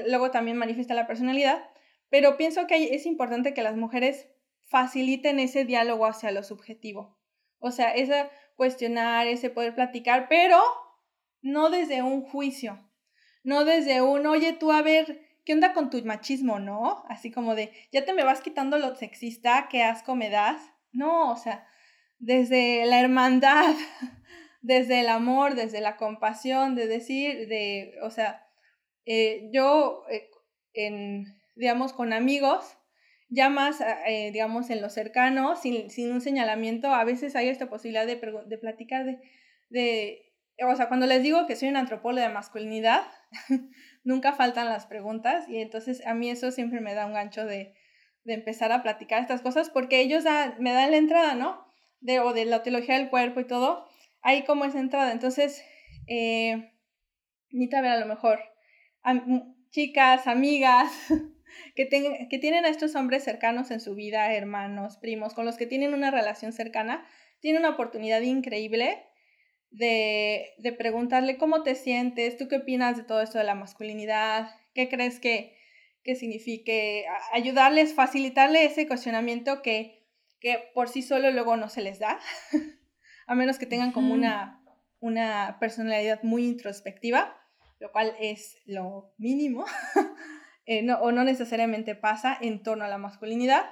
luego 0.06 0.30
también 0.30 0.56
manifiesta 0.56 0.94
la 0.94 1.06
personalidad, 1.06 1.64
pero 2.10 2.36
pienso 2.36 2.66
que 2.66 2.94
es 2.94 3.06
importante 3.06 3.54
que 3.54 3.62
las 3.62 3.76
mujeres 3.76 4.28
faciliten 4.68 5.38
ese 5.38 5.64
diálogo 5.64 6.06
hacia 6.06 6.32
lo 6.32 6.42
subjetivo. 6.42 7.18
O 7.58 7.70
sea, 7.70 7.94
ese 7.94 8.28
cuestionar, 8.56 9.26
ese 9.26 9.50
poder 9.50 9.74
platicar, 9.74 10.26
pero 10.28 10.60
no 11.42 11.70
desde 11.70 12.02
un 12.02 12.22
juicio, 12.22 12.78
no 13.42 13.64
desde 13.64 14.02
un, 14.02 14.26
oye, 14.26 14.52
tú 14.52 14.72
a 14.72 14.82
ver, 14.82 15.22
¿qué 15.44 15.54
onda 15.54 15.72
con 15.72 15.90
tu 15.90 16.02
machismo, 16.04 16.58
no? 16.58 17.04
Así 17.08 17.30
como 17.30 17.54
de, 17.54 17.72
ya 17.92 18.04
te 18.04 18.12
me 18.12 18.24
vas 18.24 18.40
quitando 18.40 18.78
lo 18.78 18.94
sexista, 18.96 19.68
qué 19.70 19.82
asco 19.82 20.14
me 20.14 20.30
das. 20.30 20.60
No, 20.92 21.30
o 21.30 21.36
sea, 21.36 21.66
desde 22.18 22.84
la 22.86 23.00
hermandad, 23.00 23.74
desde 24.62 25.00
el 25.00 25.08
amor, 25.08 25.54
desde 25.54 25.80
la 25.80 25.96
compasión, 25.96 26.74
de 26.74 26.86
decir, 26.86 27.48
de, 27.48 27.94
o 28.02 28.10
sea, 28.10 28.46
eh, 29.06 29.48
yo, 29.52 30.04
eh, 30.10 30.28
en, 30.74 31.24
digamos, 31.56 31.92
con 31.92 32.12
amigos, 32.12 32.76
ya 33.28 33.48
más, 33.48 33.80
eh, 34.06 34.30
digamos, 34.32 34.70
en 34.70 34.82
lo 34.82 34.90
cercano, 34.90 35.56
sin, 35.56 35.90
sin, 35.90 36.12
un 36.12 36.20
señalamiento, 36.20 36.88
a 36.88 37.04
veces 37.04 37.36
hay 37.36 37.48
esta 37.48 37.70
posibilidad 37.70 38.06
de, 38.06 38.16
platicar 38.58 39.20
de, 39.70 40.29
o 40.68 40.76
sea, 40.76 40.88
cuando 40.88 41.06
les 41.06 41.22
digo 41.22 41.46
que 41.46 41.56
soy 41.56 41.68
una 41.68 41.80
antropóloga 41.80 42.28
de 42.28 42.34
masculinidad, 42.34 43.02
nunca 44.04 44.32
faltan 44.32 44.66
las 44.66 44.86
preguntas 44.86 45.48
y 45.48 45.58
entonces 45.58 46.06
a 46.06 46.14
mí 46.14 46.30
eso 46.30 46.50
siempre 46.50 46.80
me 46.80 46.94
da 46.94 47.06
un 47.06 47.14
gancho 47.14 47.44
de, 47.44 47.74
de 48.24 48.34
empezar 48.34 48.72
a 48.72 48.82
platicar 48.82 49.20
estas 49.20 49.42
cosas 49.42 49.70
porque 49.70 50.00
ellos 50.00 50.24
me 50.58 50.72
dan 50.72 50.90
la 50.90 50.96
entrada, 50.96 51.34
¿no? 51.34 51.66
De, 52.00 52.20
o 52.20 52.32
de 52.32 52.44
la 52.44 52.62
teología 52.62 52.98
del 52.98 53.10
cuerpo 53.10 53.40
y 53.40 53.46
todo, 53.46 53.86
ahí 54.22 54.44
como 54.44 54.64
esa 54.64 54.80
entrada. 54.80 55.12
Entonces, 55.12 55.62
eh, 56.06 56.72
necesita 57.50 57.80
ver 57.80 57.92
a 57.92 58.00
lo 58.00 58.06
mejor 58.06 58.40
chicas, 59.70 60.26
amigas, 60.26 60.92
que, 61.74 61.88
que 61.88 62.38
tienen 62.38 62.64
a 62.64 62.68
estos 62.68 62.94
hombres 62.94 63.24
cercanos 63.24 63.70
en 63.70 63.80
su 63.80 63.94
vida, 63.94 64.34
hermanos, 64.34 64.98
primos, 64.98 65.34
con 65.34 65.46
los 65.46 65.56
que 65.56 65.66
tienen 65.66 65.94
una 65.94 66.10
relación 66.10 66.52
cercana, 66.52 67.06
tienen 67.40 67.62
una 67.62 67.70
oportunidad 67.70 68.20
increíble 68.20 69.09
de, 69.70 70.54
de 70.58 70.72
preguntarle 70.72 71.38
cómo 71.38 71.62
te 71.62 71.74
sientes, 71.74 72.36
tú 72.36 72.48
qué 72.48 72.56
opinas 72.56 72.96
de 72.96 73.04
todo 73.04 73.22
esto 73.22 73.38
de 73.38 73.44
la 73.44 73.54
masculinidad, 73.54 74.50
qué 74.74 74.88
crees 74.88 75.20
que, 75.20 75.56
que 76.02 76.16
signifique, 76.16 77.06
ayudarles, 77.32 77.94
facilitarle 77.94 78.64
ese 78.64 78.88
cuestionamiento 78.88 79.62
que, 79.62 80.06
que 80.40 80.70
por 80.74 80.88
sí 80.88 81.02
solo 81.02 81.30
luego 81.30 81.56
no 81.56 81.68
se 81.68 81.82
les 81.82 81.98
da, 81.98 82.18
a 83.26 83.34
menos 83.34 83.58
que 83.58 83.66
tengan 83.66 83.92
como 83.92 84.12
una, 84.12 84.62
una 84.98 85.58
personalidad 85.60 86.22
muy 86.22 86.46
introspectiva, 86.46 87.36
lo 87.78 87.92
cual 87.92 88.14
es 88.20 88.58
lo 88.66 89.14
mínimo. 89.18 89.64
Eh, 90.66 90.86
o 91.00 91.10
no 91.10 91.24
necesariamente 91.24 91.96
pasa 91.96 92.38
en 92.40 92.62
torno 92.62 92.84
a 92.84 92.88
la 92.88 92.98
masculinidad. 92.98 93.64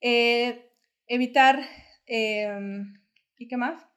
Eh, 0.00 0.70
evitar, 1.08 1.58
em, 2.06 2.94
¿y 3.36 3.48
qué 3.48 3.56
más? 3.56 3.87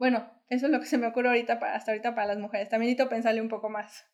Bueno, 0.00 0.28
eso 0.48 0.66
es 0.66 0.72
lo 0.72 0.80
que 0.80 0.86
se 0.86 0.96
me 0.96 1.06
ocurre 1.06 1.28
ahorita 1.28 1.60
para, 1.60 1.76
hasta 1.76 1.92
ahorita 1.92 2.14
para 2.14 2.28
las 2.28 2.38
mujeres. 2.38 2.70
También 2.70 2.90
necesito 2.90 3.10
pensarle 3.10 3.42
un 3.42 3.50
poco 3.50 3.68
más. 3.68 4.06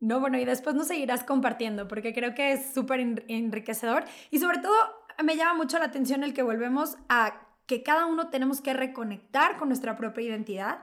No, 0.00 0.18
bueno, 0.18 0.38
y 0.38 0.46
después 0.46 0.74
nos 0.74 0.88
seguirás 0.88 1.24
compartiendo 1.24 1.86
porque 1.86 2.14
creo 2.14 2.34
que 2.34 2.52
es 2.52 2.72
súper 2.72 3.00
enriquecedor 3.28 4.04
y 4.30 4.38
sobre 4.38 4.58
todo 4.58 4.74
me 5.22 5.36
llama 5.36 5.54
mucho 5.54 5.78
la 5.78 5.86
atención 5.86 6.24
el 6.24 6.32
que 6.32 6.42
volvemos 6.42 6.96
a 7.08 7.48
que 7.66 7.82
cada 7.82 8.06
uno 8.06 8.30
tenemos 8.30 8.62
que 8.62 8.72
reconectar 8.72 9.58
con 9.58 9.68
nuestra 9.68 9.96
propia 9.96 10.24
identidad 10.24 10.78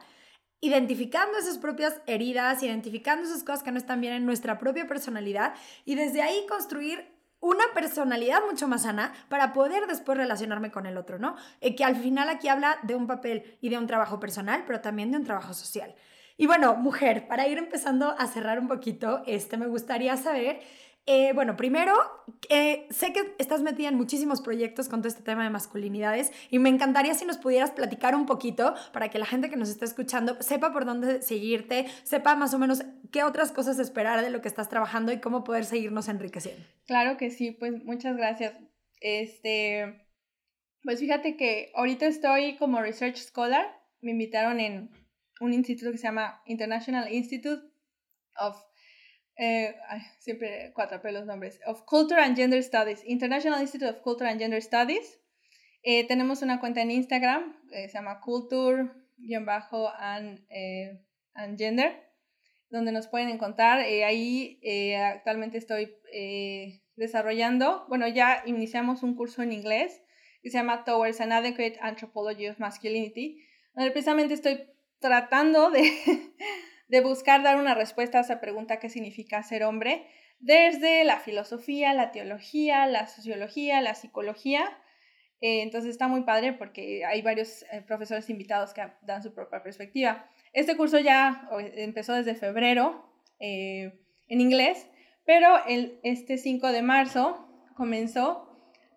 identificando 0.61 1.37
esas 1.37 1.57
propias 1.57 2.01
heridas, 2.07 2.63
identificando 2.63 3.25
esas 3.25 3.43
cosas 3.43 3.61
que 3.61 3.71
no 3.71 3.77
están 3.77 4.01
bien 4.01 4.13
en 4.13 4.25
nuestra 4.25 4.57
propia 4.57 4.87
personalidad 4.87 5.53
y 5.85 5.95
desde 5.95 6.21
ahí 6.21 6.45
construir 6.49 7.14
una 7.45 7.65
personalidad 7.75 8.41
mucho 8.49 8.67
más 8.67 8.81
sana 8.81 9.13
para 9.29 9.53
poder 9.53 9.85
después 9.85 10.17
relacionarme 10.17 10.71
con 10.71 10.87
el 10.87 10.97
otro, 10.97 11.19
¿no? 11.19 11.35
Eh, 11.61 11.75
que 11.75 11.83
al 11.83 11.95
final 11.95 12.27
aquí 12.27 12.47
habla 12.47 12.79
de 12.81 12.95
un 12.95 13.05
papel 13.05 13.57
y 13.61 13.69
de 13.69 13.77
un 13.77 13.85
trabajo 13.85 14.19
personal, 14.19 14.63
pero 14.65 14.81
también 14.81 15.11
de 15.11 15.17
un 15.17 15.25
trabajo 15.25 15.53
social. 15.53 15.93
Y 16.37 16.47
bueno, 16.47 16.75
mujer, 16.75 17.27
para 17.27 17.47
ir 17.47 17.59
empezando 17.59 18.15
a 18.17 18.25
cerrar 18.25 18.59
un 18.59 18.67
poquito, 18.67 19.21
este, 19.27 19.57
me 19.57 19.67
gustaría 19.67 20.17
saber 20.17 20.59
eh, 21.07 21.33
bueno, 21.33 21.55
primero, 21.55 21.93
eh, 22.49 22.87
sé 22.89 23.13
que 23.13 23.35
estás 23.37 23.61
metida 23.61 23.89
en 23.89 23.95
muchísimos 23.95 24.41
proyectos 24.41 24.89
con 24.89 25.01
todo 25.01 25.07
este 25.07 25.21
tema 25.21 25.43
de 25.43 25.51
masculinidades 25.51 26.31
y 26.49 26.57
me 26.57 26.69
encantaría 26.69 27.13
si 27.13 27.25
nos 27.25 27.37
pudieras 27.37 27.69
platicar 27.71 28.15
un 28.15 28.25
poquito 28.25 28.73
para 28.91 29.09
que 29.09 29.19
la 29.19 29.27
gente 29.27 29.51
que 29.51 29.55
nos 29.55 29.69
está 29.69 29.85
escuchando 29.85 30.41
sepa 30.41 30.73
por 30.73 30.85
dónde 30.85 31.21
seguirte, 31.21 31.85
sepa 32.03 32.35
más 32.35 32.55
o 32.55 32.59
menos 32.59 32.83
qué 33.11 33.23
otras 33.23 33.51
cosas 33.51 33.77
esperar 33.77 34.23
de 34.23 34.31
lo 34.31 34.41
que 34.41 34.47
estás 34.47 34.67
trabajando 34.67 35.11
y 35.11 35.19
cómo 35.19 35.43
poder 35.43 35.65
seguirnos 35.65 36.07
enriqueciendo. 36.07 36.65
Claro 36.87 37.17
que 37.17 37.29
sí, 37.29 37.51
pues 37.51 37.83
muchas 37.83 38.17
gracias. 38.17 38.55
Este, 38.99 40.07
pues 40.81 40.99
fíjate 40.99 41.37
que 41.37 41.71
ahorita 41.75 42.07
estoy 42.07 42.57
como 42.57 42.81
Research 42.81 43.17
Scholar, 43.17 43.79
me 44.01 44.11
invitaron 44.11 44.59
en 44.59 44.89
un 45.39 45.53
instituto 45.53 45.91
que 45.91 45.99
se 45.99 46.07
llama 46.07 46.41
International 46.47 47.13
Institute 47.13 47.61
of 48.39 48.57
eh, 49.37 49.75
siempre 50.19 50.71
cuatro 50.73 51.01
pelos 51.01 51.25
nombres, 51.25 51.59
of 51.65 51.83
Culture 51.85 52.21
and 52.21 52.35
Gender 52.35 52.63
Studies, 52.63 53.03
International 53.05 53.59
Institute 53.61 53.89
of 53.89 54.01
Culture 54.01 54.29
and 54.29 54.39
Gender 54.39 54.61
Studies. 54.61 55.19
Eh, 55.83 56.07
tenemos 56.07 56.41
una 56.41 56.59
cuenta 56.59 56.81
en 56.81 56.91
Instagram, 56.91 57.55
se 57.69 57.89
llama 57.89 58.19
Culture-and 58.21 58.85
eh, 60.49 61.01
and 61.33 61.57
Gender, 61.57 61.93
donde 62.69 62.91
nos 62.91 63.07
pueden 63.07 63.29
encontrar. 63.29 63.79
ahí 63.79 64.59
actualmente 64.95 65.57
estoy 65.57 65.95
desarrollando, 66.95 67.85
bueno, 67.87 68.07
ya 68.07 68.41
iniciamos 68.45 69.03
un 69.03 69.15
curso 69.15 69.43
en 69.43 69.51
inglés 69.51 70.01
que 70.41 70.49
se 70.49 70.57
llama 70.57 70.83
Towards 70.85 71.21
an 71.21 71.31
Adequate 71.31 71.77
Anthropology 71.81 72.47
of 72.47 72.59
Masculinity, 72.59 73.43
donde 73.73 73.91
precisamente 73.91 74.33
estoy 74.33 74.61
tratando 74.99 75.71
de 75.71 75.81
de 76.87 77.01
buscar 77.01 77.43
dar 77.43 77.57
una 77.57 77.73
respuesta 77.73 78.19
a 78.19 78.21
esa 78.21 78.39
pregunta 78.39 78.79
qué 78.79 78.89
significa 78.89 79.41
ser 79.43 79.63
hombre, 79.63 80.07
desde 80.39 81.03
la 81.03 81.19
filosofía, 81.19 81.93
la 81.93 82.11
teología, 82.11 82.85
la 82.87 83.07
sociología, 83.07 83.81
la 83.81 83.95
psicología. 83.95 84.77
Eh, 85.41 85.61
entonces 85.61 85.91
está 85.91 86.07
muy 86.07 86.21
padre 86.23 86.53
porque 86.53 87.05
hay 87.05 87.21
varios 87.21 87.63
eh, 87.71 87.81
profesores 87.81 88.29
invitados 88.29 88.73
que 88.73 88.83
dan 89.01 89.23
su 89.23 89.33
propia 89.33 89.63
perspectiva. 89.63 90.29
Este 90.53 90.77
curso 90.77 90.99
ya 90.99 91.49
empezó 91.75 92.13
desde 92.13 92.35
febrero 92.35 93.09
eh, 93.39 93.99
en 94.27 94.41
inglés, 94.41 94.87
pero 95.25 95.65
el, 95.67 95.99
este 96.03 96.37
5 96.37 96.71
de 96.71 96.81
marzo 96.81 97.47
comenzó 97.75 98.43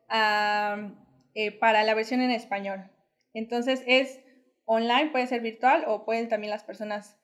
para 0.08 1.82
la 1.84 1.94
versión 1.94 2.20
en 2.20 2.30
español. 2.30 2.90
Entonces 3.34 3.82
es 3.86 4.20
online, 4.64 5.10
puede 5.10 5.26
ser 5.26 5.40
virtual 5.40 5.84
o 5.86 6.04
pueden 6.04 6.28
también 6.28 6.50
las 6.50 6.64
personas 6.64 7.17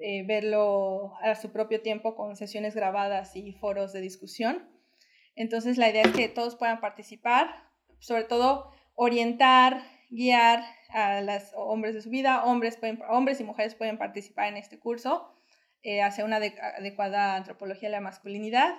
eh, 0.00 0.24
verlo 0.26 1.14
a 1.22 1.34
su 1.34 1.52
propio 1.52 1.80
tiempo 1.80 2.16
con 2.16 2.36
sesiones 2.36 2.74
grabadas 2.74 3.34
y 3.36 3.52
foros 3.52 3.92
de 3.92 4.00
discusión. 4.00 4.68
Entonces 5.34 5.78
la 5.78 5.90
idea 5.90 6.02
es 6.02 6.12
que 6.12 6.28
todos 6.28 6.56
puedan 6.56 6.80
participar, 6.80 7.48
sobre 7.98 8.24
todo 8.24 8.70
orientar, 8.94 9.82
guiar 10.10 10.64
a 10.90 11.20
los 11.20 11.52
hombres 11.54 11.94
de 11.94 12.02
su 12.02 12.10
vida, 12.10 12.44
hombres, 12.44 12.78
hombres 13.08 13.40
y 13.40 13.44
mujeres 13.44 13.74
pueden 13.74 13.98
participar 13.98 14.48
en 14.48 14.56
este 14.56 14.78
curso 14.78 15.32
eh, 15.82 16.02
hacia 16.02 16.24
una 16.24 16.36
adecuada 16.36 17.36
antropología 17.36 17.88
de 17.88 17.92
la 17.92 18.00
masculinidad. 18.00 18.74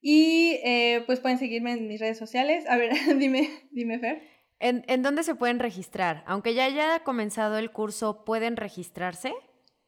Y 0.00 0.58
eh, 0.64 1.02
pues 1.06 1.20
pueden 1.20 1.38
seguirme 1.38 1.72
en 1.72 1.86
mis 1.86 2.00
redes 2.00 2.18
sociales. 2.18 2.66
A 2.68 2.76
ver, 2.76 2.92
dime, 3.18 3.48
dime, 3.70 3.98
Fer. 3.98 4.22
¿En, 4.58 4.84
¿En 4.88 5.02
dónde 5.02 5.22
se 5.22 5.34
pueden 5.34 5.58
registrar? 5.58 6.22
Aunque 6.26 6.54
ya 6.54 6.64
haya 6.64 7.00
comenzado 7.00 7.58
el 7.58 7.70
curso, 7.70 8.24
¿pueden 8.24 8.56
registrarse? 8.56 9.32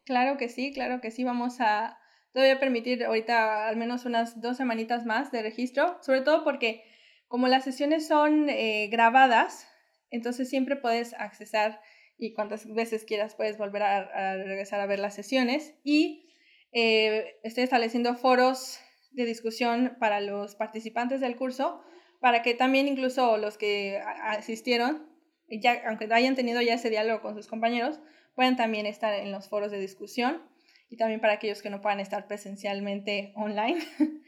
Claro 0.04 0.36
que 0.36 0.48
sí, 0.48 0.72
claro 0.72 1.00
que 1.00 1.10
sí. 1.10 1.24
Vamos 1.24 1.60
a 1.60 1.98
todavía 2.32 2.58
permitir 2.58 3.04
ahorita 3.04 3.68
al 3.68 3.76
menos 3.76 4.04
unas 4.04 4.40
dos 4.40 4.56
semanitas 4.56 5.06
más 5.06 5.30
de 5.30 5.42
registro, 5.42 5.98
sobre 6.02 6.22
todo 6.22 6.44
porque 6.44 6.82
como 7.28 7.48
las 7.48 7.64
sesiones 7.64 8.06
son 8.06 8.48
eh, 8.48 8.88
grabadas, 8.90 9.68
entonces 10.10 10.48
siempre 10.48 10.76
puedes 10.76 11.14
accesar 11.14 11.80
y 12.18 12.34
cuantas 12.34 12.66
veces 12.72 13.04
quieras 13.04 13.34
puedes 13.34 13.58
volver 13.58 13.82
a, 13.82 14.36
regresar 14.36 14.80
a 14.80 14.86
ver 14.86 14.98
las 14.98 15.14
sesiones. 15.14 15.74
Y 15.84 16.28
eh, 16.72 17.36
estoy 17.42 17.64
estableciendo 17.64 18.14
foros 18.14 18.80
de 19.12 19.24
discusión 19.24 19.96
para 19.98 20.20
los 20.20 20.54
participantes 20.54 21.20
del 21.20 21.36
curso, 21.36 21.82
para 22.20 22.42
que 22.42 22.54
también 22.54 22.88
incluso 22.88 23.36
los 23.36 23.58
que 23.58 24.00
asistieron, 24.22 25.08
ya, 25.48 25.82
aunque 25.86 26.08
hayan 26.12 26.34
tenido 26.34 26.60
ya 26.62 26.74
ese 26.74 26.90
diálogo 26.90 27.20
con 27.20 27.34
sus 27.34 27.48
compañeros, 27.48 28.00
pueden 28.34 28.56
también 28.56 28.86
estar 28.86 29.14
en 29.14 29.30
los 29.30 29.48
foros 29.48 29.70
de 29.70 29.78
discusión 29.78 30.42
y 30.88 30.96
también 30.96 31.20
para 31.20 31.34
aquellos 31.34 31.62
que 31.62 31.70
no 31.70 31.80
puedan 31.80 32.00
estar 32.00 32.26
presencialmente 32.26 33.32
online. 33.36 33.80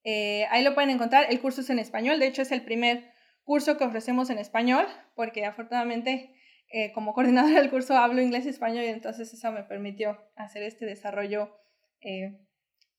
Eh, 0.03 0.45
ahí 0.49 0.63
lo 0.63 0.73
pueden 0.73 0.89
encontrar, 0.89 1.27
el 1.29 1.41
curso 1.41 1.61
es 1.61 1.69
en 1.69 1.79
español, 1.79 2.19
de 2.19 2.27
hecho 2.27 2.41
es 2.41 2.51
el 2.51 2.63
primer 2.63 3.11
curso 3.43 3.77
que 3.77 3.83
ofrecemos 3.83 4.29
en 4.29 4.37
español, 4.37 4.85
porque 5.15 5.45
afortunadamente 5.45 6.37
eh, 6.69 6.91
como 6.91 7.13
coordinadora 7.13 7.61
del 7.61 7.69
curso 7.69 7.95
hablo 7.95 8.21
inglés 8.21 8.45
y 8.45 8.49
español 8.49 8.83
y 8.83 8.87
entonces 8.87 9.33
eso 9.33 9.51
me 9.53 9.63
permitió 9.63 10.17
hacer 10.35 10.63
este 10.63 10.85
desarrollo 10.85 11.55
eh, 12.01 12.41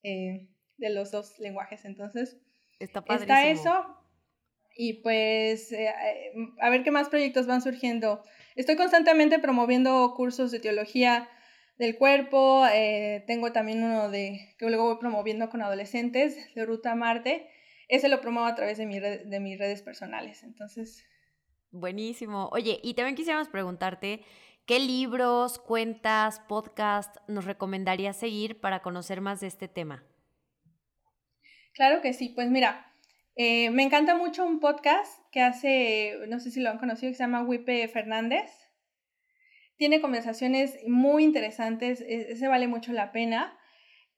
eh, 0.01 0.49
de 0.77 0.89
los 0.89 1.11
dos 1.11 1.37
lenguajes. 1.39 1.85
Entonces, 1.85 2.37
está, 2.79 3.03
está 3.07 3.47
eso. 3.47 3.95
Y 4.75 5.01
pues 5.03 5.71
a 6.61 6.69
ver 6.69 6.83
qué 6.83 6.91
más 6.91 7.09
proyectos 7.09 7.45
van 7.47 7.61
surgiendo. 7.61 8.23
Estoy 8.55 8.75
constantemente 8.75 9.37
promoviendo 9.37 10.13
cursos 10.15 10.51
de 10.51 10.59
teología 10.59 11.29
del 11.79 11.97
cuerpo. 11.97 12.63
tengo 13.25 13.51
también 13.51 13.83
uno 13.83 14.09
de 14.09 14.53
que 14.59 14.67
luego 14.67 14.85
voy 14.85 14.99
promoviendo 14.99 15.49
con 15.49 15.63
adolescentes 15.63 16.53
de 16.53 16.65
Ruta 16.65 16.93
Marte. 16.93 17.49
Ese 17.87 18.09
lo 18.09 18.21
promuevo 18.21 18.47
a 18.47 18.53
través 18.53 18.77
de, 18.77 18.85
mi 18.85 18.99
de 18.99 19.39
mis 19.39 19.57
redes 19.57 19.81
personales. 19.81 20.43
Entonces, 20.43 21.03
Buenísimo. 21.71 22.49
Oye, 22.51 22.79
y 22.83 22.95
también 22.95 23.15
quisiéramos 23.15 23.47
preguntarte, 23.47 24.21
¿qué 24.65 24.79
libros, 24.79 25.59
cuentas, 25.59 26.39
podcasts 26.39 27.19
nos 27.27 27.45
recomendarías 27.45 28.17
seguir 28.17 28.59
para 28.59 28.81
conocer 28.81 29.21
más 29.21 29.39
de 29.39 29.47
este 29.47 29.67
tema? 29.67 30.03
Claro 31.73 32.01
que 32.01 32.13
sí, 32.13 32.29
pues 32.29 32.49
mira, 32.49 32.91
eh, 33.35 33.69
me 33.69 33.83
encanta 33.83 34.15
mucho 34.15 34.45
un 34.45 34.59
podcast 34.59 35.21
que 35.31 35.41
hace, 35.41 36.17
no 36.27 36.39
sé 36.39 36.49
si 36.49 36.59
lo 36.59 36.71
han 36.71 36.79
conocido, 36.79 37.11
que 37.11 37.17
se 37.17 37.23
llama 37.23 37.43
Wipe 37.43 37.87
Fernández. 37.87 38.49
Tiene 39.79 40.01
conversaciones 40.01 40.77
muy 40.85 41.23
interesantes, 41.23 42.01
e, 42.01 42.33
ese 42.33 42.49
vale 42.49 42.67
mucho 42.67 42.91
la 42.91 43.13
pena. 43.13 43.57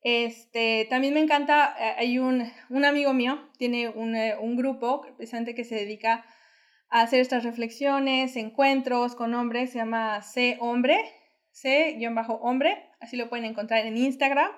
Este, 0.02 0.88
también 0.90 1.14
me 1.14 1.20
encanta, 1.20 1.76
eh, 1.78 1.94
hay 1.98 2.18
un, 2.18 2.50
un 2.68 2.84
amigo 2.84 3.12
mío, 3.12 3.48
tiene 3.58 3.88
un, 3.88 4.16
eh, 4.16 4.36
un 4.40 4.56
grupo 4.56 5.02
precisamente 5.16 5.54
que 5.54 5.62
se 5.62 5.76
dedica 5.76 6.26
hacer 6.90 7.20
estas 7.20 7.44
reflexiones, 7.44 8.34
encuentros 8.34 9.14
con 9.14 9.34
hombres, 9.34 9.70
se 9.70 9.78
llama 9.78 10.20
C 10.22 10.58
Hombre, 10.60 10.98
C-Hombre, 11.52 12.90
así 13.00 13.16
lo 13.16 13.28
pueden 13.28 13.44
encontrar 13.44 13.86
en 13.86 13.96
Instagram, 13.96 14.50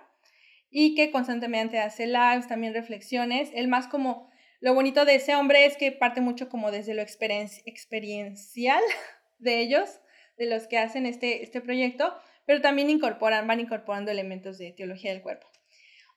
y 0.70 0.94
que 0.94 1.10
constantemente 1.10 1.80
hace 1.80 2.06
lives, 2.06 2.48
también 2.48 2.72
reflexiones. 2.72 3.50
El 3.54 3.68
más 3.68 3.88
como, 3.88 4.30
lo 4.60 4.72
bonito 4.74 5.04
de 5.04 5.16
ese 5.16 5.34
hombre 5.36 5.66
es 5.66 5.76
que 5.76 5.92
parte 5.92 6.22
mucho 6.22 6.48
como 6.48 6.70
desde 6.70 6.94
lo 6.94 7.02
experiencial 7.02 8.82
de 9.38 9.60
ellos, 9.60 10.00
de 10.36 10.46
los 10.46 10.66
que 10.66 10.78
hacen 10.78 11.06
este, 11.06 11.42
este 11.42 11.60
proyecto, 11.60 12.14
pero 12.46 12.60
también 12.60 12.90
incorporan, 12.90 13.46
van 13.46 13.60
incorporando 13.60 14.10
elementos 14.10 14.58
de 14.58 14.72
teología 14.72 15.12
del 15.12 15.22
cuerpo. 15.22 15.46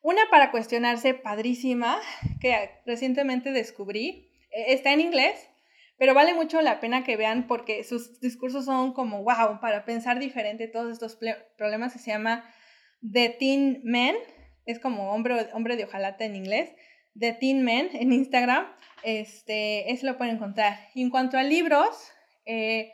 Una 0.01 0.21
para 0.29 0.51
cuestionarse 0.51 1.13
padrísima, 1.13 1.99
que 2.39 2.69
recientemente 2.85 3.51
descubrí, 3.51 4.29
e, 4.51 4.73
está 4.73 4.93
en 4.93 5.01
inglés, 5.01 5.49
pero 5.97 6.13
vale 6.13 6.33
mucho 6.33 6.61
la 6.61 6.79
pena 6.79 7.03
que 7.03 7.17
vean 7.17 7.47
porque 7.47 7.83
sus 7.83 8.19
discursos 8.19 8.65
son 8.65 8.93
como, 8.93 9.23
wow, 9.23 9.59
para 9.59 9.83
pensar 9.85 10.19
diferente 10.19 10.67
todos 10.67 10.91
estos 10.91 11.17
problemas 11.57 11.93
que 11.93 11.99
se 11.99 12.11
llama 12.11 12.43
The 13.11 13.29
Teen 13.29 13.81
Men, 13.83 14.15
es 14.65 14.79
como 14.79 15.11
hombre, 15.11 15.47
hombre 15.53 15.75
de 15.75 15.85
ojalata 15.85 16.25
en 16.25 16.35
inglés, 16.35 16.71
The 17.17 17.33
Teen 17.33 17.63
Men 17.63 17.89
en 17.93 18.13
Instagram, 18.13 18.67
este, 19.03 19.91
eso 19.91 20.05
lo 20.05 20.17
pueden 20.17 20.35
encontrar. 20.35 20.77
Y 20.93 21.01
en 21.01 21.09
cuanto 21.09 21.37
a 21.37 21.43
libros, 21.43 22.11
eh, 22.45 22.93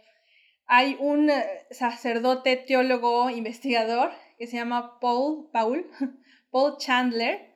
hay 0.75 0.97
un 0.99 1.29
sacerdote, 1.69 2.57
teólogo, 2.57 3.29
investigador 3.29 4.09
que 4.39 4.47
se 4.47 4.57
llama 4.57 4.99
Paul, 4.99 5.47
Paul, 5.51 5.85
Paul 6.51 6.77
Chandler, 6.79 7.53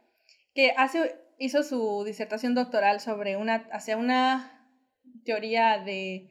que 0.54 0.76
hace, 0.78 1.16
hizo 1.40 1.64
su 1.64 2.04
disertación 2.06 2.54
doctoral 2.54 3.00
sobre 3.00 3.36
una, 3.36 3.68
hacia 3.72 3.98
una 3.98 4.70
teoría 5.26 5.80
de 5.80 6.30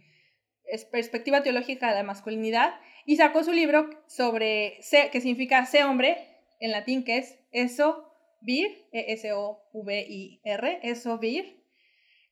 perspectiva 0.93 1.43
teológica 1.43 1.89
de 1.89 1.97
la 1.97 2.03
masculinidad 2.05 2.75
y 3.05 3.17
sacó 3.17 3.43
su 3.43 3.53
libro 3.53 3.91
sobre 4.07 4.81
se, 4.81 5.11
que 5.11 5.21
significa 5.21 5.67
ser 5.67 5.87
hombre 5.87 6.17
en 6.61 6.71
latín 6.71 7.03
que 7.03 7.19
es 7.19 7.37
eso 7.51 8.13
vir 8.41 8.87
e 8.93 9.13
s 9.13 9.33
o 9.33 9.61
v 9.73 10.07
i 10.09 10.41
r 10.45 10.79
eso 10.85 11.19
vir 11.19 11.65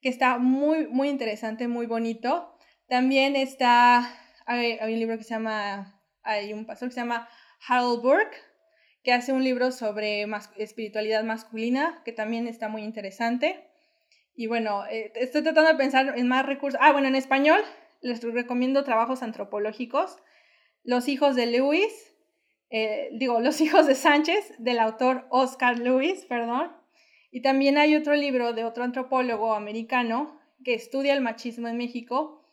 que 0.00 0.08
está 0.08 0.38
muy 0.38 0.86
muy 0.86 1.08
interesante 1.08 1.66
muy 1.66 1.86
bonito. 1.86 2.56
También 2.86 3.34
está 3.34 4.23
hay, 4.46 4.78
un 4.80 4.98
libro 4.98 5.18
que 5.18 5.24
se 5.24 5.30
llama 5.30 6.00
hay 6.22 6.52
un 6.52 6.66
pastor 6.66 6.88
que 6.88 6.94
se 6.94 7.00
llama 7.00 7.28
Harold 7.68 8.02
Burke 8.02 8.36
que 9.02 9.12
hace 9.12 9.32
un 9.32 9.44
libro 9.44 9.72
sobre 9.72 10.26
espiritualidad 10.56 11.24
masculina 11.24 12.02
que 12.04 12.12
también 12.12 12.46
está 12.46 12.68
muy 12.68 12.82
interesante 12.82 13.70
y 14.36 14.46
bueno, 14.46 14.84
eh, 14.86 15.12
estoy 15.14 15.42
tratando 15.42 15.70
de 15.70 15.76
pensar 15.76 16.18
en 16.18 16.26
más 16.26 16.44
recursos. 16.44 16.80
Ah, 16.82 16.92
bueno, 16.92 17.08
en 17.08 17.14
español 17.14 17.60
les 18.00 18.22
recomiendo 18.22 18.84
trabajos 18.84 19.22
antropológicos. 19.22 20.16
Los 20.82 21.08
hijos 21.08 21.36
de 21.36 21.46
Lewis, 21.46 21.92
eh, 22.70 23.10
digo, 23.12 23.40
Los 23.40 23.60
hijos 23.60 23.86
de 23.86 23.94
Sánchez, 23.94 24.54
del 24.58 24.80
autor 24.80 25.26
Oscar 25.30 25.78
Lewis, 25.78 26.24
perdón. 26.26 26.72
Y 27.30 27.42
también 27.42 27.78
hay 27.78 27.94
otro 27.96 28.14
libro 28.14 28.52
de 28.52 28.64
otro 28.64 28.84
antropólogo 28.84 29.54
americano 29.54 30.40
que 30.64 30.74
estudia 30.74 31.14
el 31.14 31.20
machismo 31.20 31.68
en 31.68 31.76
México. 31.76 32.43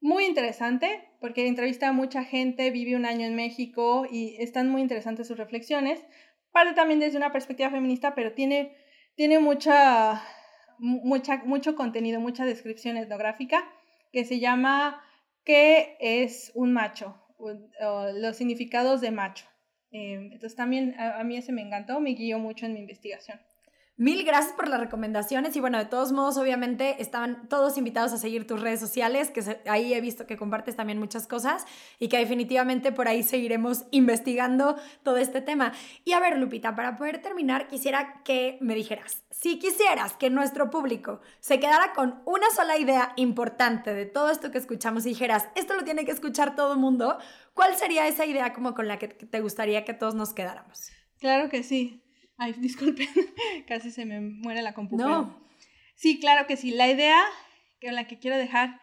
Muy 0.00 0.24
interesante, 0.24 1.08
porque 1.20 1.46
entrevista 1.46 1.88
a 1.88 1.92
mucha 1.92 2.24
gente, 2.24 2.70
vive 2.70 2.96
un 2.96 3.06
año 3.06 3.26
en 3.26 3.34
México 3.34 4.06
y 4.10 4.36
están 4.38 4.68
muy 4.68 4.82
interesantes 4.82 5.26
sus 5.26 5.38
reflexiones. 5.38 6.04
Parte 6.52 6.74
también 6.74 7.00
desde 7.00 7.16
una 7.16 7.32
perspectiva 7.32 7.70
feminista, 7.70 8.14
pero 8.14 8.32
tiene, 8.32 8.76
tiene 9.14 9.38
mucha 9.38 10.22
mucha, 10.78 11.42
mucho 11.44 11.74
contenido, 11.74 12.20
mucha 12.20 12.44
descripción 12.44 12.96
etnográfica 12.96 13.64
que 14.12 14.24
se 14.24 14.40
llama 14.40 15.02
¿Qué 15.44 15.96
es 16.00 16.52
un 16.54 16.72
macho? 16.72 17.22
los 18.14 18.36
significados 18.36 19.02
de 19.02 19.10
macho. 19.10 19.44
Em, 19.90 20.32
entonces 20.32 20.56
también 20.56 20.98
a, 20.98 21.20
a, 21.20 21.24
mí 21.24 21.36
ese 21.36 21.52
me 21.52 21.60
encantó, 21.60 22.00
me 22.00 22.14
guió 22.14 22.38
mucho 22.38 22.64
en 22.64 22.72
mi 22.72 22.80
investigación. 22.80 23.38
Mil 23.98 24.24
gracias 24.24 24.52
por 24.52 24.68
las 24.68 24.78
recomendaciones 24.78 25.56
y 25.56 25.60
bueno, 25.60 25.78
de 25.78 25.86
todos 25.86 26.12
modos, 26.12 26.36
obviamente 26.36 27.00
estaban 27.00 27.48
todos 27.48 27.78
invitados 27.78 28.12
a 28.12 28.18
seguir 28.18 28.46
tus 28.46 28.60
redes 28.60 28.78
sociales, 28.78 29.30
que 29.30 29.42
ahí 29.70 29.94
he 29.94 30.00
visto 30.02 30.26
que 30.26 30.36
compartes 30.36 30.76
también 30.76 30.98
muchas 30.98 31.26
cosas 31.26 31.64
y 31.98 32.08
que 32.08 32.18
definitivamente 32.18 32.92
por 32.92 33.08
ahí 33.08 33.22
seguiremos 33.22 33.84
investigando 33.92 34.76
todo 35.02 35.16
este 35.16 35.40
tema. 35.40 35.72
Y 36.04 36.12
a 36.12 36.20
ver, 36.20 36.36
Lupita, 36.36 36.76
para 36.76 36.98
poder 36.98 37.22
terminar, 37.22 37.68
quisiera 37.68 38.20
que 38.22 38.58
me 38.60 38.74
dijeras, 38.74 39.22
si 39.30 39.58
quisieras 39.58 40.12
que 40.12 40.28
nuestro 40.28 40.68
público 40.68 41.20
se 41.40 41.58
quedara 41.58 41.94
con 41.94 42.20
una 42.26 42.50
sola 42.50 42.76
idea 42.76 43.14
importante 43.16 43.94
de 43.94 44.04
todo 44.04 44.28
esto 44.28 44.50
que 44.50 44.58
escuchamos 44.58 45.06
y 45.06 45.10
dijeras, 45.10 45.48
esto 45.54 45.74
lo 45.74 45.84
tiene 45.84 46.04
que 46.04 46.12
escuchar 46.12 46.54
todo 46.54 46.74
el 46.74 46.78
mundo, 46.78 47.16
¿cuál 47.54 47.74
sería 47.76 48.06
esa 48.06 48.26
idea 48.26 48.52
como 48.52 48.74
con 48.74 48.88
la 48.88 48.98
que 48.98 49.08
te 49.08 49.40
gustaría 49.40 49.86
que 49.86 49.94
todos 49.94 50.14
nos 50.14 50.34
quedáramos? 50.34 50.90
Claro 51.18 51.48
que 51.48 51.62
sí. 51.62 52.05
Ay, 52.36 52.52
disculpen, 52.58 53.08
casi 53.66 53.90
se 53.90 54.04
me 54.04 54.20
muere 54.20 54.62
la 54.62 54.74
computadora. 54.74 55.18
No. 55.18 55.46
Sí, 55.94 56.20
claro 56.20 56.46
que 56.46 56.56
sí. 56.56 56.70
La 56.70 56.88
idea 56.88 57.22
con 57.80 57.94
la 57.94 58.06
que 58.06 58.18
quiero 58.18 58.36
dejar 58.36 58.80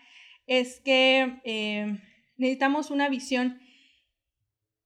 es 0.47 0.79
que 0.79 1.39
eh, 1.45 1.99
necesitamos 2.37 2.91
una 2.91 3.09
visión 3.09 3.59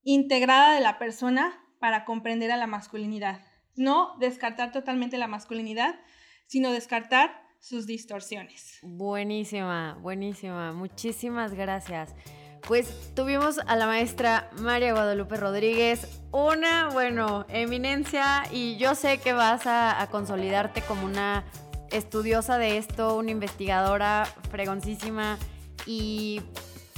integrada 0.02 0.74
de 0.74 0.80
la 0.80 0.98
persona 0.98 1.58
para 1.80 2.04
comprender 2.04 2.50
a 2.50 2.56
la 2.56 2.66
masculinidad. 2.66 3.40
No 3.76 4.16
descartar 4.18 4.72
totalmente 4.72 5.18
la 5.18 5.28
masculinidad, 5.28 5.98
sino 6.46 6.72
descartar 6.72 7.42
sus 7.60 7.86
distorsiones. 7.86 8.78
Buenísima, 8.82 9.98
buenísima. 10.00 10.72
Muchísimas 10.72 11.54
gracias. 11.54 12.14
Pues 12.68 13.14
tuvimos 13.14 13.58
a 13.66 13.76
la 13.76 13.86
maestra 13.86 14.50
María 14.58 14.92
Guadalupe 14.92 15.38
Rodríguez, 15.38 16.06
una, 16.32 16.90
bueno, 16.90 17.46
eminencia 17.48 18.44
y 18.52 18.76
yo 18.76 18.94
sé 18.94 19.16
que 19.16 19.32
vas 19.32 19.62
a, 19.64 20.06
consolidarte 20.10 20.82
como 20.82 21.06
una 21.06 21.44
estudiosa 21.90 22.58
de 22.58 22.76
esto, 22.76 23.16
una 23.16 23.30
investigadora 23.30 24.28
fregoncísima 24.50 25.38
y 25.86 26.42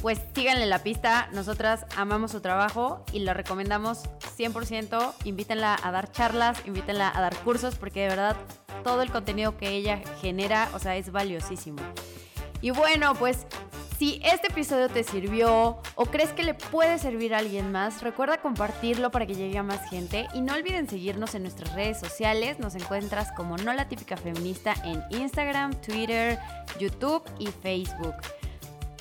pues 0.02 0.20
síganle 0.34 0.66
la 0.66 0.80
pista, 0.80 1.28
nosotras 1.32 1.86
amamos 1.96 2.32
su 2.32 2.40
trabajo 2.40 3.04
y 3.12 3.20
la 3.20 3.32
recomendamos 3.32 4.02
100%, 4.36 5.12
invítenla 5.22 5.78
a 5.80 5.92
dar 5.92 6.10
charlas, 6.10 6.58
invítenla 6.66 7.16
a 7.16 7.20
dar 7.20 7.36
cursos 7.44 7.76
porque 7.76 8.00
de 8.00 8.08
verdad 8.08 8.36
todo 8.82 9.02
el 9.02 9.12
contenido 9.12 9.56
que 9.56 9.68
ella 9.68 10.00
genera, 10.20 10.68
o 10.74 10.80
sea, 10.80 10.96
es 10.96 11.12
valiosísimo. 11.12 11.80
Y 12.60 12.70
bueno, 12.72 13.14
pues 13.14 13.46
Si 14.00 14.18
este 14.24 14.46
episodio 14.46 14.88
te 14.88 15.04
sirvió 15.04 15.76
o 15.94 16.06
crees 16.06 16.30
que 16.30 16.42
le 16.42 16.54
puede 16.54 16.98
servir 16.98 17.34
a 17.34 17.38
alguien 17.38 17.70
más, 17.70 18.00
recuerda 18.00 18.40
compartirlo 18.40 19.10
para 19.10 19.26
que 19.26 19.34
llegue 19.34 19.58
a 19.58 19.62
más 19.62 19.90
gente 19.90 20.26
y 20.32 20.40
no 20.40 20.54
olviden 20.54 20.88
seguirnos 20.88 21.34
en 21.34 21.42
nuestras 21.42 21.74
redes 21.74 22.00
sociales. 22.00 22.58
Nos 22.58 22.74
encuentras 22.74 23.30
como 23.32 23.58
No 23.58 23.74
la 23.74 23.88
típica 23.88 24.16
feminista 24.16 24.72
en 24.86 25.02
Instagram, 25.10 25.74
Twitter, 25.82 26.38
YouTube 26.78 27.22
y 27.38 27.48
Facebook. 27.48 28.14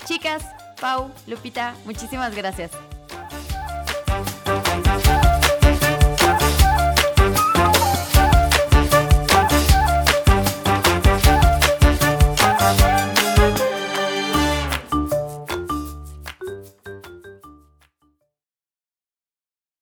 Chicas, 0.04 0.44
Pau, 0.78 1.10
Lupita, 1.26 1.74
muchísimas 1.86 2.36
gracias. 2.36 2.70